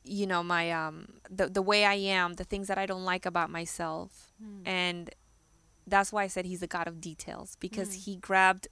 you 0.04 0.26
know 0.26 0.42
my 0.42 0.70
um 0.70 1.06
the 1.30 1.48
the 1.48 1.62
way 1.62 1.84
I 1.84 1.94
am 1.94 2.34
the 2.34 2.44
things 2.44 2.68
that 2.68 2.76
I 2.78 2.86
don't 2.86 3.04
like 3.04 3.24
about 3.26 3.50
myself 3.50 4.32
Hmm. 4.42 4.62
and 4.66 5.10
that's 5.86 6.12
why 6.12 6.22
I 6.24 6.28
said 6.28 6.44
he's 6.44 6.62
a 6.62 6.66
god 6.66 6.86
of 6.88 7.00
details 7.00 7.56
because 7.60 7.90
Mm. 7.90 8.04
he 8.04 8.16
grabbed 8.16 8.68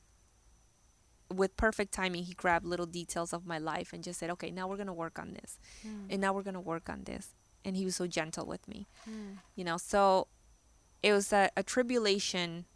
with 1.32 1.56
perfect 1.56 1.92
timing 1.92 2.24
he 2.24 2.34
grabbed 2.34 2.66
little 2.66 2.84
details 2.86 3.32
of 3.32 3.46
my 3.46 3.56
life 3.58 3.92
and 3.94 4.04
just 4.04 4.20
said 4.20 4.28
okay 4.30 4.50
now 4.50 4.68
we're 4.68 4.76
going 4.76 4.86
to 4.86 4.92
work 4.92 5.18
on 5.18 5.32
this 5.32 5.58
Hmm. 5.82 6.06
and 6.10 6.20
now 6.20 6.32
we're 6.34 6.42
going 6.42 6.54
to 6.54 6.60
work 6.60 6.88
on 6.90 7.04
this 7.04 7.34
and 7.64 7.76
he 7.76 7.84
was 7.84 7.96
so 7.96 8.06
gentle 8.06 8.46
with 8.46 8.66
me 8.68 8.86
Hmm. 9.04 9.34
you 9.54 9.64
know 9.64 9.78
so 9.78 10.28
it 11.02 11.12
was 11.12 11.32
a, 11.32 11.50
a 11.56 11.62
tribulation 11.62 12.66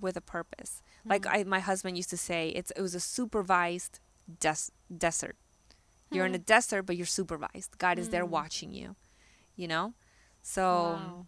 with 0.00 0.16
a 0.16 0.20
purpose 0.22 0.82
like 1.04 1.26
I, 1.26 1.44
my 1.44 1.60
husband 1.60 1.96
used 1.96 2.10
to 2.10 2.16
say 2.16 2.48
it's 2.50 2.70
it 2.72 2.80
was 2.80 2.94
a 2.94 3.00
supervised 3.00 4.00
des- 4.40 4.72
desert 4.96 5.36
you're 6.10 6.26
in 6.26 6.34
a 6.34 6.38
desert 6.38 6.82
but 6.84 6.96
you're 6.96 7.06
supervised 7.06 7.76
god 7.78 7.98
is 7.98 8.08
there 8.10 8.24
Mm. 8.24 8.30
watching 8.30 8.72
you 8.72 8.94
you 9.56 9.66
know 9.68 9.92
so 10.42 10.62
Wow. 10.62 11.26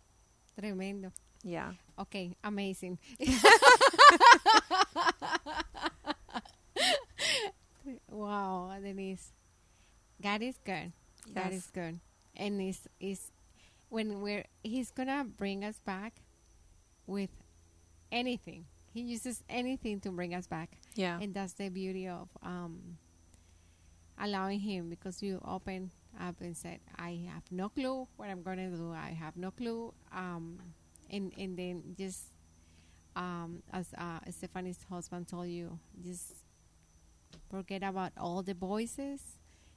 Tremendo. 0.60 1.12
yeah 1.44 1.72
Okay, 1.98 2.36
amazing. 2.44 2.96
wow, 8.10 8.70
Denise. 8.82 9.32
God 10.22 10.42
is 10.42 10.56
good. 10.64 10.92
God 11.34 11.52
is 11.52 11.68
good. 11.72 11.98
And 12.36 12.60
is 12.60 12.80
is 13.00 13.30
when 13.88 14.20
we're 14.20 14.44
he's 14.62 14.90
gonna 14.90 15.24
bring 15.24 15.64
us 15.64 15.80
back 15.84 16.22
with 17.06 17.30
anything. 18.12 18.66
He 18.92 19.00
uses 19.02 19.42
anything 19.48 20.00
to 20.00 20.10
bring 20.10 20.34
us 20.34 20.46
back. 20.46 20.70
yeah 20.94 21.18
And 21.20 21.34
that's 21.34 21.52
the 21.54 21.68
beauty 21.68 22.08
of 22.08 22.28
um 22.42 22.98
allowing 24.20 24.60
him 24.60 24.88
because 24.90 25.22
you 25.22 25.40
open 25.46 25.90
up 26.20 26.36
and 26.40 26.56
said, 26.56 26.80
I 26.96 27.20
have 27.32 27.42
no 27.50 27.68
clue 27.68 28.06
what 28.16 28.28
I'm 28.28 28.42
gonna 28.42 28.70
do. 28.70 28.92
I 28.92 29.10
have 29.10 29.36
no 29.36 29.50
clue. 29.50 29.92
Um 30.12 30.58
and 31.10 31.32
and 31.36 31.56
then 31.56 31.82
just 31.98 32.32
um 33.16 33.62
as 33.72 33.92
uh 33.98 34.20
Stephanie's 34.30 34.82
husband 34.88 35.28
told 35.28 35.48
you, 35.48 35.78
just 36.02 36.44
forget 37.50 37.82
about 37.82 38.12
all 38.18 38.42
the 38.42 38.54
voices 38.54 39.20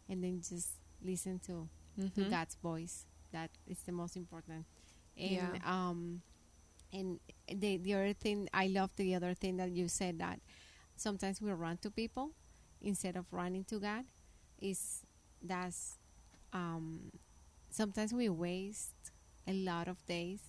and 0.09 0.23
then 0.23 0.41
just 0.41 0.69
listen 1.03 1.39
to 1.39 1.67
to 2.15 2.23
Mhm. 2.23 2.29
God's 2.29 2.55
voice. 2.55 3.05
That 3.31 3.51
is 3.67 3.79
the 3.83 3.91
most 3.91 4.15
important. 4.15 4.65
And 5.17 5.57
Yeah. 5.57 5.57
um 5.63 6.21
and 6.93 7.19
the 7.47 7.77
the 7.77 7.93
other 7.93 8.13
thing 8.13 8.49
I 8.53 8.67
love 8.67 8.91
the 8.95 9.15
other 9.15 9.33
thing 9.33 9.57
that 9.57 9.71
you 9.71 9.87
said 9.87 10.19
that 10.19 10.39
sometimes 10.95 11.41
we 11.41 11.51
run 11.51 11.77
to 11.79 11.91
people 11.91 12.31
instead 12.81 13.15
of 13.15 13.25
running 13.31 13.63
to 13.65 13.79
God 13.79 14.05
is 14.61 15.03
that 15.43 15.73
um 16.53 17.11
sometimes 17.69 18.13
we 18.13 18.29
waste 18.29 19.11
a 19.47 19.53
lot 19.53 19.87
of 19.87 20.05
days 20.07 20.41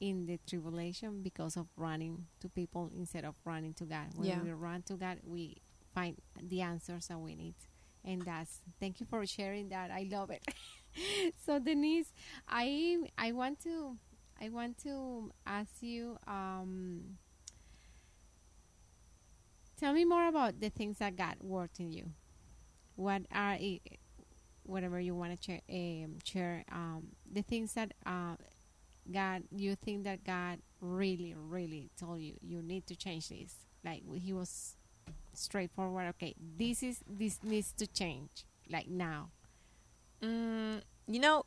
in 0.00 0.26
the 0.26 0.38
tribulation 0.48 1.22
because 1.22 1.56
of 1.56 1.66
running 1.76 2.26
to 2.40 2.48
people 2.48 2.90
instead 2.96 3.24
of 3.24 3.34
running 3.44 3.74
to 3.74 3.84
God. 3.84 4.08
When 4.14 4.28
Yeah. 4.28 4.42
we 4.42 4.50
run 4.52 4.82
to 4.84 4.94
God, 4.96 5.20
we 5.24 5.56
find 5.94 6.16
the 6.40 6.62
answers 6.62 7.08
that 7.08 7.18
we 7.18 7.34
need. 7.34 7.54
And 8.04 8.24
that's 8.24 8.60
thank 8.80 9.00
you 9.00 9.06
for 9.06 9.26
sharing 9.26 9.68
that. 9.70 9.90
I 9.90 10.06
love 10.10 10.30
it. 10.30 10.42
so 11.46 11.58
Denise, 11.58 12.12
I 12.48 12.98
I 13.18 13.32
want 13.32 13.60
to 13.62 13.96
I 14.40 14.48
want 14.50 14.78
to 14.84 15.32
ask 15.46 15.82
you 15.82 16.16
um 16.26 17.18
tell 19.76 19.92
me 19.92 20.04
more 20.04 20.26
about 20.28 20.60
the 20.60 20.70
things 20.70 20.98
that 20.98 21.16
God 21.16 21.36
worked 21.40 21.80
in 21.80 21.92
you. 21.92 22.12
What 22.98 23.22
are 23.32 23.52
i- 23.52 23.80
whatever 24.64 24.98
you 24.98 25.14
want 25.14 25.40
to 25.40 25.44
share, 25.46 25.60
um, 25.70 26.18
share 26.24 26.64
um, 26.72 27.08
the 27.30 27.42
things 27.42 27.74
that 27.74 27.92
uh, 28.04 28.34
God 29.10 29.44
you 29.54 29.76
think 29.76 30.02
that 30.02 30.24
God 30.24 30.58
really 30.80 31.32
really 31.38 31.90
told 31.96 32.20
you 32.20 32.34
you 32.42 32.60
need 32.60 32.86
to 32.88 32.96
change 32.96 33.28
this. 33.28 33.54
Like 33.84 34.02
he 34.16 34.32
was 34.32 34.74
straightforward. 35.32 36.08
Okay, 36.16 36.34
this 36.58 36.82
is 36.82 36.98
this 37.08 37.38
needs 37.44 37.72
to 37.78 37.86
change 37.86 38.44
like 38.68 38.88
now. 38.88 39.30
Mm, 40.20 40.82
you 41.06 41.20
know, 41.20 41.44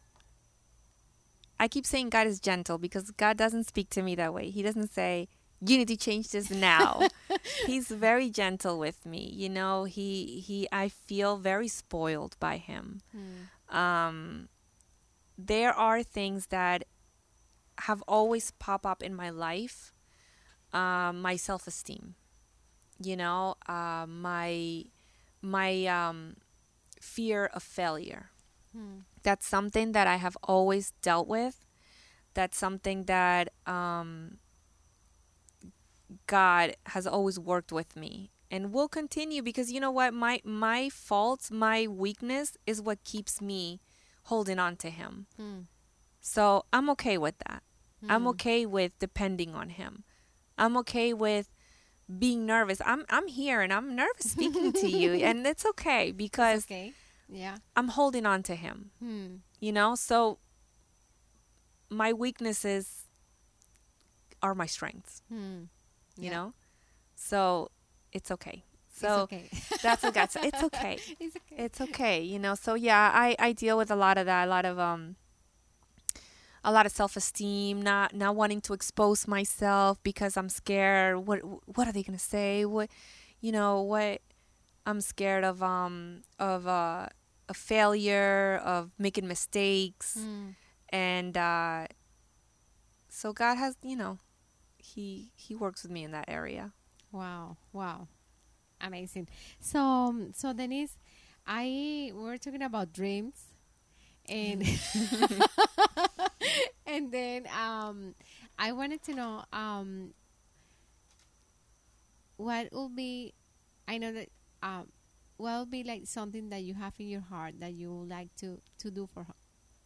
I 1.59 1.67
keep 1.67 1.85
saying 1.85 2.11
God 2.11 2.27
is 2.27 2.39
gentle 2.39 2.77
because 2.77 3.11
God 3.11 3.35
doesn't 3.35 3.65
speak 3.65 3.89
to 3.89 4.01
me 4.01 4.15
that 4.15 4.33
way. 4.33 4.49
He 4.49 4.63
doesn't 4.63 4.93
say, 4.93 5.27
"You 5.65 5.78
need 5.78 5.88
to 5.89 5.97
change 5.97 6.30
this 6.30 6.50
now." 6.50 7.08
He's 7.67 7.88
very 7.89 8.30
gentle 8.30 8.77
with 8.79 9.06
me. 9.06 9.29
You 9.33 9.50
know, 9.50 9.83
he 9.85 10.40
he 10.46 10.67
I 10.71 10.90
feel 10.90 11.38
very 11.38 11.67
spoiled 11.67 12.35
by 12.40 12.58
him. 12.58 13.02
Um 13.69 14.50
there 15.38 15.73
are 15.73 16.04
things 16.04 16.48
that 16.48 16.83
have 17.88 18.04
always 18.08 18.52
pop 18.52 18.85
up 18.85 19.02
in 19.02 19.15
my 19.15 19.29
life. 19.29 19.94
Um, 20.73 21.21
my 21.21 21.35
self-esteem. 21.35 22.15
You 23.02 23.15
know, 23.17 23.56
uh, 23.67 24.06
my 24.08 24.85
my 25.42 25.85
um 25.88 26.35
fear 27.02 27.46
of 27.54 27.63
failure 27.63 28.29
Hmm. 28.73 29.00
that's 29.23 29.46
something 29.48 29.92
that 29.94 30.08
I 30.08 30.15
have 30.17 30.38
always 30.44 30.92
dealt 31.02 31.27
with. 31.27 31.65
That's 32.33 32.58
something 32.58 33.04
that 33.06 33.50
um, 33.67 34.38
God 36.27 36.75
has 36.87 37.07
always 37.07 37.39
worked 37.39 37.71
with 37.71 37.95
me 37.95 38.31
and 38.49 38.73
will 38.73 38.87
continue 38.89 39.41
because 39.41 39.71
you 39.71 39.79
know 39.79 39.91
what 39.91 40.13
my 40.13 40.41
my 40.43 40.89
faults, 40.89 41.49
my 41.51 41.87
weakness 41.87 42.57
is 42.67 42.81
what 42.81 43.03
keeps 43.03 43.41
me 43.41 43.79
holding 44.23 44.59
on 44.59 44.75
to 44.77 44.89
him. 44.89 45.27
Hmm. 45.37 45.59
So 46.19 46.65
I'm 46.73 46.89
okay 46.91 47.17
with 47.17 47.35
that. 47.47 47.63
I'm 48.09 48.21
Hmm. 48.23 48.27
okay 48.29 48.65
with 48.65 48.97
depending 48.99 49.55
on 49.55 49.69
him. 49.69 50.03
I'm 50.57 50.75
okay 50.77 51.13
with 51.13 51.49
being 52.19 52.45
nervous. 52.45 52.81
I'm 52.85 53.05
I'm 53.09 53.27
here 53.27 53.62
and 53.62 53.71
I'm 53.71 53.95
nervous 53.95 54.31
speaking 54.31 54.73
to 54.73 54.87
you, 54.89 55.13
and 55.27 55.45
it's 55.47 55.65
okay 55.65 56.12
because 56.12 56.65
okay. 56.65 56.93
Yeah. 57.29 57.57
I'm 57.77 57.87
holding 57.89 58.25
on 58.25 58.43
to 58.43 58.55
him. 58.55 58.91
Hmm. 58.99 59.27
You 59.62 59.71
know, 59.71 59.95
so 59.95 60.39
my 61.89 62.12
weaknesses 62.13 63.05
are 64.41 64.55
my 64.55 64.65
strengths. 64.65 65.21
You 66.22 66.30
Yeah. 66.30 66.36
know, 66.38 66.54
so 67.15 67.72
it's 68.13 68.32
okay. 68.32 68.63
So 68.94 69.24
okay. 69.26 69.50
that's 69.82 70.06
okay. 70.06 70.28
So 70.30 70.40
it's 70.44 70.63
okay. 70.63 71.02
it's 71.19 71.36
okay. 71.38 71.56
it's 71.58 71.82
okay 71.82 72.22
you 72.24 72.40
know 72.40 72.56
so 72.56 72.76
yeah 72.76 73.12
i 73.13 73.36
i 73.40 73.52
deal 73.54 73.78
with 73.78 73.92
a 73.92 73.96
lot 73.96 74.17
of 74.17 74.26
that 74.26 74.48
a 74.48 74.50
lot 74.50 74.65
of 74.65 74.80
um 74.80 75.15
a 76.63 76.72
lot 76.72 76.86
of 76.86 76.92
self-esteem 76.92 77.82
not 77.82 78.13
not 78.15 78.36
wanting 78.36 78.62
to 78.62 78.74
expose 78.74 79.28
myself 79.28 80.02
because 80.04 80.38
i'm 80.38 80.50
scared 80.50 81.26
what 81.28 81.40
what 81.76 81.88
are 81.88 81.92
they 81.94 82.04
going 82.04 82.17
to 82.17 82.24
say 82.24 82.65
what 82.65 82.90
you 83.42 83.52
know 83.52 83.82
what 83.82 84.22
i'm 84.86 85.02
scared 85.02 85.44
of 85.44 85.62
um 85.63 86.22
of 86.40 86.67
uh 86.67 87.08
a 87.50 87.54
failure 87.54 88.62
of 88.63 88.92
making 88.98 89.28
mistakes 89.28 90.15
Hmm. 90.19 90.50
and 90.90 91.38
uh 91.38 91.86
so 93.10 93.34
god 93.34 93.56
has 93.58 93.76
you 93.84 93.96
know 93.96 94.19
he 94.82 95.32
he 95.36 95.56
works 95.56 95.84
with 95.84 95.92
me 95.92 96.04
in 96.04 96.12
that 96.12 96.25
area 96.27 96.71
Wow, 97.12 97.58
wow, 97.73 98.08
amazing. 98.82 99.27
So, 99.60 99.79
um, 99.79 100.32
so 100.34 100.54
Denise, 100.54 100.98
I 101.46 102.12
we're 102.15 102.38
talking 102.38 102.62
about 102.63 102.94
dreams, 102.94 103.36
and 104.29 104.63
and 106.88 107.12
then 107.12 107.48
um, 107.48 108.15
I 108.58 108.71
wanted 108.71 109.04
to 109.04 109.13
know 109.13 109.44
um, 109.54 110.13
what 112.38 112.71
will 112.71 112.90
be. 112.90 113.34
I 113.88 113.98
know 113.98 114.12
that 114.13 114.29
um, 114.63 114.88
what 115.38 115.58
will 115.58 115.65
be 115.65 115.84
like 115.84 116.04
something 116.06 116.50
that 116.50 116.63
you 116.63 116.73
have 116.75 116.94
in 117.00 117.08
your 117.08 117.21
heart 117.21 117.56
that 117.60 117.73
you 117.73 117.92
would 117.94 118.10
like 118.10 118.34
to 118.38 118.60
to 118.79 118.92
do 118.92 119.08
for 119.13 119.25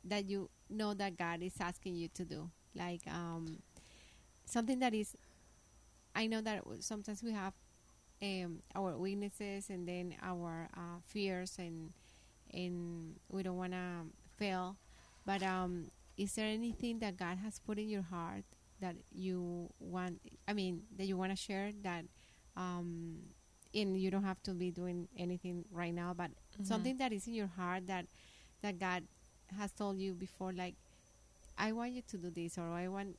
that 0.06 0.26
you 0.30 0.50
know 0.70 0.94
that 0.94 1.18
God 1.18 1.42
is 1.42 1.54
asking 1.60 1.96
you 1.96 2.10
to 2.16 2.26
do, 2.26 2.50
like 2.76 3.02
um, 3.08 3.60
something 4.46 4.80
that 4.80 4.94
is 4.94 5.16
I 6.16 6.28
know 6.28 6.42
that 6.42 6.64
sometimes 6.80 7.24
we 7.24 7.32
have 7.34 7.54
um, 8.22 8.62
our 8.76 8.98
weaknesses 8.98 9.70
and 9.70 9.88
then 9.88 10.16
our 10.22 10.70
uh, 10.76 11.00
fears 11.06 11.58
and 11.60 11.92
and 12.54 13.16
we 13.30 13.44
don't 13.44 13.58
want 13.58 13.74
to 13.74 14.06
fail. 14.38 14.78
But 15.26 15.44
um, 15.44 15.92
is 16.18 16.34
there 16.36 16.48
anything 16.48 17.00
that 17.00 17.18
God 17.18 17.38
has 17.40 17.60
put 17.60 17.78
in 17.80 17.90
your 17.90 18.04
heart 18.04 18.44
that 18.80 18.96
you 19.12 19.70
want? 19.80 20.20
I 20.48 20.54
mean, 20.54 20.84
that 20.98 21.06
you 21.06 21.18
want 21.18 21.32
to 21.32 21.36
share 21.38 21.72
that, 21.84 22.06
um, 22.56 23.18
and 23.74 23.98
you 24.00 24.10
don't 24.12 24.24
have 24.24 24.42
to 24.44 24.54
be 24.54 24.72
doing 24.72 25.08
anything 25.18 25.66
right 25.72 25.94
now, 25.94 26.14
but 26.16 26.32
something 26.64 26.98
that 26.98 27.12
is 27.12 27.28
in 27.28 27.34
your 27.34 27.48
heart 27.48 27.88
that 27.88 28.06
that 28.62 28.80
God 28.80 29.04
has 29.60 29.72
told 29.72 29.98
you 30.00 30.14
before, 30.14 30.54
like 30.54 30.76
I 31.58 31.72
want 31.72 31.92
you 31.94 32.02
to 32.10 32.18
do 32.18 32.30
this, 32.30 32.58
or 32.58 32.70
I 32.70 32.88
want 32.88 33.18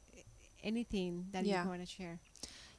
anything 0.62 1.26
that 1.32 1.44
Yeah. 1.44 1.62
you 1.64 1.68
want 1.68 1.80
to 1.80 1.86
share. 1.86 2.18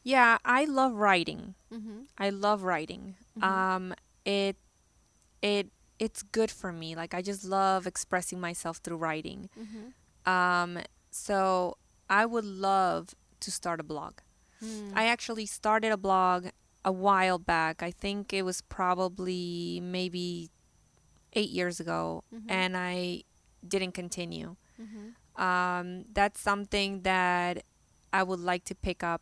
yeah 0.04 0.38
i 0.46 0.66
love 0.66 0.94
writing 0.94 1.56
Mm-hmm. 1.72 2.00
I 2.18 2.30
love 2.30 2.64
writing. 2.64 3.16
Mhm. 3.38 3.44
Um, 3.44 3.94
it 4.26 4.56
it 5.42 5.68
it's 6.00 6.22
good 6.24 6.50
for 6.52 6.72
me. 6.72 6.96
Like 6.96 7.14
I 7.14 7.22
just 7.22 7.44
love 7.44 7.86
expressing 7.88 8.40
myself 8.40 8.78
through 8.78 8.98
writing. 8.98 9.50
Mm-hmm. 9.60 10.32
Um, 10.32 10.80
so 11.12 11.76
I 12.10 12.26
would 12.26 12.46
love 12.46 13.14
to 13.42 13.52
start 13.52 13.80
a 13.80 13.84
blog. 13.84 14.14
Mm. 14.64 14.92
I 14.96 15.06
actually 15.08 15.46
started 15.46 15.92
a 15.92 15.98
blog 15.98 16.48
a 16.86 16.92
while 16.92 17.38
back. 17.40 17.84
I 17.84 17.92
think 17.92 18.32
it 18.34 18.44
was 18.44 18.62
probably 18.62 19.80
maybe 19.84 20.50
eight 21.34 21.50
years 21.50 21.80
ago, 21.80 22.24
Mhm. 22.34 22.46
and 22.50 22.78
I 22.78 23.24
didn't 23.68 23.92
continue. 23.94 24.56
Um, 25.38 26.06
that's 26.12 26.40
something 26.42 27.02
that 27.04 27.64
I 28.12 28.24
would 28.24 28.40
like 28.40 28.64
to 28.66 28.76
pick 28.76 29.04
up 29.04 29.22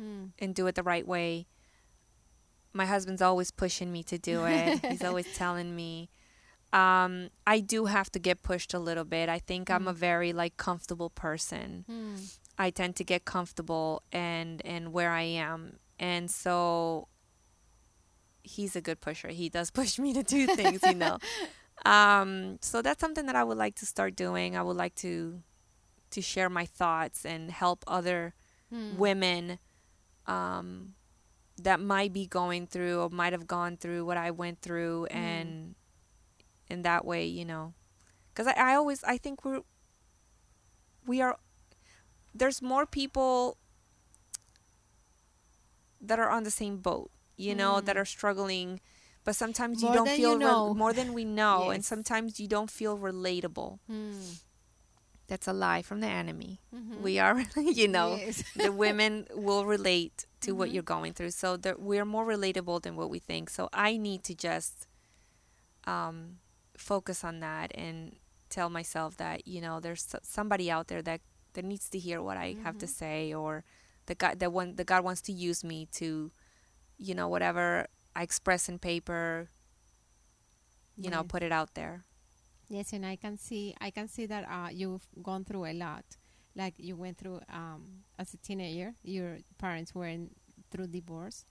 Mm. 0.00 0.32
and 0.40 0.54
do 0.56 0.66
it 0.66 0.74
the 0.74 0.82
right 0.82 1.06
way. 1.06 1.46
My 2.72 2.84
husband's 2.86 3.22
always 3.22 3.52
pushing 3.52 3.92
me 3.92 4.02
to 4.04 4.18
do 4.18 4.44
it. 4.46 4.84
He's 4.84 5.04
always 5.04 5.32
telling 5.36 5.76
me. 5.76 6.10
Um, 6.72 7.30
I 7.46 7.60
do 7.60 7.84
have 7.86 8.10
to 8.10 8.18
get 8.18 8.42
pushed 8.42 8.74
a 8.74 8.80
little 8.80 9.04
bit. 9.04 9.28
I 9.28 9.38
think 9.38 9.70
I'm 9.70 9.86
a 9.86 9.92
very 9.92 10.32
like 10.32 10.56
comfortable 10.56 11.10
person. 11.10 11.84
Mm. 11.88 12.36
I 12.58 12.70
tend 12.70 12.96
to 12.96 13.04
get 13.04 13.24
comfortable 13.24 14.02
and 14.10 14.60
and 14.64 14.92
where 14.92 15.10
I 15.12 15.22
am, 15.22 15.78
and 16.00 16.28
so 16.30 17.06
he's 18.42 18.74
a 18.76 18.80
good 18.80 19.00
pusher. 19.00 19.28
He 19.28 19.48
does 19.48 19.70
push 19.80 19.98
me 19.98 20.12
to 20.14 20.22
do 20.24 20.46
things, 20.48 20.80
you 20.82 20.94
know. 20.94 21.18
Um, 21.84 22.58
so 22.62 22.80
that's 22.82 23.00
something 23.00 23.26
that 23.26 23.36
I 23.36 23.44
would 23.44 23.58
like 23.58 23.74
to 23.76 23.86
start 23.86 24.16
doing. 24.16 24.56
I 24.56 24.62
would 24.62 24.76
like 24.76 24.94
to 24.96 25.42
to 26.10 26.22
share 26.22 26.48
my 26.48 26.64
thoughts 26.64 27.24
and 27.26 27.50
help 27.50 27.84
other 27.86 28.34
Mm. 28.72 28.96
women 28.96 29.58
um, 30.26 30.94
that 31.60 31.80
might 31.80 32.12
be 32.12 32.26
going 32.26 32.66
through 32.66 33.00
or 33.00 33.10
might 33.10 33.32
have 33.32 33.46
gone 33.46 33.76
through 33.76 34.04
what 34.06 34.16
I 34.16 34.30
went 34.30 34.60
through, 34.62 35.06
Mm. 35.10 35.16
and 35.16 35.74
in 36.68 36.82
that 36.82 37.04
way, 37.04 37.26
you 37.26 37.44
know, 37.44 37.74
because 38.32 38.46
I, 38.46 38.52
I 38.72 38.74
always 38.74 39.02
I 39.04 39.18
think 39.18 39.44
we're 39.44 39.60
we 41.06 41.20
are 41.20 41.36
there's 42.34 42.62
more 42.62 42.86
people 42.86 43.58
that 46.00 46.18
are 46.18 46.30
on 46.30 46.44
the 46.44 46.50
same 46.50 46.78
boat, 46.78 47.10
you 47.36 47.54
know, 47.54 47.80
that 47.80 47.96
Mm. 47.96 48.00
are 48.00 48.04
struggling, 48.04 48.80
but 49.24 49.34
sometimes 49.36 49.82
you 49.82 49.86
More 49.88 49.94
don't 49.94 50.08
feel 50.10 50.32
you 50.32 50.38
know. 50.38 50.74
more 50.74 50.92
than 50.92 51.12
we 51.14 51.24
know, 51.24 51.70
and 51.70 51.84
sometimes 51.84 52.38
you 52.40 52.46
don't 52.48 52.70
feel 52.70 52.96
relatable. 52.98 53.78
Mm. 53.90 54.40
That's 55.26 55.48
a 55.48 55.52
lie 55.54 55.80
from 55.82 56.00
the 56.00 56.06
enemy. 56.06 56.60
Mhm. 56.74 57.00
We 57.00 57.18
are, 57.18 57.42
you 57.56 57.88
know, 57.88 58.16
Yes. 58.16 58.44
the 58.56 58.70
women 58.72 59.26
will 59.34 59.64
relate 59.64 60.26
to 60.42 60.52
what 60.52 60.68
Mhm. 60.68 60.74
you're 60.74 60.82
going 60.82 61.12
through. 61.14 61.30
So 61.30 61.56
we're 61.78 62.04
more 62.04 62.26
relatable 62.26 62.82
than 62.82 62.94
what 62.96 63.08
we 63.08 63.18
think. 63.18 63.48
So 63.50 63.68
I 63.72 63.96
need 63.96 64.22
to 64.24 64.34
just 64.34 64.86
um, 65.86 66.38
focus 66.76 67.24
on 67.24 67.40
that 67.40 67.70
and 67.74 68.16
tell 68.50 68.68
myself 68.70 69.16
that 69.16 69.46
you 69.48 69.60
know 69.60 69.80
there's 69.80 70.06
somebody 70.22 70.70
out 70.70 70.88
there 70.88 71.02
that 71.02 71.20
that 71.54 71.64
needs 71.64 71.88
to 71.90 71.98
hear 71.98 72.20
what 72.22 72.36
I 72.36 72.56
have 72.64 72.78
to 72.78 72.86
Mhm. 72.86 72.88
say, 72.90 73.32
or 73.34 73.64
the 74.06 74.14
God 74.14 74.38
that 74.40 74.52
one 74.52 74.76
the 74.76 74.84
God 74.84 75.04
wants 75.04 75.20
to 75.22 75.32
use 75.32 75.62
me 75.64 75.86
to, 75.92 76.30
you 76.98 77.14
know, 77.14 77.28
whatever 77.28 77.86
I 78.14 78.22
express 78.22 78.68
in 78.68 78.78
paper, 78.78 79.50
you 81.00 81.10
know, 81.10 81.22
put 81.24 81.42
it 81.42 81.52
out 81.52 81.74
there. 81.74 82.04
Yes, 82.68 82.92
and 82.92 83.04
I 83.06 83.16
can 83.16 83.36
see 83.36 83.74
I 83.80 83.90
can 83.90 84.08
see 84.08 84.26
that 84.26 84.44
uh, 84.48 84.68
you've 84.70 85.06
gone 85.22 85.44
through 85.44 85.66
a 85.66 85.72
lot. 85.74 86.04
Like 86.56 86.74
you 86.78 86.96
went 86.96 87.18
through 87.18 87.40
um, 87.52 88.04
as 88.18 88.32
a 88.34 88.36
teenager, 88.38 88.94
your 89.02 89.38
parents 89.58 89.94
were 89.94 90.06
in, 90.06 90.30
through 90.70 90.88
divorce. 90.88 91.44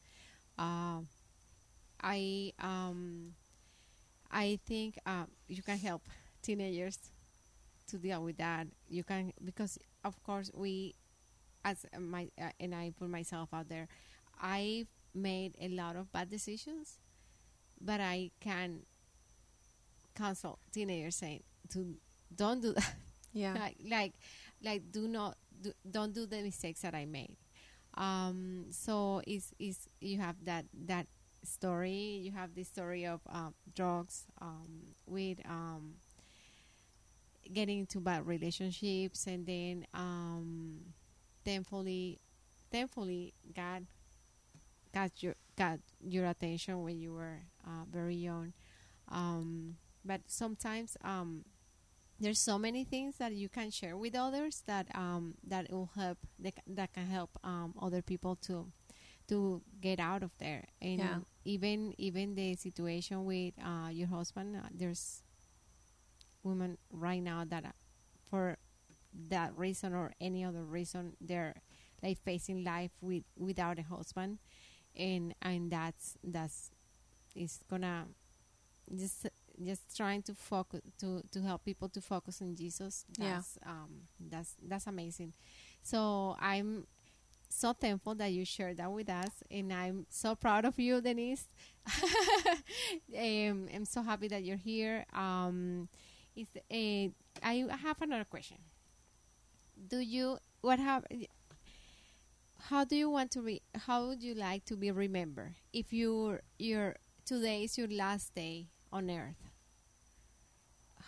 Uh, 0.58 1.02
I 2.02 2.54
um, 2.60 3.34
I 4.32 4.60
think 4.66 4.98
uh, 5.06 5.26
you 5.48 5.62
can 5.64 5.78
help 5.78 6.08
teenagers 6.42 7.00
to 7.88 7.98
deal 7.98 8.24
with 8.24 8.38
that. 8.38 8.68
You 8.90 9.04
can 9.04 9.34
because 9.44 9.78
of 10.04 10.22
course 10.24 10.52
we, 10.54 10.96
as 11.64 11.86
my 12.00 12.30
uh, 12.40 12.50
and 12.60 12.74
I 12.76 12.92
put 12.98 13.10
myself 13.10 13.50
out 13.54 13.70
there, 13.70 13.88
I 14.42 14.86
made 15.16 15.56
a 15.62 15.70
lot 15.70 15.96
of 15.96 16.12
bad 16.12 16.30
decisions, 16.30 17.00
but 17.82 18.00
I 18.00 18.32
can 18.40 18.82
counsel 20.16 20.60
teenagers 20.72 21.16
saying 21.16 21.44
to 21.70 21.96
don't 22.36 22.62
do 22.62 22.74
that. 22.74 22.94
Yeah. 23.34 23.54
like 23.60 23.78
like 23.90 24.14
like 24.64 24.92
do 24.92 25.08
not 25.08 25.38
do, 25.62 25.72
don't 25.90 26.14
do 26.14 26.26
the 26.26 26.42
mistakes 26.42 26.82
that 26.82 26.94
I 26.96 27.06
made. 27.06 27.36
Um 27.96 28.66
so 28.72 29.22
is 29.28 29.54
is 29.60 29.88
you 30.00 30.20
have 30.20 30.36
that 30.46 30.66
that 30.86 31.08
story. 31.44 32.22
You 32.24 32.32
have 32.32 32.56
the 32.56 32.64
story 32.64 33.06
of 33.06 33.22
um, 33.30 33.54
drugs 33.76 34.26
um 34.42 34.96
with 35.06 35.40
um 35.50 35.96
getting 37.52 37.80
into 37.80 38.00
bad 38.00 38.26
relationships 38.26 39.28
and 39.28 39.46
then 39.46 39.86
um 39.94 40.80
thankfully 41.44 42.20
thankfully 42.72 43.34
God 43.56 43.86
got 44.94 45.24
your 45.24 45.36
got 45.58 45.80
your 46.02 46.26
attention 46.28 46.84
when 46.84 47.00
you 47.00 47.14
were 47.14 47.40
uh, 47.66 47.86
very 47.92 48.16
young. 48.16 48.54
Um 49.10 49.78
but 50.06 50.22
sometimes 50.28 50.98
um 51.04 51.46
there's 52.20 52.40
so 52.40 52.58
many 52.58 52.84
things 52.84 53.18
that 53.18 53.34
you 53.34 53.50
can 53.50 53.70
share 53.72 53.98
with 53.98 54.16
others 54.16 54.64
that 54.68 54.88
um 54.96 55.36
that 55.46 55.72
will 55.72 55.92
help 55.96 56.18
that, 56.40 56.54
that 56.68 56.94
can 56.94 57.08
help 57.08 57.32
um 57.44 57.74
other 57.82 58.02
people 58.02 58.36
to 58.48 58.72
to 59.28 59.62
get 59.82 60.00
out 60.00 60.24
of 60.24 60.32
there. 60.40 60.66
And 60.82 61.02
Yeah. 61.02 61.20
even 61.46 61.94
even 61.98 62.36
the 62.36 62.56
situation 62.56 63.26
with 63.26 63.54
uh 63.64 63.90
your 63.90 64.08
husband 64.08 64.56
uh, 64.58 64.70
there's 64.74 65.24
women 66.44 66.78
right 66.92 67.22
now 67.22 67.44
that 67.46 67.66
uh, 67.66 67.70
for 68.30 68.58
that 69.30 69.56
reason 69.58 69.94
or 69.94 70.12
any 70.22 70.44
other 70.44 70.64
reason 70.64 71.14
they're 71.22 71.56
like 72.04 72.18
facing 72.24 72.64
life 72.64 72.92
with 73.02 73.24
without 73.38 73.80
a 73.80 73.84
husband 73.84 74.38
and 74.98 75.34
and 75.42 75.72
that's 75.72 76.18
that's 76.24 76.72
it's 77.36 77.60
gonna 77.70 78.06
just 78.96 79.28
just 79.64 79.96
trying 79.96 80.22
to 80.24 80.34
focus 80.34 80.82
to 81.00 81.24
to 81.32 81.42
help 81.42 81.64
people 81.64 81.90
to 81.90 82.02
focus 82.02 82.42
on 82.42 82.56
Jesus. 82.56 83.06
Yeah. 83.18 83.36
That's 83.36 83.58
um 83.66 84.08
that's 84.20 84.56
that's 84.68 84.88
amazing. 84.88 85.34
So 85.82 86.36
I'm 86.40 86.88
so 87.50 87.74
thankful 87.74 88.16
that 88.16 88.32
you 88.32 88.46
shared 88.46 88.78
that 88.78 88.92
with 88.92 89.10
us, 89.10 89.44
and 89.52 89.72
I'm 89.72 90.06
so 90.10 90.36
proud 90.36 90.66
of 90.66 90.80
you, 90.80 91.02
Denise. 91.02 91.46
um, 93.18 93.68
I'm 93.74 93.86
so 93.86 94.02
happy 94.02 94.28
that 94.30 94.44
you're 94.44 94.58
here. 94.58 95.06
Um, 95.14 95.88
is 96.36 96.48
uh, 96.56 97.10
I 97.44 97.68
have 97.82 98.02
another 98.02 98.26
question. 98.26 98.58
Do 99.88 100.00
you 100.00 100.38
what 100.62 100.80
have 100.80 101.06
how 102.70 102.84
do 102.84 102.96
you 102.96 103.10
want 103.10 103.32
to 103.32 103.42
re, 103.42 103.62
how 103.76 104.08
would 104.08 104.24
you 104.24 104.34
like 104.36 104.66
to 104.66 104.76
be 104.78 104.92
remembered 104.92 105.56
if 105.74 105.92
you 105.94 106.40
your 106.58 106.96
today 107.26 107.64
is 107.64 107.78
your 107.78 107.88
last 107.88 108.34
day 108.36 108.70
on 108.92 109.10
earth? 109.10 109.52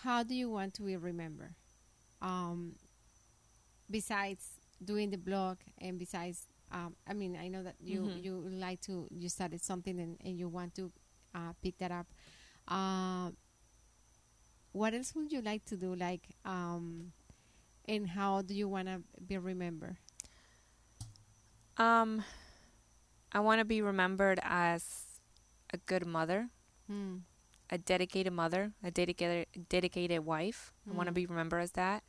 How 0.03 0.23
do 0.23 0.35
you 0.35 0.49
want 0.49 0.73
to 0.75 0.83
be 0.83 0.95
remembered? 0.97 1.55
Um, 2.21 2.75
besides 3.89 4.59
doing 4.83 5.09
the 5.09 5.17
blog 5.17 5.57
and 5.79 5.97
besides 5.99 6.47
um, 6.71 6.95
I 7.07 7.13
mean 7.13 7.37
I 7.39 7.47
know 7.47 7.63
that 7.63 7.75
you 7.79 8.09
Mhm. 8.09 8.21
you 8.21 8.33
like 8.49 8.81
to 8.81 9.07
you 9.11 9.29
started 9.29 9.61
something 9.63 9.99
and, 9.99 10.17
and 10.23 10.37
you 10.37 10.47
want 10.49 10.75
to 10.75 10.91
uh, 11.33 11.53
pick 11.61 11.77
that 11.79 11.91
up 11.91 12.07
uh, 12.67 13.31
what 14.71 14.93
else 14.93 15.13
would 15.15 15.31
you 15.31 15.41
like 15.41 15.63
to 15.65 15.77
do 15.77 15.95
like 15.95 16.27
um, 16.45 17.11
and 17.87 18.07
how 18.09 18.41
do 18.41 18.53
you 18.53 18.67
want 18.67 18.87
to 18.87 19.01
be 19.25 19.37
remembered 19.37 19.97
Um, 21.77 22.23
I 23.31 23.39
want 23.39 23.59
to 23.59 23.65
be 23.65 23.81
remembered 23.81 24.39
as 24.43 25.19
a 25.73 25.77
good 25.77 26.05
mother, 26.05 26.49
Hmm. 26.87 27.17
a 27.69 27.77
dedicated 27.77 28.31
mother, 28.33 28.73
a 28.83 28.91
dedicated 28.91 29.47
dedicated 29.69 30.19
wife. 30.25 30.73
I 30.89 30.93
want 30.93 31.07
to 31.07 31.11
Mm. 31.11 31.15
be 31.15 31.25
remembered 31.25 31.61
as 31.61 31.71
that. 31.73 32.03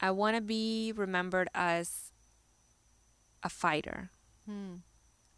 I 0.00 0.10
want 0.10 0.36
to 0.36 0.42
be 0.42 0.92
remembered 0.94 1.48
as 1.54 2.12
a 3.42 3.48
fighter. 3.48 4.10
Hmm. 4.44 4.76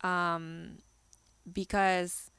Um, 0.00 0.78
because 1.50 2.30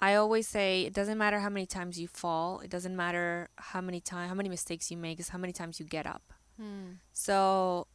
I 0.00 0.14
always 0.14 0.46
say 0.46 0.82
it 0.82 0.92
doesn't 0.92 1.18
matter 1.18 1.40
how 1.40 1.48
many 1.48 1.66
times 1.66 1.98
you 1.98 2.08
fall. 2.08 2.60
It 2.60 2.70
doesn't 2.70 2.94
matter 2.94 3.48
how 3.56 3.80
many 3.80 4.00
time 4.00 4.28
how 4.28 4.34
many 4.34 4.48
mistakes 4.48 4.90
you 4.90 4.96
make. 4.96 5.18
It's 5.18 5.30
how 5.30 5.38
many 5.38 5.52
times 5.52 5.80
you 5.80 5.86
get 5.86 6.06
up. 6.06 6.32
Hmm. 6.56 6.94
So 7.12 7.86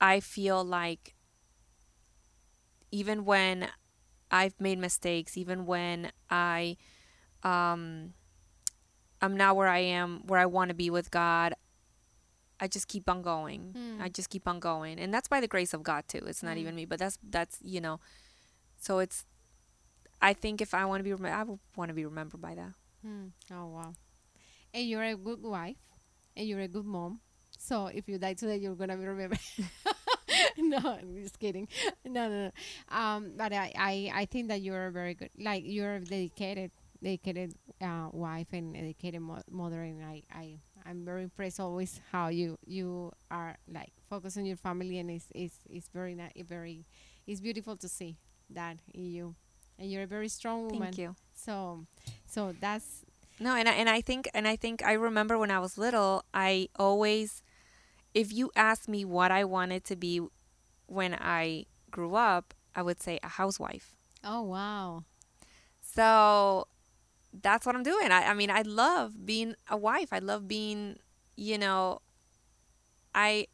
I 0.00 0.20
feel 0.20 0.64
like 0.64 1.14
even 2.90 3.24
when 3.24 3.68
I've 4.30 4.58
made 4.60 4.78
mistakes, 4.78 5.36
even 5.36 5.66
when 5.66 6.10
I 6.30 6.76
um 7.42 8.14
I'm 9.20 9.36
not 9.36 9.56
where 9.56 9.68
I 9.68 9.78
am, 9.78 10.26
where 10.26 10.38
I 10.38 10.46
want 10.46 10.68
to 10.68 10.74
be 10.74 10.90
with 10.90 11.10
God, 11.10 11.54
I 12.60 12.68
just 12.68 12.86
keep 12.88 13.08
on 13.10 13.22
going. 13.22 13.74
Hmm. 13.76 14.00
I 14.02 14.08
just 14.08 14.30
keep 14.30 14.46
on 14.46 14.60
going. 14.60 14.98
And 15.00 15.12
that's 15.12 15.28
by 15.28 15.40
the 15.40 15.48
grace 15.48 15.74
of 15.74 15.82
God 15.82 16.04
too. 16.08 16.22
It's 16.26 16.42
not 16.42 16.52
Hmm. 16.54 16.58
even 16.60 16.74
me, 16.76 16.84
but 16.84 16.98
that's 16.98 17.18
that's, 17.22 17.58
you 17.62 17.80
know. 17.80 18.00
So 18.80 18.98
it's 19.00 19.24
I 20.20 20.32
think 20.34 20.60
if 20.60 20.74
I 20.74 20.84
want 20.84 21.00
to 21.00 21.04
be 21.04 21.12
remembered, 21.12 21.38
I 21.38 21.42
would 21.44 21.58
want 21.76 21.88
to 21.90 21.94
be 21.94 22.04
remembered 22.04 22.40
by 22.40 22.54
that. 22.54 22.72
Hmm. 23.02 23.26
Oh 23.52 23.66
wow! 23.66 23.94
And 24.74 24.88
you're 24.88 25.02
a 25.04 25.16
good 25.16 25.42
wife, 25.42 25.76
and 26.36 26.46
you're 26.46 26.60
a 26.60 26.68
good 26.68 26.84
mom. 26.84 27.20
So 27.58 27.86
if 27.88 28.08
you 28.08 28.18
die 28.18 28.34
today, 28.34 28.56
you're 28.56 28.74
gonna 28.74 28.96
be 28.96 29.04
remembered. 29.06 29.40
no, 30.58 30.78
I'm 30.78 31.16
just 31.22 31.38
kidding. 31.38 31.68
No, 32.04 32.28
no, 32.28 32.44
no. 32.46 32.96
Um, 32.96 33.32
but 33.36 33.52
I, 33.52 33.72
I, 33.76 34.12
I 34.14 34.24
think 34.26 34.48
that 34.48 34.62
you're 34.62 34.86
a 34.86 34.92
very 34.92 35.14
good. 35.14 35.30
Like 35.38 35.64
you're 35.66 35.96
a 35.96 36.00
dedicated, 36.00 36.70
dedicated 37.02 37.54
uh, 37.82 38.08
wife 38.12 38.48
and 38.52 38.74
a 38.76 38.80
dedicated 38.80 39.20
mo- 39.20 39.42
mother, 39.50 39.82
and 39.82 40.04
I, 40.04 40.22
I, 40.32 40.58
I'm 40.86 41.04
very 41.04 41.24
impressed 41.24 41.60
always 41.60 42.00
how 42.12 42.28
you, 42.28 42.58
you 42.66 43.12
are 43.30 43.56
like 43.72 43.92
focus 44.08 44.36
on 44.36 44.46
your 44.46 44.56
family, 44.56 44.98
and 44.98 45.10
it's, 45.10 45.26
it's, 45.34 45.58
it's 45.68 45.88
very, 45.88 46.16
very, 46.48 46.86
it's 47.26 47.40
beautiful 47.40 47.76
to 47.76 47.88
see 47.88 48.16
that 48.50 48.78
in 48.94 49.06
you, 49.06 49.34
and 49.78 49.90
you're 49.90 50.04
a 50.04 50.06
very 50.06 50.28
strong 50.28 50.64
woman. 50.68 50.94
Thank 50.94 50.98
you. 50.98 51.16
So, 51.34 51.86
so 52.26 52.54
that's 52.58 53.04
No, 53.40 53.54
and 53.54 53.68
I, 53.68 53.72
and 53.72 53.88
I 53.88 54.00
think 54.00 54.28
and 54.34 54.46
I 54.48 54.56
think 54.56 54.82
I 54.84 54.92
remember 54.94 55.38
when 55.38 55.50
I 55.50 55.60
was 55.60 55.78
little, 55.78 56.24
I 56.34 56.68
always 56.76 57.42
if 58.14 58.32
you 58.32 58.50
asked 58.56 58.88
me 58.88 59.04
what 59.04 59.30
I 59.30 59.44
wanted 59.44 59.84
to 59.84 59.96
be 59.96 60.20
when 60.86 61.14
I 61.14 61.66
grew 61.90 62.14
up, 62.14 62.54
I 62.74 62.82
would 62.82 63.00
say 63.02 63.18
a 63.22 63.28
housewife. 63.28 63.96
oh 64.24 64.42
wow. 64.42 65.04
So 65.80 66.68
that's 67.32 67.66
what 67.66 67.74
I'm 67.74 67.82
doing. 67.82 68.10
I, 68.10 68.24
I 68.30 68.34
mean, 68.34 68.50
I 68.50 68.62
love 68.62 69.26
being 69.26 69.54
a 69.68 69.76
wife. 69.76 70.08
I 70.12 70.18
love 70.18 70.46
being, 70.48 70.98
you 71.36 71.58
know, 71.58 72.00
I, 73.14 73.46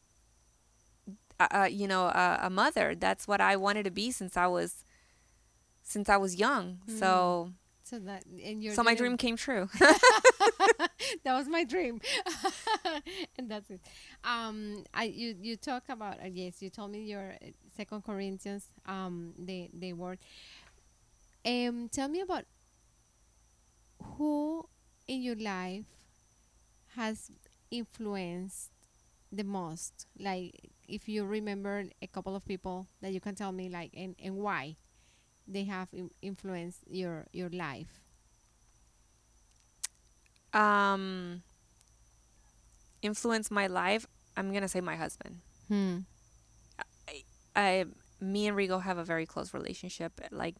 uh, 1.40 1.46
uh, 1.50 1.68
you 1.70 1.86
know, 1.88 2.06
uh, 2.06 2.38
a 2.42 2.50
mother. 2.50 2.94
That's 2.94 3.26
what 3.26 3.40
I 3.40 3.56
wanted 3.56 3.84
to 3.84 3.90
be 3.90 4.10
since 4.10 4.36
I 4.36 4.46
was, 4.46 4.84
since 5.82 6.08
I 6.08 6.16
was 6.16 6.36
young. 6.36 6.78
So, 6.98 7.52
So 7.84 7.98
that 8.00 8.24
and 8.26 8.62
you're 8.64 8.74
so 8.74 8.82
my 8.82 8.94
dream 8.94 9.18
came 9.18 9.36
true. 9.36 9.68
that 9.78 11.34
was 11.34 11.46
my 11.48 11.64
dream, 11.64 12.00
and 13.38 13.50
that's 13.50 13.70
it. 13.70 13.80
Um, 14.24 14.84
I 14.94 15.04
you 15.04 15.36
you 15.38 15.56
talk 15.56 15.84
about 15.90 16.18
uh, 16.20 16.28
yes, 16.32 16.62
you 16.62 16.70
told 16.70 16.92
me 16.92 17.02
your 17.02 17.36
uh, 17.42 17.48
Second 17.76 18.02
Corinthians 18.04 18.70
um 18.86 19.34
the 19.38 19.68
the 19.74 19.92
word. 19.92 20.18
Um, 21.44 21.88
tell 21.92 22.08
me 22.08 22.20
about 22.22 22.44
who 24.16 24.66
in 25.06 25.22
your 25.22 25.36
life 25.36 25.84
has 26.96 27.30
influenced 27.70 28.70
the 29.32 29.44
most. 29.44 30.06
Like 30.18 30.70
if 30.88 31.08
you 31.08 31.24
remember 31.24 31.84
a 32.02 32.06
couple 32.06 32.36
of 32.36 32.46
people 32.46 32.86
that 33.02 33.12
you 33.12 33.20
can 33.20 33.34
tell 33.34 33.52
me 33.52 33.68
like 33.68 33.90
and 33.94 34.14
and 34.22 34.36
why 34.36 34.76
they 35.46 35.64
have 35.64 35.88
influenced 36.22 36.80
your 36.88 37.26
your 37.32 37.50
life. 37.50 38.00
um, 40.52 41.42
influenced 43.02 43.50
my 43.50 43.66
life. 43.66 44.06
I'm 44.36 44.52
gonna 44.52 44.68
say 44.68 44.80
my 44.80 44.96
husband. 44.96 45.40
Hmm. 45.68 45.98
I, 47.56 47.84
me 48.20 48.46
and 48.46 48.56
Rigo 48.56 48.82
have 48.82 48.98
a 48.98 49.04
very 49.04 49.26
close 49.26 49.54
relationship. 49.54 50.20
Like, 50.30 50.56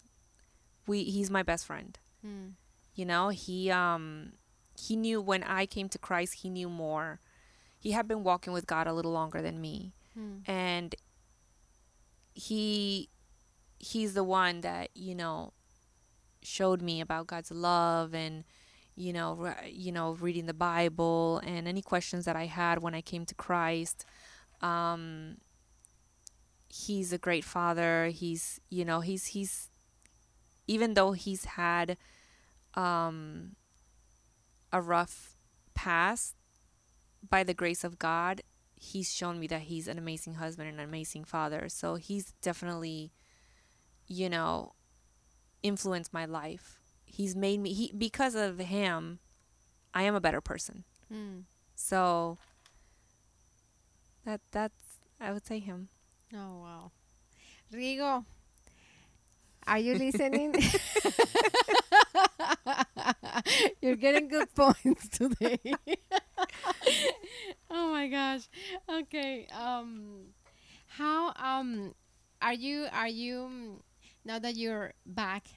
we, 0.86 1.04
he's 1.04 1.30
my 1.30 1.42
best 1.42 1.66
friend. 1.66 1.98
Hmm. 2.22 2.48
You 2.94 3.06
know, 3.06 3.28
he 3.28 3.70
um 3.70 4.32
he 4.78 4.96
knew 4.96 5.20
when 5.20 5.42
I 5.42 5.66
came 5.66 5.88
to 5.90 5.98
Christ, 5.98 6.34
he 6.42 6.50
knew 6.50 6.68
more. 6.68 7.20
He 7.78 7.92
had 7.92 8.08
been 8.08 8.24
walking 8.24 8.52
with 8.52 8.66
God 8.66 8.86
a 8.86 8.92
little 8.92 9.12
longer 9.12 9.42
than 9.42 9.60
me. 9.60 9.92
Hmm. 10.14 10.38
And 10.46 10.94
he 12.34 13.08
he's 13.78 14.14
the 14.14 14.24
one 14.24 14.60
that, 14.62 14.90
you 14.94 15.14
know, 15.14 15.52
showed 16.42 16.82
me 16.82 17.00
about 17.00 17.26
God's 17.26 17.50
love 17.50 18.14
and 18.14 18.44
you 18.96 19.12
know, 19.12 19.34
re- 19.34 19.72
you 19.72 19.90
know, 19.90 20.12
reading 20.20 20.46
the 20.46 20.54
Bible 20.54 21.40
and 21.44 21.66
any 21.66 21.82
questions 21.82 22.26
that 22.26 22.36
I 22.36 22.46
had 22.46 22.80
when 22.80 22.94
I 22.94 23.00
came 23.00 23.26
to 23.26 23.34
Christ. 23.34 24.04
Um 24.60 25.38
he's 26.68 27.12
a 27.12 27.18
great 27.18 27.44
father. 27.44 28.06
He's, 28.06 28.60
you 28.68 28.84
know, 28.84 29.00
he's 29.00 29.26
he's 29.26 29.70
even 30.66 30.94
though 30.94 31.12
he's 31.12 31.44
had 31.44 31.96
um, 32.74 33.56
a 34.72 34.80
rough 34.80 35.36
past, 35.74 36.34
by 37.28 37.42
the 37.42 37.54
grace 37.54 37.84
of 37.84 37.98
God, 37.98 38.42
he's 38.76 39.12
shown 39.12 39.38
me 39.38 39.46
that 39.46 39.62
he's 39.62 39.88
an 39.88 39.98
amazing 39.98 40.34
husband 40.34 40.68
and 40.68 40.78
an 40.78 40.84
amazing 40.84 41.24
father. 41.24 41.68
So 41.68 41.94
he's 41.96 42.32
definitely, 42.42 43.12
you 44.06 44.28
know, 44.28 44.72
influenced 45.62 46.12
my 46.12 46.24
life. 46.24 46.80
He's 47.04 47.36
made 47.36 47.60
me 47.60 47.72
he 47.72 47.92
because 47.96 48.34
of 48.34 48.58
him, 48.58 49.20
I 49.92 50.02
am 50.04 50.14
a 50.14 50.20
better 50.20 50.40
person. 50.40 50.84
Hmm. 51.12 51.40
So 51.74 52.38
that 54.24 54.40
that's 54.50 54.98
I 55.20 55.32
would 55.32 55.46
say 55.46 55.58
him. 55.58 55.88
Oh 56.34 56.60
wow. 56.60 56.90
Rigo, 57.72 58.24
are 59.66 59.78
you 59.78 59.94
listening? 59.94 60.54
You're 63.82 63.96
getting 63.96 64.28
good 64.28 64.54
points 64.54 65.08
today. 65.08 65.58
oh 67.70 67.90
my 67.90 68.08
gosh. 68.08 68.48
Okay. 68.90 69.46
Um 69.52 70.32
how 70.86 71.32
um 71.36 71.94
are 72.40 72.54
you 72.54 72.86
are 72.92 73.08
you 73.08 73.50
mm, 73.50 73.80
now 74.24 74.38
that 74.38 74.56
you're 74.56 74.92
back 75.06 75.48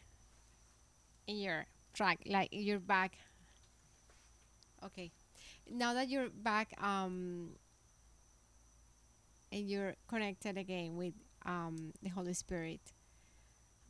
in 1.28 1.38
your 1.38 1.66
track 1.94 2.20
like 2.26 2.50
you're 2.52 2.80
back 2.80 3.18
Okay. 4.84 5.12
Now 5.70 5.94
that 5.94 6.10
you're 6.10 6.30
back 6.30 6.74
um 6.82 7.50
and 9.52 9.70
you're 9.70 9.96
connected 10.08 10.58
again 10.58 10.96
with 10.96 11.14
um, 11.46 11.94
the 12.02 12.10
Holy 12.10 12.34
Spirit. 12.34 12.82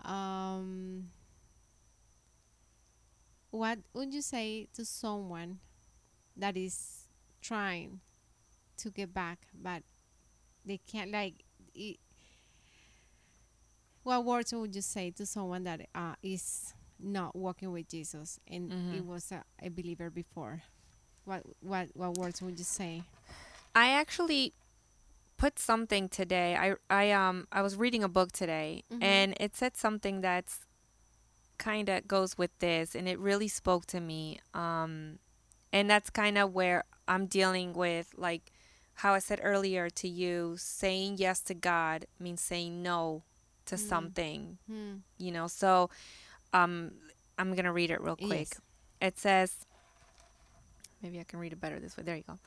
Um, 0.06 1.10
what 3.50 3.80
would 3.94 4.14
you 4.14 4.22
say 4.22 4.68
to 4.74 4.86
someone 4.86 5.60
that 6.36 6.56
is 6.56 7.08
trying 7.42 8.02
to 8.78 8.92
get 8.92 9.14
back, 9.14 9.48
but 9.54 9.82
they 10.64 10.78
can't 10.78 11.12
like? 11.12 11.44
It, 11.74 11.98
what 14.08 14.24
words 14.24 14.54
would 14.54 14.74
you 14.74 14.82
say 14.82 15.12
to 15.12 15.26
someone 15.26 15.64
that 15.66 15.80
uh, 15.94 16.16
is 16.24 16.74
not 16.98 17.36
walking 17.36 17.72
with 17.74 17.88
Jesus 17.90 18.40
and 18.48 18.72
Mhm. 18.72 18.94
it 18.98 19.06
was 19.06 19.32
a, 19.34 19.44
a 19.62 19.70
believer 19.70 20.10
before? 20.10 20.64
What 21.26 21.42
what 21.72 21.86
what 21.94 22.12
words 22.18 22.42
would 22.42 22.58
you 22.58 22.64
say? 22.80 23.04
I 23.76 23.88
actually 24.02 24.54
put 25.36 25.60
something 25.60 26.08
today. 26.10 26.56
I 26.56 26.68
I 26.90 27.12
um 27.12 27.48
I 27.52 27.62
was 27.62 27.76
reading 27.76 28.02
a 28.04 28.08
book 28.18 28.32
today 28.32 28.84
Mhm. 28.90 29.04
and 29.04 29.30
it 29.46 29.56
said 29.56 29.76
something 29.76 30.22
that's 30.22 30.56
kind 31.58 31.90
of 31.90 32.08
goes 32.08 32.38
with 32.38 32.52
this 32.60 32.96
and 32.96 33.08
it 33.10 33.20
really 33.20 33.50
spoke 33.50 33.86
to 33.88 34.00
me. 34.00 34.40
Um 34.54 35.20
and 35.74 35.90
that's 35.90 36.10
kind 36.10 36.38
of 36.38 36.54
where 36.54 36.86
I'm 37.10 37.26
dealing 37.28 37.74
with 37.74 38.08
like 38.18 38.54
how 39.02 39.14
I 39.14 39.20
said 39.20 39.40
earlier 39.44 39.90
to 40.02 40.08
you 40.08 40.56
saying 40.58 41.18
yes 41.20 41.42
to 41.50 41.54
God 41.54 42.06
means 42.20 42.42
saying 42.42 42.82
no 42.82 43.24
to 43.68 43.76
Mm. 43.76 43.90
something, 43.90 44.58
Hmm. 44.68 44.96
you 45.18 45.32
know. 45.32 45.48
So 45.48 45.90
um 46.54 46.92
I'm 47.40 47.52
going 47.54 47.66
to 47.66 47.72
read 47.72 47.92
it 47.92 48.02
real 48.02 48.16
quick. 48.16 48.50
Yes. 48.50 48.62
It 49.00 49.20
says, 49.20 49.68
maybe 51.04 51.20
I 51.20 51.24
can 51.24 51.38
read 51.40 51.54
it 51.54 51.62
better 51.62 51.80
this 51.80 51.96
way. 51.96 52.04
There 52.04 52.16
you 52.18 52.24
go. 52.28 52.40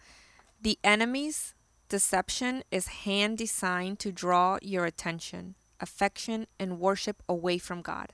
The 0.60 0.78
enemy's 0.82 1.54
deception 1.88 2.64
is 2.72 2.88
hand 3.06 3.38
designed 3.38 3.98
to 4.00 4.10
draw 4.12 4.58
your 4.62 4.84
attention, 4.84 5.54
affection, 5.78 6.46
and 6.58 6.80
worship 6.80 7.22
away 7.28 7.58
from 7.58 7.82
God, 7.82 8.12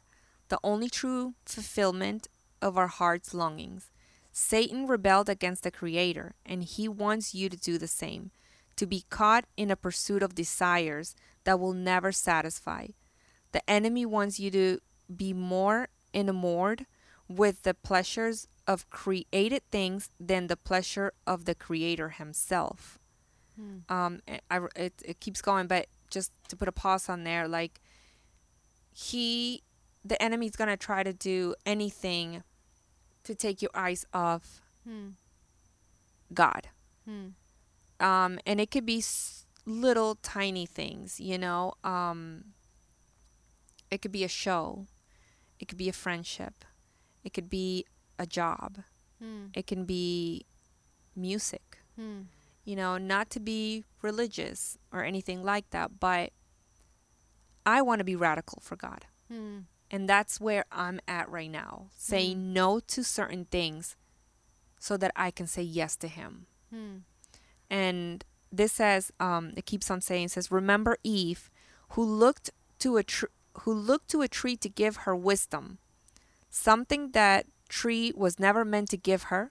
the 0.49 0.59
only 0.63 0.89
true 0.91 1.35
fulfillment 1.47 2.29
of 2.61 2.77
our 2.77 2.89
heart's 2.89 3.33
longings. 3.35 3.91
Satan 4.33 4.87
rebelled 4.87 5.31
against 5.31 5.63
the 5.63 5.71
Creator, 5.71 6.35
and 6.45 6.63
he 6.63 6.89
wants 6.89 7.35
you 7.35 7.49
to 7.49 7.57
do 7.57 7.79
the 7.79 7.89
same, 7.89 8.33
to 8.77 8.87
be 8.87 9.05
caught 9.11 9.45
in 9.57 9.71
a 9.71 9.77
pursuit 9.77 10.23
of 10.23 10.35
desires 10.35 11.15
that 11.45 11.59
will 11.59 11.73
never 11.73 12.13
satisfy. 12.13 12.89
The 13.53 13.69
enemy 13.71 14.05
wants 14.05 14.39
you 14.39 14.51
to 14.51 14.81
be 15.15 15.33
more 15.33 15.89
enamored 16.13 16.87
with 17.29 17.63
the 17.63 17.75
pleasures 17.75 18.49
of 18.67 18.89
created 18.91 19.63
things 19.71 20.11
than 20.21 20.49
the 20.49 20.57
pleasure 20.57 21.13
of 21.27 21.45
the 21.45 21.55
creator 21.55 22.11
himself. 22.11 22.99
Hmm. 23.59 23.79
Um, 23.89 24.21
I, 24.29 24.41
I- 24.51 24.69
it, 24.77 24.95
it 25.05 25.21
keeps 25.21 25.41
going, 25.41 25.67
but 25.69 25.87
just 26.11 26.33
to 26.49 26.57
put 26.57 26.69
a 26.69 26.73
pause 26.73 27.09
on 27.09 27.25
there, 27.25 27.49
like 27.49 27.81
he, 28.93 29.63
the 30.05 30.21
enemy's 30.23 30.57
gonna 30.57 30.77
try 30.77 31.03
to 31.03 31.13
do 31.13 31.55
anything 31.65 32.43
to 33.25 33.35
take 33.35 33.61
your 33.63 33.71
eyes 33.75 34.05
off 34.13 34.61
Hmm. 34.85 35.11
God. 36.33 36.69
Hmm. 37.05 37.29
Um, 38.01 38.39
and 38.47 38.61
it 38.61 38.71
could 38.71 38.85
be 38.87 38.99
s- 38.99 39.47
little 39.65 40.17
tiny 40.17 40.67
things, 40.67 41.19
you 41.21 41.39
know. 41.39 41.75
Um, 41.85 42.53
it 43.91 44.03
could 44.03 44.13
be 44.13 44.25
a 44.25 44.29
show, 44.29 44.87
it 45.59 45.69
could 45.69 45.79
be 45.79 45.89
a 45.89 45.93
friendship, 45.93 46.65
it 47.25 47.33
could 47.33 47.49
be 47.49 47.85
a 48.19 48.27
job, 48.27 48.83
Hmm. 49.19 49.47
it 49.55 49.67
can 49.67 49.85
be 49.85 50.45
music, 51.15 51.79
Hmm. 51.97 52.23
you 52.65 52.77
know, 52.77 52.99
not 52.99 53.31
to 53.31 53.41
be 53.41 53.85
religious 54.03 54.77
or 54.93 55.05
anything 55.05 55.43
like 55.45 55.71
that, 55.71 55.99
but 56.01 56.33
I 57.65 57.81
want 57.83 58.01
to 58.01 58.05
be 58.05 58.17
radical 58.17 58.61
for 58.61 58.77
God. 58.77 59.07
Hmm. 59.29 59.61
And 59.91 60.09
that's 60.09 60.41
where 60.41 60.65
I'm 60.73 61.01
at 61.07 61.29
right 61.31 61.51
now, 61.51 61.91
saying 61.97 62.53
no 62.53 62.81
to 62.81 63.05
certain 63.05 63.45
things 63.47 63.97
so 64.81 64.97
that 64.97 65.13
I 65.17 65.31
can 65.31 65.47
say 65.47 65.63
yes 65.63 65.97
to 65.99 66.09
Him. 66.09 66.47
Hmm. 66.71 66.99
And 67.71 68.25
this 68.53 68.73
says 68.73 69.11
um 69.21 69.53
it 69.57 69.67
keeps 69.67 69.91
on 69.91 70.01
saying 70.01 70.25
it 70.27 70.31
says 70.31 70.51
remember 70.51 70.97
eve 71.03 71.51
who 71.91 72.03
looked 72.05 72.51
to 72.79 72.97
a 72.97 73.03
tr- 73.03 73.27
who 73.61 73.73
looked 73.73 74.09
to 74.09 74.23
a 74.23 74.29
tree 74.29 74.57
to 74.57 74.69
give 74.69 74.99
her 74.99 75.15
wisdom 75.17 75.79
something 76.51 77.11
that 77.13 77.47
tree 77.69 78.13
was 78.17 78.39
never 78.39 78.65
meant 78.65 78.89
to 78.89 78.97
give 78.97 79.25
her 79.25 79.51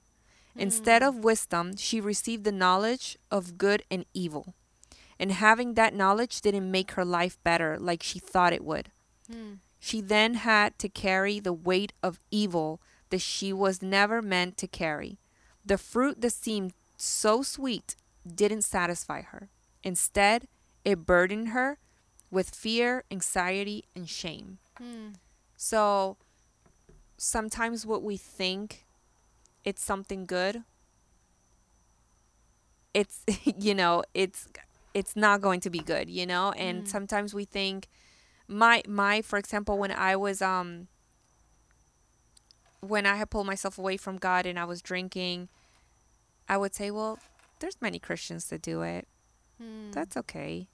instead 0.56 1.04
of 1.04 1.24
wisdom 1.24 1.76
she 1.76 2.00
received 2.00 2.44
the 2.46 2.52
knowledge 2.52 3.18
of 3.30 3.58
good 3.58 3.84
and 3.92 4.06
evil 4.14 4.54
and 5.20 5.32
having 5.34 5.74
that 5.74 5.94
knowledge 5.94 6.40
didn't 6.42 6.72
make 6.72 6.92
her 6.92 7.04
life 7.06 7.38
better 7.44 7.78
like 7.80 8.02
she 8.02 8.20
thought 8.20 8.54
it 8.54 8.64
would 8.64 8.90
Hmm. 9.30 9.54
she 9.80 10.02
then 10.02 10.36
had 10.36 10.78
to 10.80 10.88
carry 10.88 11.40
the 11.40 11.52
weight 11.54 11.92
of 12.04 12.20
evil 12.32 12.80
that 13.10 13.22
she 13.22 13.52
was 13.52 13.82
never 13.82 14.22
meant 14.22 14.56
to 14.58 14.68
carry. 14.68 15.18
The 15.66 15.78
fruit 15.80 16.22
that 16.22 16.34
seemed 16.34 16.74
so 16.98 17.42
sweet 17.42 17.96
didn't 18.26 18.64
satisfy 18.64 19.22
her. 19.22 19.50
Instead, 19.84 20.48
it 20.84 21.06
burdened 21.06 21.50
her 21.50 21.78
with 22.32 22.50
fear, 22.50 23.04
anxiety, 23.12 23.86
and 23.96 24.10
shame. 24.10 24.58
Hmm. 24.78 25.10
So 25.56 26.18
sometimes 27.18 27.86
what 27.86 28.04
we 28.04 28.18
think 28.18 28.86
it's 29.64 29.84
something 29.84 30.26
good, 30.26 30.64
it's 32.94 33.24
you 33.60 33.74
know, 33.74 34.04
it's 34.14 34.48
it's 34.94 35.16
not 35.16 35.42
going 35.42 35.60
to 35.62 35.70
be 35.70 35.80
good, 35.80 36.10
you 36.10 36.26
know? 36.26 36.52
And 36.54 36.84
Mm. 36.84 36.88
sometimes 36.88 37.34
we 37.34 37.46
think 37.46 37.88
my 38.48 38.82
my 38.88 39.22
for 39.22 39.38
example 39.38 39.78
when 39.78 39.92
I 39.92 40.16
was 40.16 40.42
um 40.42 40.88
when 42.82 43.06
I 43.06 43.16
had 43.16 43.30
pulled 43.30 43.48
myself 43.48 43.78
away 43.78 43.98
from 43.98 44.18
God 44.18 44.46
and 44.46 44.60
I 44.60 44.66
was 44.66 44.82
drinking, 44.82 45.50
I 46.48 46.58
would 46.58 46.76
say, 46.76 46.92
well, 46.92 47.20
there's 47.60 47.78
many 47.82 48.00
Christians 48.00 48.48
that 48.48 48.62
do 48.62 48.82
it. 48.82 49.08
Hmm. 49.60 49.92
That's 49.92 50.18
okay. 50.18 50.68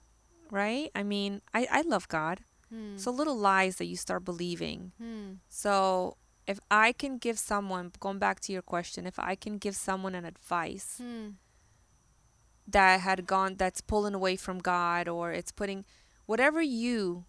Right? 0.50 0.90
I 0.94 1.02
mean, 1.02 1.40
I, 1.54 1.66
I 1.70 1.80
love 1.82 2.08
God. 2.08 2.40
Hmm. 2.68 2.96
So 2.96 3.10
little 3.10 3.36
lies 3.36 3.76
that 3.76 3.86
you 3.86 3.96
start 3.96 4.24
believing. 4.24 4.92
Hmm. 4.98 5.32
So 5.48 6.16
if 6.46 6.58
I 6.70 6.92
can 6.92 7.18
give 7.18 7.38
someone, 7.38 7.92
going 8.00 8.18
back 8.18 8.40
to 8.40 8.52
your 8.52 8.62
question, 8.62 9.06
if 9.06 9.18
I 9.18 9.34
can 9.34 9.58
give 9.58 9.76
someone 9.76 10.14
an 10.14 10.24
advice 10.24 11.00
that 12.66 13.00
had 13.00 13.26
gone, 13.26 13.56
that's 13.56 13.80
pulling 13.80 14.14
away 14.14 14.36
from 14.36 14.58
God 14.58 15.08
or 15.08 15.32
it's 15.32 15.52
putting 15.52 15.84
whatever 16.26 16.60
you 16.60 17.24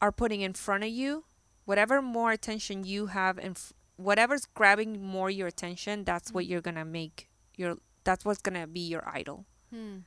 are 0.00 0.12
putting 0.12 0.40
in 0.40 0.52
front 0.54 0.84
of 0.84 0.90
you, 0.90 1.24
whatever 1.64 2.00
more 2.00 2.32
attention 2.32 2.84
you 2.84 3.06
have 3.06 3.38
and 3.38 3.58
whatever's 3.96 4.46
grabbing 4.46 5.02
more 5.02 5.30
your 5.30 5.48
attention, 5.48 6.04
that's 6.04 6.32
what 6.32 6.46
you're 6.46 6.60
going 6.62 6.76
to 6.76 6.84
make 6.84 7.28
your, 7.56 7.76
that's 8.10 8.24
what's 8.24 8.40
going 8.42 8.60
to 8.60 8.66
be 8.66 8.80
your 8.94 9.04
idol. 9.08 9.46
Hmm. 9.72 9.98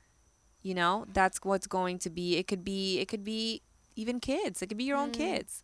You 0.62 0.74
know, 0.80 1.06
that's 1.14 1.40
what's 1.44 1.68
going 1.68 2.00
to 2.00 2.10
be. 2.10 2.36
It 2.38 2.48
could 2.50 2.64
be, 2.66 3.00
it 3.00 3.08
could 3.08 3.24
be 3.24 3.62
even 3.96 4.20
kids. 4.20 4.62
It 4.62 4.68
could 4.68 4.78
be 4.78 4.84
your 4.92 4.98
own 4.98 5.12
Mm. 5.12 5.18
kids. 5.24 5.64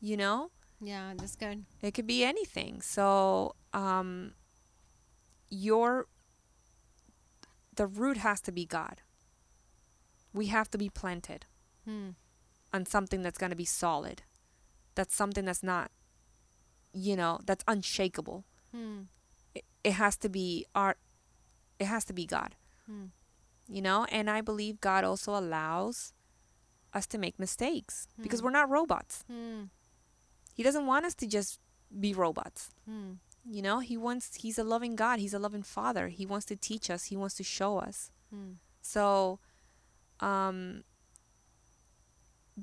You 0.00 0.16
know? 0.16 0.50
Yeah, 0.80 1.14
that's 1.16 1.36
good. 1.36 1.64
It 1.80 1.94
could 1.94 2.08
be 2.08 2.24
anything. 2.24 2.80
So, 2.82 3.54
um, 3.72 4.34
your 5.48 6.06
the 7.76 7.86
root 7.86 8.16
has 8.18 8.40
to 8.40 8.52
be 8.52 8.64
God. 8.66 8.96
We 10.32 10.46
have 10.46 10.68
to 10.70 10.78
be 10.78 10.88
planted 10.88 11.46
Hmm. 11.84 12.10
on 12.72 12.86
something 12.86 13.22
that's 13.22 13.38
going 13.38 13.50
to 13.50 13.56
be 13.56 13.64
solid. 13.64 14.22
That's 14.96 15.14
something 15.14 15.44
that's 15.44 15.62
not, 15.62 15.90
you 16.92 17.16
know, 17.16 17.40
that's 17.46 17.64
unshakable. 17.68 18.44
Hmm. 18.72 19.02
It, 19.54 19.64
it 19.84 19.92
has 19.94 20.16
to 20.18 20.28
be 20.28 20.66
our. 20.74 20.96
It 21.84 21.88
has 21.94 22.04
to 22.06 22.14
be 22.20 22.26
God. 22.26 22.52
Hmm. 22.86 23.06
You 23.76 23.82
know, 23.82 24.04
and 24.16 24.28
I 24.28 24.40
believe 24.40 24.80
God 24.80 25.04
also 25.04 25.30
allows 25.36 26.12
us 26.98 27.06
to 27.12 27.18
make 27.18 27.38
mistakes 27.38 28.08
because 28.24 28.40
Hmm. 28.40 28.44
we're 28.46 28.58
not 28.60 28.70
robots. 28.70 29.14
Hmm. 29.32 29.64
He 30.58 30.62
doesn't 30.62 30.86
want 30.86 31.04
us 31.08 31.14
to 31.16 31.26
just 31.26 31.60
be 32.04 32.14
robots. 32.14 32.70
You 33.56 33.62
know, 33.66 33.78
he 33.90 33.96
wants 34.06 34.24
he's 34.44 34.58
a 34.58 34.64
loving 34.64 34.94
God, 34.96 35.18
he's 35.18 35.34
a 35.34 35.38
loving 35.46 35.62
father. 35.62 36.08
He 36.08 36.24
wants 36.32 36.46
to 36.46 36.56
teach 36.56 36.86
us, 36.94 37.04
he 37.12 37.16
wants 37.22 37.34
to 37.40 37.44
show 37.58 37.72
us. 37.88 38.10
So 38.80 39.38
um 40.20 40.84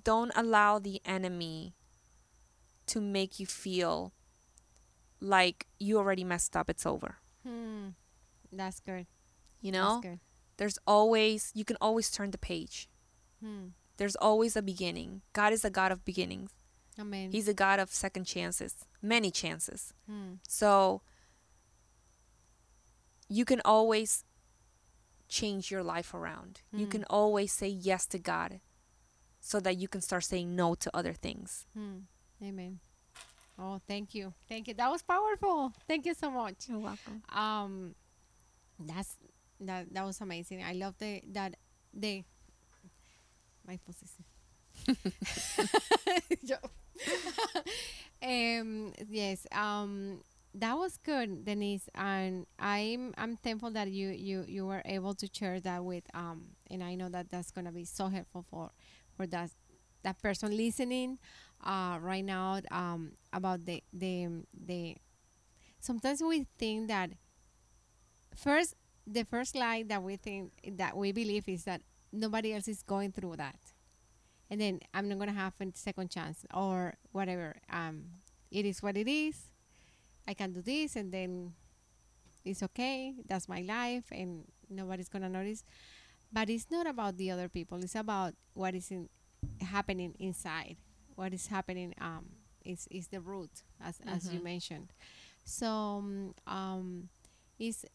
don't 0.04 0.32
allow 0.36 0.80
the 0.80 1.02
enemy 1.06 1.76
to 2.88 3.00
make 3.02 3.40
you 3.40 3.46
feel 3.46 4.14
like 5.20 5.68
you 5.80 5.98
already 5.98 6.24
messed 6.24 6.56
up, 6.56 6.70
it's 6.70 6.86
over. 6.86 7.18
Hmm. 7.46 7.90
That's 8.52 8.80
good. 8.80 9.06
You 9.62 9.72
know? 9.72 9.96
That's 10.02 10.08
good. 10.08 10.20
There's 10.58 10.78
always 10.86 11.52
you 11.56 11.66
can 11.66 11.78
always 11.82 12.12
turn 12.12 12.32
the 12.32 12.38
page. 12.38 12.88
Hmm. 13.44 13.68
There's 13.98 14.16
always 14.16 14.56
a 14.56 14.62
beginning. 14.62 15.22
God 15.34 15.54
is 15.54 15.64
a 15.66 15.70
God 15.70 15.92
of 15.92 16.04
beginnings. 16.06 16.52
Amen. 17.00 17.32
He's 17.32 17.48
a 17.48 17.54
God 17.54 17.80
of 17.80 17.90
second 17.92 18.26
chances, 18.26 18.76
many 19.02 19.32
chances. 19.32 19.94
Hmm. 20.08 20.34
So 20.48 21.02
you 23.30 23.46
can 23.46 23.62
always 23.64 24.24
change 25.30 25.72
your 25.72 25.84
life 25.84 26.14
around. 26.14 26.62
You 26.74 26.86
Mm. 26.88 26.92
can 26.92 27.04
always 27.10 27.52
say 27.54 27.68
yes 27.68 28.06
to 28.08 28.20
God. 28.20 28.60
so 29.44 29.60
that 29.60 29.76
you 29.76 29.88
can 29.88 30.02
start 30.02 30.24
saying 30.24 30.56
no 30.56 30.76
to 30.76 30.96
other 30.96 31.14
things. 31.14 31.66
Hmm. 31.74 32.02
Amen. 32.44 32.80
Oh, 33.58 33.82
thank 33.88 34.14
you. 34.14 34.36
Thank 34.48 34.68
you. 34.68 34.76
That 34.76 34.92
was 34.92 35.02
powerful. 35.02 35.74
Thank 35.88 36.06
you 36.06 36.14
so 36.14 36.30
much. 36.30 36.70
You're 36.70 36.78
welcome. 36.78 37.24
Um 37.30 37.96
that's 38.88 39.18
that 39.62 39.94
that 39.94 40.06
was 40.06 40.22
amazing. 40.22 40.64
I 40.64 40.74
love 40.74 40.96
the 41.00 41.22
that 41.34 41.56
the 41.94 42.24
my 43.68 43.78
position. 43.86 44.26
Um 48.24 48.94
yes 49.10 49.48
um 49.52 50.22
that 50.54 50.78
was 50.78 50.98
good 50.98 51.46
denise 51.46 51.90
and 51.96 52.46
i'm 52.60 53.14
i'm 53.18 53.36
thankful 53.38 53.72
that 53.72 53.90
you 53.90 54.10
you 54.10 54.46
you 54.48 54.66
were 54.66 54.82
able 54.86 55.14
to 55.16 55.28
share 55.32 55.60
that 55.62 55.84
with 55.84 56.04
um 56.14 56.44
and 56.70 56.84
i 56.84 56.94
know 56.94 57.10
that 57.10 57.30
that's 57.32 57.52
to 57.52 57.72
be 57.72 57.86
so 57.86 58.10
helpful 58.10 58.46
for 58.50 58.70
for 59.16 59.26
that 59.28 59.50
that 60.04 60.22
person 60.22 60.56
listening 60.56 61.18
uh 61.66 61.98
right 62.02 62.26
now 62.26 62.60
um 62.70 63.14
about 63.34 63.66
the 63.66 63.82
the 63.94 64.28
the 64.68 64.96
sometimes 65.80 66.22
we 66.22 66.48
think 66.58 66.88
that 66.88 67.12
first 68.36 68.76
the 69.08 69.24
first 69.26 69.56
lie 69.56 69.84
that 69.84 70.02
we 70.04 70.16
think 70.16 70.52
that 70.78 70.96
we 70.96 71.12
believe 71.12 71.48
is 71.48 71.64
that 71.66 71.82
nobody 72.12 72.54
else 72.54 72.68
is 72.68 72.84
going 72.84 73.12
through 73.12 73.36
that. 73.38 73.60
And 74.50 74.60
then 74.60 74.80
i'm 74.94 75.08
not 75.08 75.18
going 75.18 75.30
to 75.30 75.36
have 75.36 75.54
a 75.62 75.68
second 75.74 76.10
chance 76.12 76.46
or 76.54 76.96
whatever 77.12 77.56
um 77.70 78.04
it 78.52 78.66
is 78.66 78.82
what 78.84 78.98
it 78.98 79.08
is. 79.08 79.50
I 80.28 80.34
can 80.34 80.54
do 80.54 80.62
this 80.62 80.96
and 80.96 81.12
then 81.12 81.54
it's 82.46 82.64
okay. 82.64 83.14
That's 83.28 83.48
my 83.48 83.62
life 83.62 84.06
and 84.12 84.46
nobody's 84.70 85.10
going 85.10 85.24
to 85.24 85.30
notice. 85.30 85.64
But 86.32 86.50
it's 86.50 86.68
not 86.72 86.86
about 86.88 87.18
the 87.18 87.32
other 87.32 87.50
people. 87.50 87.80
It's 87.84 87.96
about 87.96 88.34
what 88.54 88.76
is 88.76 88.92
in, 88.92 89.10
happening 89.62 90.16
inside. 90.20 90.78
What 91.16 91.34
is 91.34 91.48
happening 91.48 91.94
um 92.00 92.26
is 92.66 92.88
is 92.92 93.08
the 93.08 93.20
root 93.22 93.64
as 93.82 94.00
as 94.08 94.32
you 94.34 94.40
Mhm. 94.40 94.44
mentioned. 94.44 94.94
So 95.44 95.68
um, 95.68 96.34
um 96.48 97.10
is 97.60 97.86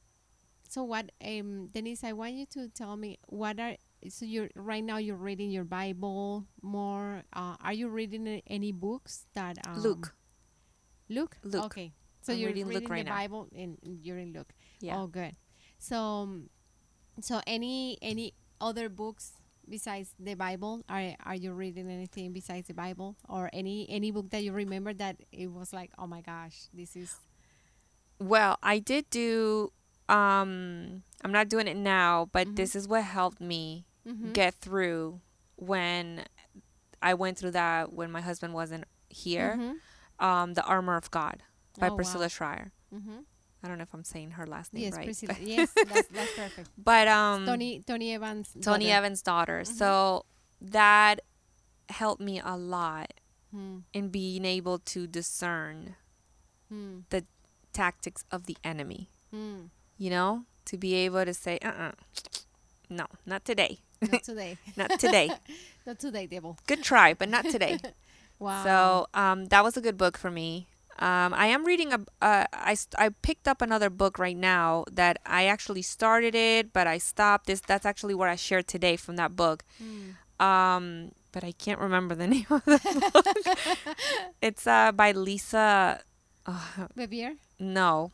so 0.68 0.82
what 0.82 1.10
um 1.24 1.68
denise 1.72 2.04
i 2.04 2.12
want 2.12 2.32
you 2.34 2.46
to 2.46 2.68
tell 2.68 2.96
me 2.96 3.18
what 3.28 3.58
are 3.60 3.76
so 4.08 4.24
you're 4.24 4.48
right 4.56 4.84
now 4.84 4.96
you're 4.98 5.16
reading 5.16 5.50
your 5.50 5.64
bible 5.64 6.44
more 6.62 7.22
uh, 7.32 7.56
are 7.62 7.72
you 7.72 7.88
reading 7.88 8.42
any 8.46 8.72
books 8.72 9.26
that 9.34 9.56
um, 9.66 9.78
Luke. 9.80 10.14
luke 11.08 11.36
Luke. 11.44 11.64
okay 11.64 11.92
so 12.22 12.32
I'm 12.32 12.38
you're 12.38 12.48
reading 12.48 12.66
reading, 12.66 12.82
Luke 12.82 12.90
right 12.90 13.04
the 13.04 13.10
now. 13.10 13.16
bible 13.16 13.48
and 13.56 13.78
you're 13.82 14.18
in 14.18 14.32
luke 14.32 14.52
Yeah. 14.80 14.98
oh 15.00 15.06
good 15.06 15.34
so 15.78 15.96
um, 15.98 16.50
so 17.20 17.40
any 17.46 17.98
any 18.02 18.34
other 18.60 18.88
books 18.88 19.32
besides 19.68 20.14
the 20.18 20.34
bible 20.34 20.82
are 20.88 21.14
are 21.24 21.34
you 21.34 21.52
reading 21.52 21.90
anything 21.90 22.32
besides 22.32 22.68
the 22.68 22.74
bible 22.74 23.16
or 23.28 23.50
any 23.52 23.86
any 23.90 24.10
book 24.12 24.30
that 24.30 24.42
you 24.44 24.52
remember 24.52 24.92
that 24.94 25.16
it 25.32 25.50
was 25.50 25.72
like 25.72 25.90
oh 25.98 26.06
my 26.06 26.20
gosh 26.20 26.68
this 26.72 26.94
is 26.96 27.16
Well, 28.18 28.56
I 28.62 28.78
did 28.78 29.10
do 29.10 29.72
um 30.09 31.02
I'm 31.24 31.32
not 31.32 31.48
doing 31.48 31.66
it 31.66 31.76
now, 31.76 32.28
but 32.32 32.48
Mhm. 32.48 32.57
this 32.57 32.74
is 32.76 32.86
what 32.86 33.02
helped 33.04 33.40
me 33.40 33.86
Mhm. 34.07 34.32
get 34.32 34.54
through 34.54 35.20
when 35.57 36.24
I 37.02 37.14
went 37.14 37.38
through 37.38 37.52
that 37.52 37.92
when 37.92 38.11
my 38.11 38.20
husband 38.20 38.54
wasn't 38.54 38.84
here. 39.09 39.57
Mhm. 39.59 40.24
Um 40.24 40.54
The 40.54 40.62
Armor 40.64 40.96
of 40.96 41.11
God 41.11 41.42
by 41.78 41.88
Oh, 41.88 41.90
wow. 41.90 41.96
Priscilla 41.96 42.28
Shirer. 42.28 42.72
Mhm. 42.94 43.24
I 43.62 43.68
don't 43.68 43.78
know 43.78 43.82
if 43.82 43.94
I'm 43.94 44.04
saying 44.04 44.32
her 44.32 44.46
last 44.46 44.72
name 44.72 44.84
yes 44.84 44.94
right. 44.94 45.07
Priscilla. 45.07 45.36
yes 45.40 45.72
that's, 45.74 46.09
that's 46.09 46.32
perfect 46.36 46.70
But 46.78 47.09
um 47.09 47.44
Tony 47.46 47.80
Tony 47.86 48.12
Evans. 48.14 48.57
Tony 48.61 48.86
daughter. 48.86 48.96
Evans' 48.96 49.22
daughter. 49.22 49.61
Mhm. 49.62 49.66
So 49.66 50.24
that 50.61 51.20
helped 51.88 52.20
me 52.22 52.40
a 52.40 52.57
lot 52.57 53.12
Hmm, 53.52 53.78
in 53.92 54.09
being 54.09 54.44
able 54.44 54.78
to 54.80 55.07
discern 55.07 55.94
the 57.11 57.24
tactics 57.72 58.24
of 58.32 58.46
the 58.46 58.57
enemy. 58.64 59.09
hmm. 59.30 59.66
You 59.99 60.11
know, 60.11 60.44
to 60.66 60.76
be 60.76 60.94
able 60.94 61.24
to 61.24 61.32
say, 61.34 61.59
uh, 61.64 61.68
uh 61.68 61.92
no, 62.88 63.07
not 63.24 63.44
today, 63.44 63.78
Not 64.01 64.22
today. 64.30 64.59
not 64.76 64.99
today. 65.01 65.30
Not 65.86 66.01
today, 66.01 66.26
devil. 66.26 66.59
Good 66.66 66.82
try, 66.82 67.14
but 67.14 67.28
not 67.28 67.44
today. 67.44 67.78
Wow. 68.38 68.64
So 68.64 69.07
um, 69.18 69.47
that 69.47 69.64
was 69.64 69.78
a 69.78 69.80
good 69.80 69.97
book 69.97 70.18
for 70.18 70.30
me. 70.30 70.66
Um, 70.99 71.32
I 71.32 71.47
am 71.47 71.64
reading 71.64 71.92
a. 71.94 72.01
Uh, 72.20 72.44
I 72.53 72.76
I 72.99 73.09
picked 73.22 73.49
up 73.49 73.62
another 73.62 73.88
book 73.88 74.18
right 74.18 74.36
now 74.36 74.84
that 74.92 75.16
I 75.24 75.47
actually 75.47 75.80
started 75.80 76.34
it, 76.34 76.70
but 76.72 76.86
I 76.86 76.99
stopped. 76.99 77.47
This 77.47 77.61
that's 77.62 77.86
actually 77.86 78.12
what 78.14 78.28
I 78.28 78.36
shared 78.36 78.66
today 78.68 78.97
from 78.97 79.16
that 79.16 79.36
book. 79.36 79.64
Hmm. 79.80 80.44
Um, 80.44 81.12
but 81.32 81.44
I 81.44 81.53
can't 81.53 81.80
remember 81.80 82.14
the 82.14 82.26
name 82.26 82.44
of 82.51 82.62
the 82.66 83.11
book. 83.12 83.24
it's 84.42 84.66
uh 84.66 84.92
by 84.92 85.12
Lisa. 85.12 86.03
Uh, 86.44 86.88
Bevere. 86.94 87.36
no, 87.59 88.11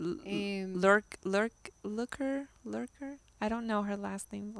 Um, 0.00 0.80
Lurk 0.80 1.16
Lurk 1.24 1.70
Looker 1.82 2.48
Lurker. 2.64 3.16
I 3.40 3.48
don't 3.48 3.66
know 3.66 3.82
her 3.82 3.96
last 3.96 4.32
name. 4.32 4.54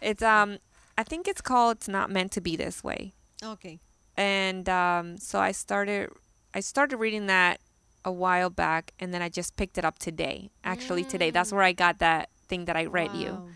It's 0.00 0.22
um. 0.22 0.58
I 0.96 1.02
think 1.02 1.26
it's 1.28 1.40
called 1.40 1.78
"It's 1.78 1.88
Not 1.88 2.10
Meant 2.10 2.32
to 2.32 2.40
Be 2.40 2.56
This 2.56 2.82
Way." 2.84 3.12
okay. 3.42 3.78
and 4.16 4.68
um, 4.68 5.18
so 5.18 5.38
I 5.40 5.52
started 5.52 6.10
I 6.54 6.60
started 6.60 6.96
reading 6.98 7.26
that 7.26 7.60
a 8.04 8.12
while 8.12 8.48
back, 8.50 8.92
and 9.00 9.12
then 9.12 9.20
I 9.22 9.28
just 9.28 9.56
picked 9.56 9.76
it 9.76 9.84
up 9.84 9.98
today. 9.98 10.50
Actually, 10.62 11.04
today 11.04 11.30
that's 11.30 11.50
Mm. 11.50 11.54
where 11.56 11.64
I 11.64 11.72
got 11.72 11.98
that 11.98 12.28
thing 12.48 12.64
that 12.66 12.76
I 12.76 12.84
read 12.86 13.12
you, 13.14 13.50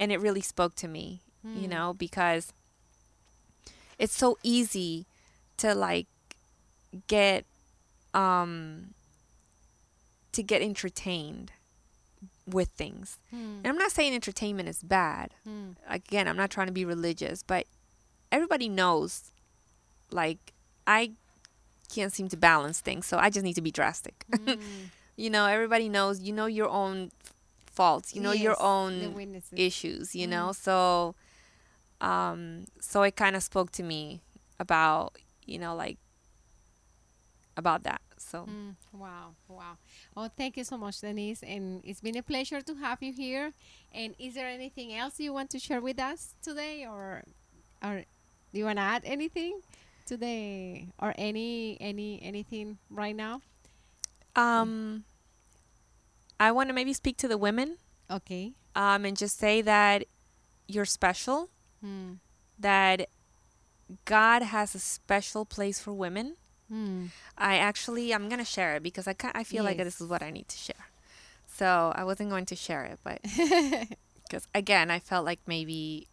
and 0.00 0.12
it 0.12 0.20
really 0.20 0.42
spoke 0.42 0.74
to 0.76 0.88
me. 0.88 1.20
You 1.42 1.64
Hmm. 1.68 1.70
know, 1.70 1.94
because 1.94 2.52
it's 3.98 4.14
so 4.16 4.36
easy 4.42 5.06
to 5.58 5.74
like 5.74 6.06
get 7.08 7.44
um 8.14 8.94
to 10.36 10.42
get 10.42 10.62
entertained 10.62 11.52
with 12.46 12.68
things. 12.76 13.18
Hmm. 13.30 13.58
And 13.62 13.66
I'm 13.66 13.76
not 13.78 13.90
saying 13.92 14.14
entertainment 14.14 14.68
is 14.68 14.82
bad 14.82 15.34
Hmm. 15.44 15.70
again, 15.88 16.28
I'm 16.28 16.36
not 16.36 16.50
trying 16.50 16.68
to 16.68 16.72
be 16.72 16.84
religious, 16.84 17.42
but 17.42 17.66
everybody 18.30 18.68
knows 18.68 19.30
like 20.10 20.52
I 20.86 21.12
can't 21.94 22.12
seem 22.12 22.28
to 22.28 22.36
balance 22.36 22.80
things, 22.80 23.06
so 23.06 23.18
I 23.18 23.30
just 23.30 23.44
need 23.44 23.54
to 23.54 23.62
be 23.62 23.70
drastic. 23.72 24.24
Hmm. 24.36 24.54
you 25.16 25.30
know, 25.30 25.46
everybody 25.46 25.88
knows 25.88 26.20
you 26.20 26.32
know 26.32 26.46
your 26.46 26.68
own 26.68 27.10
faults, 27.66 28.14
you 28.14 28.20
know 28.20 28.32
your 28.32 28.52
Yes, 28.52 28.58
the 28.58 28.64
own 28.64 29.32
issues, 29.56 30.14
you 30.14 30.26
Mm. 30.26 30.30
know? 30.30 30.52
So 30.52 31.14
um 32.00 32.66
so 32.80 33.02
it 33.02 33.16
kind 33.16 33.34
of 33.36 33.42
spoke 33.42 33.70
to 33.72 33.82
me 33.82 34.20
about, 34.60 35.16
you 35.46 35.58
know, 35.58 35.74
like 35.74 35.98
about 37.56 37.82
that. 37.84 38.00
So 38.26 38.46
Mm, 38.46 38.74
wow, 38.92 39.34
wow. 39.48 39.76
Well, 40.16 40.30
thank 40.36 40.56
you 40.56 40.64
so 40.64 40.76
much, 40.76 41.00
Denise, 41.00 41.42
and 41.42 41.80
it's 41.84 42.00
been 42.00 42.16
a 42.16 42.22
pleasure 42.22 42.60
to 42.60 42.74
have 42.74 43.02
you 43.02 43.12
here. 43.12 43.52
And 43.94 44.14
is 44.18 44.34
there 44.34 44.48
anything 44.48 44.92
else 44.94 45.20
you 45.20 45.32
want 45.32 45.50
to 45.50 45.58
share 45.58 45.80
with 45.80 45.98
us 46.00 46.34
today, 46.42 46.84
or, 46.86 47.22
or 47.82 48.02
do 48.52 48.58
you 48.58 48.64
want 48.64 48.78
to 48.78 48.82
add 48.82 49.02
anything 49.04 49.60
today, 50.06 50.88
or 50.98 51.14
any 51.18 51.76
any 51.80 52.20
anything 52.22 52.78
right 52.90 53.14
now? 53.16 53.42
um 54.34 55.04
I 56.38 56.50
want 56.52 56.68
to 56.68 56.74
maybe 56.74 56.92
speak 56.92 57.16
to 57.18 57.28
the 57.28 57.38
women 57.38 57.78
Okay. 58.10 58.52
um 58.74 59.04
and 59.04 59.16
just 59.16 59.38
say 59.38 59.62
that 59.62 60.04
you're 60.68 60.84
special. 60.84 61.48
Hmm. 61.80 62.14
that 62.58 63.08
God 64.04 64.42
has 64.42 64.74
a 64.74 64.78
special 64.80 65.44
place 65.44 65.78
for 65.78 65.92
women. 65.92 66.36
Hmm. 66.68 67.06
I 67.38 67.56
actually 67.58 68.12
I'm 68.14 68.28
gonna 68.28 68.44
share 68.44 68.76
it 68.76 68.82
because 68.82 69.06
I 69.06 69.14
I 69.34 69.44
feel 69.44 69.64
like 69.64 69.76
this 69.78 70.00
is 70.00 70.08
what 70.08 70.22
I 70.22 70.30
need 70.30 70.48
to 70.48 70.56
share. 70.56 70.86
So 71.56 71.92
I 71.94 72.04
wasn't 72.04 72.30
going 72.30 72.46
to 72.46 72.56
share 72.56 72.84
it, 72.84 72.98
but 73.04 73.20
because 74.24 74.46
again 74.54 74.90
I 74.90 74.98
felt 74.98 75.24
like 75.24 75.40
maybe 75.46 76.08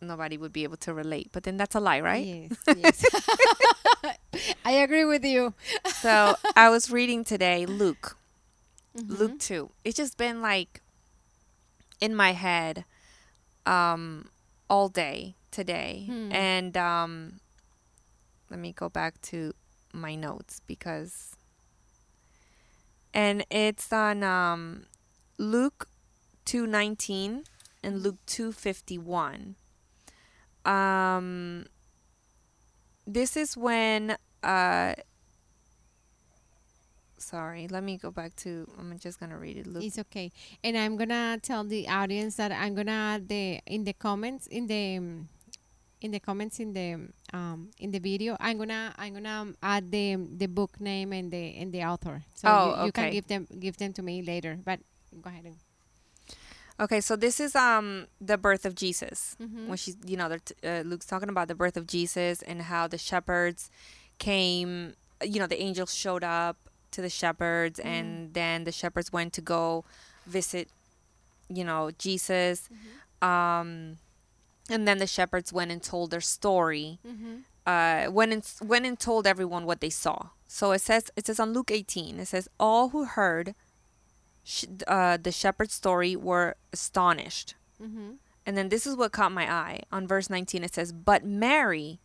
nobody 0.00 0.36
would 0.36 0.52
be 0.52 0.64
able 0.64 0.76
to 0.78 0.92
relate, 0.94 1.28
but 1.32 1.42
then 1.44 1.56
that's 1.56 1.74
a 1.74 1.80
lie, 1.80 2.00
right? 2.00 2.24
Yes. 2.24 2.58
Yes. 2.76 3.04
I 4.64 4.72
agree 4.72 5.04
with 5.04 5.24
you. 5.24 5.54
So 6.00 6.36
I 6.56 6.70
was 6.70 6.90
reading 6.90 7.24
today 7.24 7.66
Luke, 7.66 8.16
Mhm. 8.96 9.18
Luke 9.18 9.38
two. 9.38 9.70
It's 9.84 9.96
just 9.96 10.16
been 10.16 10.40
like 10.42 10.80
in 12.00 12.14
my 12.14 12.32
head, 12.32 12.84
um, 13.66 14.28
all 14.68 14.88
day 14.88 15.34
today, 15.50 16.04
Hmm. 16.08 16.32
and 16.32 16.76
um, 16.76 17.40
let 18.52 18.60
me 18.60 18.72
go 18.72 18.90
back 18.90 19.18
to 19.22 19.54
my 19.94 20.14
notes 20.14 20.60
because, 20.66 21.36
and 23.14 23.46
it's 23.50 23.90
on 23.90 24.22
um, 24.22 24.84
Luke 25.38 25.88
two 26.44 26.66
nineteen 26.66 27.44
and 27.82 28.02
Luke 28.02 28.18
two 28.26 28.52
fifty 28.52 28.98
one. 28.98 29.56
Um, 30.66 31.64
this 33.06 33.38
is 33.38 33.56
when 33.56 34.18
uh. 34.42 34.94
Sorry, 37.16 37.68
let 37.68 37.82
me 37.82 37.96
go 37.96 38.10
back 38.10 38.36
to. 38.44 38.68
I'm 38.78 38.98
just 38.98 39.18
gonna 39.18 39.38
read 39.38 39.56
it. 39.56 39.66
Luke 39.66 39.84
It's 39.84 39.98
okay. 39.98 40.30
And 40.62 40.76
I'm 40.76 40.98
gonna 40.98 41.38
tell 41.40 41.64
the 41.64 41.88
audience 41.88 42.36
that 42.36 42.52
I'm 42.52 42.74
gonna 42.74 43.16
add 43.16 43.28
the 43.28 43.60
in 43.64 43.84
the 43.84 43.94
comments 43.94 44.46
in 44.46 44.66
the 44.66 44.98
um, 44.98 45.28
in 46.04 46.10
the 46.10 46.20
comments 46.20 46.58
in 46.60 46.72
the 46.72 47.08
um 47.32 47.70
in 47.78 47.90
the 47.90 47.98
video. 47.98 48.36
I'm 48.40 48.58
gonna 48.58 48.94
I'm 48.98 49.14
gonna 49.14 49.52
add 49.62 49.90
the 49.90 50.16
the 50.16 50.46
book 50.46 50.80
name 50.80 51.12
and 51.12 51.30
the 51.30 51.56
and 51.56 51.72
the 51.72 51.84
author. 51.84 52.22
So 52.34 52.48
Oh, 52.48 52.76
you, 52.80 52.86
you 52.86 52.92
can 52.92 53.10
give 53.12 53.26
them 53.26 53.46
give 53.58 53.76
them 53.76 53.92
to 53.94 54.02
me 54.02 54.22
later. 54.22 54.58
But 54.64 54.80
go 55.20 55.28
ahead. 55.30 55.44
And, 55.44 55.56
Okay, 56.80 57.00
so 57.00 57.14
this 57.16 57.38
is 57.38 57.54
um 57.54 58.06
the 58.20 58.36
birth 58.38 58.64
of 58.64 58.74
Jesus. 58.74 59.36
Mhm. 59.40 59.68
When 59.68 59.76
she's, 59.76 59.96
you 60.04 60.16
know, 60.16 60.28
t- 60.38 60.54
uh, 60.66 60.80
Luke's 60.82 61.06
talking 61.06 61.28
about 61.28 61.46
the 61.48 61.54
birth 61.54 61.76
of 61.76 61.86
Jesus 61.86 62.42
and 62.42 62.62
how 62.62 62.88
the 62.88 62.98
shepherds 62.98 63.70
came. 64.18 64.94
You 65.22 65.38
know, 65.38 65.46
the 65.46 65.60
angels 65.62 65.94
showed 65.94 66.24
up 66.24 66.56
to 66.90 67.00
the 67.02 67.10
shepherds, 67.10 67.78
and 67.78 68.34
then 68.34 68.64
the 68.64 68.72
shepherds 68.72 69.12
went 69.12 69.32
to 69.34 69.40
go 69.40 69.84
visit, 70.26 70.68
you 71.48 71.62
know, 71.62 71.90
Jesus. 71.98 72.68
Um, 73.20 73.98
and 74.72 74.88
then 74.88 74.98
the 74.98 75.06
shepherds 75.06 75.52
went 75.52 75.70
and 75.70 75.82
told 75.82 76.10
their 76.10 76.20
story. 76.20 76.98
mm-hmm. 77.06 77.34
uh, 77.66 78.10
went 78.10 78.32
and 78.32 78.68
went 78.68 78.86
and 78.86 78.98
told 78.98 79.26
everyone 79.26 79.66
what 79.66 79.80
they 79.80 79.90
saw. 79.90 80.30
So 80.48 80.72
it 80.72 80.80
says 80.80 81.10
it 81.16 81.26
says 81.26 81.40
on 81.40 81.52
Luke 81.52 81.70
18. 81.70 82.20
It 82.20 82.26
says 82.26 82.48
all 82.58 82.90
who 82.90 83.04
heard 83.04 83.54
sh- 84.44 84.64
uh, 84.86 85.16
the 85.16 85.32
shepherd's 85.32 85.74
story 85.74 86.16
were 86.16 86.56
astonished. 86.72 87.54
Mm-hmm. 87.82 88.12
And 88.44 88.56
then 88.56 88.68
this 88.68 88.86
is 88.86 88.96
what 88.96 89.12
caught 89.12 89.32
my 89.32 89.50
eye. 89.50 89.80
On 89.92 90.06
verse 90.06 90.28
19 90.28 90.64
it 90.64 90.74
says, 90.74 90.92
"But 90.92 91.24
Mary 91.24 92.00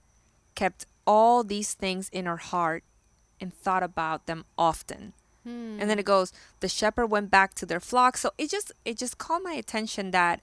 kept 0.56 0.86
all 1.06 1.44
these 1.44 1.74
things 1.74 2.10
in 2.10 2.26
her 2.26 2.38
heart 2.38 2.84
and 3.42 3.54
thought 3.54 3.84
about 3.84 4.28
them 4.28 4.46
often." 4.58 5.14
Hmm. 5.44 5.78
And 5.80 5.90
then 5.90 6.00
it 6.00 6.06
goes, 6.06 6.32
"The 6.60 6.70
shepherd 6.70 7.08
went 7.08 7.32
back 7.32 7.54
to 7.56 7.66
their 7.66 7.80
flock." 7.80 8.18
So 8.18 8.32
it 8.38 8.50
just 8.50 8.72
it 8.86 8.98
just 8.98 9.18
caught 9.18 9.42
my 9.44 9.54
attention 9.54 10.12
that 10.12 10.42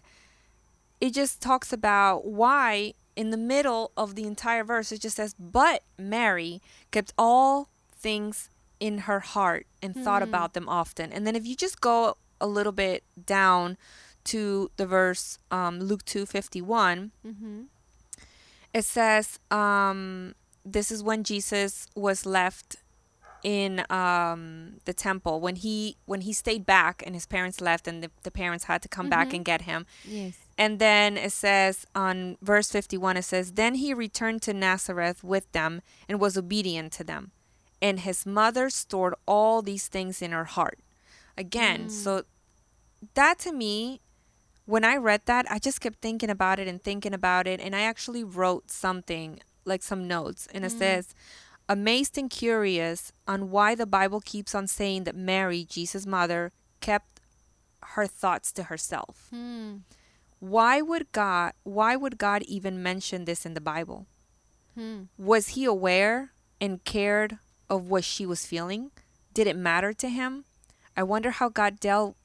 it 1.04 1.12
just 1.20 1.34
talks 1.48 1.70
about 1.72 2.18
why 2.40 2.94
in 3.14 3.28
the 3.34 3.42
middle 3.54 3.84
of 4.02 4.08
the 4.18 4.24
entire 4.34 4.64
verse 4.64 4.88
it 4.94 5.00
just 5.06 5.16
says, 5.16 5.34
"But 5.38 5.78
Mary 5.98 6.52
kept 6.94 7.12
all 7.16 7.68
things 8.06 8.48
in 8.80 8.94
her 9.08 9.20
heart 9.34 9.64
and 9.82 9.90
thought 10.04 10.22
Hmm. 10.22 10.28
about 10.30 10.50
them 10.56 10.68
often." 10.80 11.12
And 11.14 11.22
then 11.26 11.36
if 11.36 11.44
you 11.48 11.54
just 11.66 11.80
go 11.80 12.16
a 12.40 12.46
little 12.46 12.72
bit 12.84 13.02
down 13.38 13.76
to 14.32 14.70
the 14.78 14.86
verse 14.86 15.38
um, 15.50 15.74
Luke 15.88 16.04
two 16.12 16.24
fifty 16.26 16.62
one, 16.62 17.12
Mm-hmm. 17.24 17.58
it 18.72 18.84
says 18.84 19.38
um, 19.50 20.34
this 20.64 20.90
is 20.90 21.02
when 21.02 21.22
Jesus 21.24 21.86
was 21.94 22.24
left 22.26 22.76
in 23.42 23.84
um, 23.90 24.78
the 24.86 24.94
temple 24.94 25.38
when 25.40 25.56
he 25.56 25.96
when 26.06 26.22
he 26.22 26.32
stayed 26.32 26.64
back 26.64 27.02
and 27.04 27.14
his 27.14 27.26
parents 27.26 27.60
left 27.60 27.86
and 27.86 28.02
the, 28.02 28.10
the 28.22 28.30
parents 28.30 28.64
had 28.64 28.80
to 28.82 28.88
come 28.88 29.08
back 29.10 29.28
Mhm. 29.28 29.34
and 29.36 29.44
get 29.44 29.62
him 29.62 29.84
Yes. 30.04 30.34
And 30.56 30.78
then 30.78 31.16
it 31.16 31.32
says 31.32 31.86
on 31.94 32.36
verse 32.42 32.70
51 32.70 33.16
it 33.16 33.22
says 33.22 33.52
then 33.52 33.74
he 33.76 33.92
returned 33.94 34.40
to 34.42 34.52
Nazareth 34.54 35.22
with 35.24 35.50
them 35.52 35.82
and 36.08 36.20
was 36.20 36.36
obedient 36.38 36.92
to 36.94 37.04
them 37.04 37.32
and 37.82 38.00
his 38.00 38.24
mother 38.24 38.70
stored 38.70 39.14
all 39.26 39.62
these 39.62 39.88
things 39.88 40.22
in 40.22 40.32
her 40.32 40.44
heart 40.44 40.78
again 41.36 41.86
Mm. 41.86 41.90
so 41.90 42.22
that 43.14 43.38
to 43.40 43.52
me 43.52 44.00
when 44.66 44.82
I 44.82 44.96
read 44.96 45.20
that, 45.26 45.44
I 45.50 45.58
just 45.58 45.82
kept 45.82 46.00
thinking 46.00 46.30
about 46.30 46.58
it 46.58 46.66
and 46.66 46.82
thinking 46.82 47.12
about 47.12 47.46
it. 47.46 47.60
And 47.60 47.76
I 47.76 47.82
actually 47.82 48.24
wrote 48.24 48.70
something, 48.70 49.40
like 49.66 49.82
some 49.82 50.08
notes. 50.08 50.48
And 50.54 50.64
it 50.64 50.72
Mm. 50.72 50.78
says, 50.78 51.14
Amazed 51.68 52.16
and 52.16 52.30
curious 52.30 53.12
on 53.28 53.50
why 53.50 53.74
the 53.74 53.84
Bible 53.84 54.22
keeps 54.22 54.54
on 54.54 54.66
saying 54.66 55.04
that 55.04 55.14
Mary, 55.14 55.66
Jesus' 55.66 56.06
mother, 56.06 56.50
kept 56.80 57.20
her 57.92 58.06
thoughts 58.06 58.52
to 58.52 58.62
herself. 58.64 59.26
Hmm. 59.28 59.78
Why 60.44 60.82
would 60.82 61.10
God 61.12 61.54
why 61.62 61.96
would 61.96 62.18
God 62.18 62.42
even 62.42 62.82
mention 62.82 63.24
this 63.24 63.46
in 63.46 63.54
the 63.54 63.62
Bible? 63.62 64.06
Hmm. 64.74 65.04
Was 65.16 65.48
he 65.56 65.64
aware 65.64 66.32
and 66.60 66.84
cared 66.84 67.38
of 67.70 67.88
what 67.88 68.04
she 68.04 68.26
was 68.26 68.44
feeling? 68.44 68.90
Did 69.32 69.46
it 69.46 69.56
matter 69.56 69.94
to 69.94 70.08
him? 70.10 70.44
I 70.94 71.02
wonder 71.02 71.30
how 71.30 71.48
God 71.48 71.80
dealt 71.80 72.16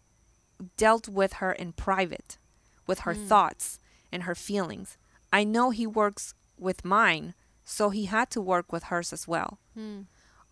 dealt 0.75 1.07
with 1.07 1.33
her 1.33 1.53
in 1.53 1.71
private, 1.71 2.37
with 2.85 2.99
her 2.99 3.13
thoughts 3.13 3.79
and 4.11 4.23
her 4.23 4.35
feelings. 4.35 4.97
I 5.31 5.45
know 5.45 5.69
he 5.69 5.87
works 5.87 6.33
with 6.57 6.83
mine, 6.83 7.35
so 7.63 7.89
he 7.89 8.05
had 8.05 8.29
to 8.31 8.41
work 8.41 8.73
with 8.73 8.91
hers 8.91 9.13
as 9.13 9.29
well. 9.29 9.59
Hmm. 9.73 10.01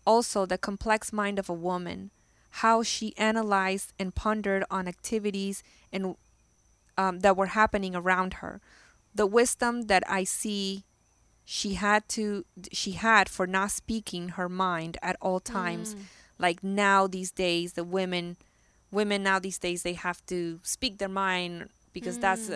Also, 0.06 0.46
the 0.46 0.56
complex 0.56 1.12
mind 1.12 1.38
of 1.38 1.50
a 1.50 1.60
woman, 1.68 2.12
how 2.64 2.82
she 2.82 3.14
analyzed 3.18 3.92
and 3.98 4.14
pondered 4.14 4.64
on 4.70 4.88
activities 4.88 5.62
and 5.92 6.16
um, 6.98 7.20
that 7.20 7.36
were 7.36 7.46
happening 7.46 7.96
around 7.96 8.34
her. 8.34 8.60
The 9.14 9.26
wisdom 9.26 9.82
that 9.82 10.02
I 10.06 10.24
see 10.24 10.84
she 11.50 11.74
had 11.74 12.06
to 12.10 12.44
she 12.72 12.92
had 12.92 13.26
for 13.26 13.46
not 13.46 13.70
speaking 13.70 14.30
her 14.30 14.50
mind 14.50 14.98
at 15.00 15.16
all 15.22 15.40
times. 15.40 15.94
Mm. 15.94 16.00
Like 16.38 16.62
now 16.62 17.06
these 17.06 17.30
days, 17.30 17.72
the 17.72 17.84
women 17.84 18.36
women 18.90 19.22
now 19.22 19.38
these 19.38 19.58
days 19.58 19.82
they 19.82 19.94
have 19.94 20.24
to 20.26 20.60
speak 20.62 20.98
their 20.98 21.08
mind 21.08 21.70
because 21.94 22.18
that's 22.18 22.50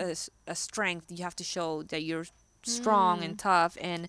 a 0.45 0.55
strength. 0.55 1.07
You 1.09 1.23
have 1.23 1.35
to 1.37 1.43
show 1.43 1.81
that 1.83 2.03
you're 2.03 2.25
strong 2.61 3.23
and 3.23 3.37
tough 3.37 3.77
and 3.81 4.07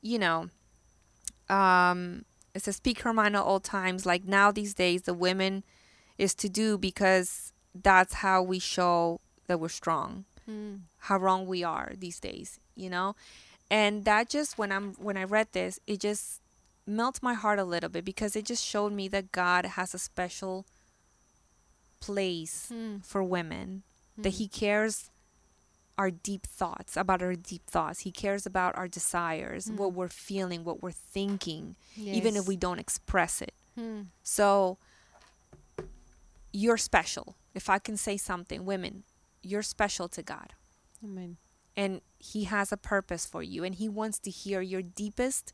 you 0.00 0.18
know 0.18 0.48
um 1.48 2.24
it 2.54 2.62
says 2.62 2.76
speak 2.76 3.00
her 3.00 3.12
mind 3.12 3.36
at 3.36 3.42
all 3.42 3.60
times 3.60 4.06
like 4.06 4.24
now 4.24 4.50
these 4.50 4.72
days 4.72 5.02
the 5.02 5.14
women 5.14 5.62
is 6.16 6.34
to 6.34 6.48
do 6.48 6.78
because 6.78 7.52
that's 7.74 8.14
how 8.14 8.42
we 8.42 8.58
show 8.58 9.20
that 9.52 9.60
we're 9.62 9.68
strong. 9.82 10.24
Hmm. 10.50 10.74
how 11.08 11.18
wrong 11.24 11.46
we 11.46 11.60
are 11.62 11.92
these 12.04 12.18
days 12.28 12.58
you 12.74 12.90
know? 12.90 13.14
And 13.70 14.04
that 14.10 14.24
just 14.36 14.50
when 14.60 14.70
i'm 14.76 14.88
when 15.06 15.16
i 15.22 15.24
read 15.36 15.48
this 15.52 15.78
it 15.92 15.98
just 16.08 16.40
melts 16.98 17.20
my 17.22 17.34
heart 17.42 17.58
a 17.60 17.64
little 17.74 17.88
bit 17.94 18.04
because 18.12 18.34
it 18.34 18.44
just 18.52 18.64
showed 18.72 18.92
me 19.00 19.06
that 19.14 19.30
god 19.30 19.62
has 19.78 19.94
a 19.94 19.98
special 20.10 20.54
place 22.00 22.66
Hmm. 22.68 22.96
for 23.10 23.22
women 23.22 23.82
that 24.18 24.34
he 24.40 24.48
cares 24.48 25.10
our 25.96 26.10
deep 26.10 26.44
thoughts 26.60 26.96
about 26.96 27.22
our 27.22 27.34
deep 27.36 27.64
thoughts. 27.66 28.00
He 28.00 28.10
cares 28.10 28.44
about 28.52 28.72
our 28.76 28.88
desires 28.88 29.70
what 29.70 29.92
we're 29.92 30.08
feeling 30.28 30.64
what 30.64 30.82
we're 30.82 30.90
thinking 31.16 31.76
even 31.96 32.34
if 32.36 32.44
we 32.48 32.56
don't 32.56 32.80
express 32.86 33.40
it. 33.48 33.54
Hmm. 33.78 34.00
so 34.24 34.78
you're 36.52 36.76
special. 36.92 37.36
If 37.54 37.68
i 37.70 37.78
can 37.78 37.96
say 37.96 38.16
something 38.16 38.64
women 38.64 39.04
you're 39.42 39.62
special 39.62 40.08
to 40.08 40.22
god 40.22 40.54
Amen. 41.04 41.36
and 41.76 42.00
he 42.18 42.44
has 42.44 42.72
a 42.72 42.76
purpose 42.76 43.26
for 43.26 43.42
you 43.42 43.64
and 43.64 43.74
he 43.76 43.88
wants 43.88 44.18
to 44.20 44.30
hear 44.30 44.60
your 44.60 44.82
deepest 44.82 45.52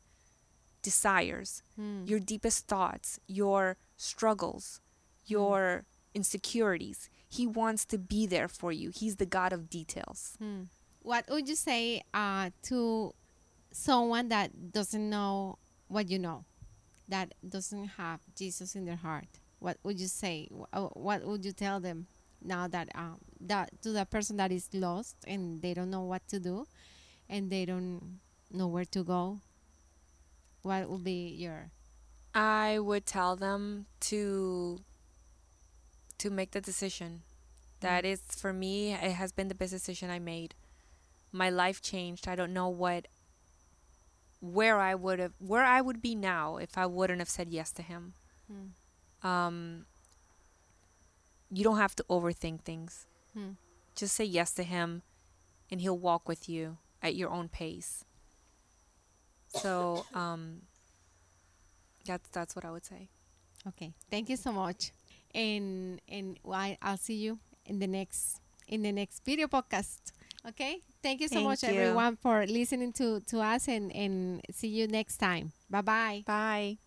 desires 0.81 1.61
Hmm. 1.75 2.03
your 2.05 2.19
deepest 2.19 2.67
thoughts 2.67 3.19
your 3.27 3.77
struggles 3.97 4.79
your 5.25 5.85
insecurities 6.13 7.09
he 7.27 7.45
wants 7.45 7.85
to 7.85 7.97
be 7.97 8.25
there 8.25 8.47
for 8.47 8.71
you 8.71 8.89
he's 8.95 9.17
the 9.17 9.25
god 9.25 9.51
of 9.53 9.69
details 9.69 10.35
Hmm. 10.39 10.63
What 11.01 11.25
would 11.29 11.47
you 11.47 11.55
say 11.55 12.03
uh, 12.13 12.49
to 12.63 13.13
someone 13.71 14.27
that 14.29 14.71
doesn't 14.73 15.09
know 15.09 15.57
what 15.87 16.09
you 16.09 16.19
know, 16.19 16.43
that 17.07 17.33
doesn't 17.47 17.85
have 17.97 18.19
Jesus 18.35 18.75
in 18.75 18.83
their 18.85 18.97
heart? 18.97 19.39
What 19.59 19.77
would 19.83 19.97
you 19.99 20.07
say? 20.07 20.49
Uh, 20.73 20.87
What 21.07 21.23
would 21.25 21.45
you 21.45 21.53
tell 21.53 21.79
them 21.79 22.07
now 22.43 22.67
that 22.67 22.89
um, 22.95 23.17
that 23.41 23.69
to 23.83 23.91
the 23.91 24.05
person 24.05 24.37
that 24.37 24.51
is 24.51 24.69
lost 24.73 25.15
and 25.27 25.61
they 25.61 25.73
don't 25.73 25.89
know 25.89 26.03
what 26.03 26.27
to 26.29 26.39
do, 26.39 26.67
and 27.29 27.49
they 27.49 27.65
don't 27.65 28.19
know 28.51 28.67
where 28.67 28.85
to 28.85 29.03
go? 29.03 29.39
What 30.61 30.89
would 30.89 31.03
be 31.03 31.27
your 31.29 31.71
i 32.35 32.77
would 32.79 33.05
tell 33.05 33.35
them 33.35 33.87
to 33.99 34.79
to 36.17 36.29
make 36.29 36.51
the 36.51 36.61
decision 36.61 37.21
that 37.81 38.05
is 38.05 38.21
for 38.35 38.53
me 38.53 38.93
it 38.93 39.13
has 39.13 39.31
been 39.31 39.47
the 39.47 39.55
best 39.55 39.71
decision 39.71 40.09
i 40.09 40.19
made 40.19 40.53
my 41.31 41.49
life 41.49 41.81
changed 41.81 42.27
i 42.27 42.35
don't 42.35 42.53
know 42.53 42.69
what 42.69 43.07
where 44.39 44.77
i 44.79 44.93
would 44.95 45.19
have 45.19 45.33
where 45.39 45.63
i 45.63 45.81
would 45.81 46.01
be 46.01 46.15
now 46.15 46.57
if 46.57 46.77
i 46.77 46.85
wouldn't 46.85 47.19
have 47.19 47.29
said 47.29 47.49
yes 47.49 47.71
to 47.71 47.81
him 47.81 48.13
Hmm. 48.51 49.27
um 49.27 49.85
you 51.51 51.63
don't 51.63 51.77
have 51.77 51.95
to 51.95 52.03
overthink 52.09 52.61
things 52.61 53.05
Hmm. 53.33 53.51
just 53.95 54.15
say 54.15 54.23
yes 54.25 54.51
to 54.53 54.63
him 54.63 55.01
and 55.71 55.81
he'll 55.81 55.97
walk 55.97 56.27
with 56.27 56.49
you 56.49 56.77
at 57.01 57.15
your 57.15 57.29
own 57.29 57.47
pace 57.49 58.03
so 59.47 60.05
um 60.13 60.61
that's 62.05 62.27
that's 62.29 62.55
what 62.55 62.65
i 62.65 62.71
would 62.71 62.85
say 62.85 63.09
Okay, 63.67 63.93
thank 64.09 64.29
you 64.29 64.37
so 64.37 64.51
much, 64.53 64.91
and 65.35 65.99
and 66.07 66.39
I, 66.49 66.77
I'll 66.81 66.97
see 66.97 67.15
you 67.15 67.39
in 67.65 67.79
the 67.79 67.87
next 67.87 68.39
in 68.67 68.83
the 68.83 68.91
next 68.91 69.25
video 69.25 69.47
podcast. 69.47 70.13
Okay, 70.47 70.79
thank 71.03 71.19
you 71.21 71.27
so 71.27 71.35
Thank 71.35 71.43
much, 71.43 71.63
you. 71.63 71.69
everyone, 71.69 72.15
for 72.17 72.45
listening 72.47 72.93
to 72.93 73.19
to 73.27 73.39
us, 73.41 73.67
and 73.67 73.91
and 73.93 74.41
see 74.51 74.69
you 74.69 74.87
next 74.87 75.17
time. 75.17 75.51
Bye 75.69 75.81
bye. 75.81 76.23
bye 76.25 76.77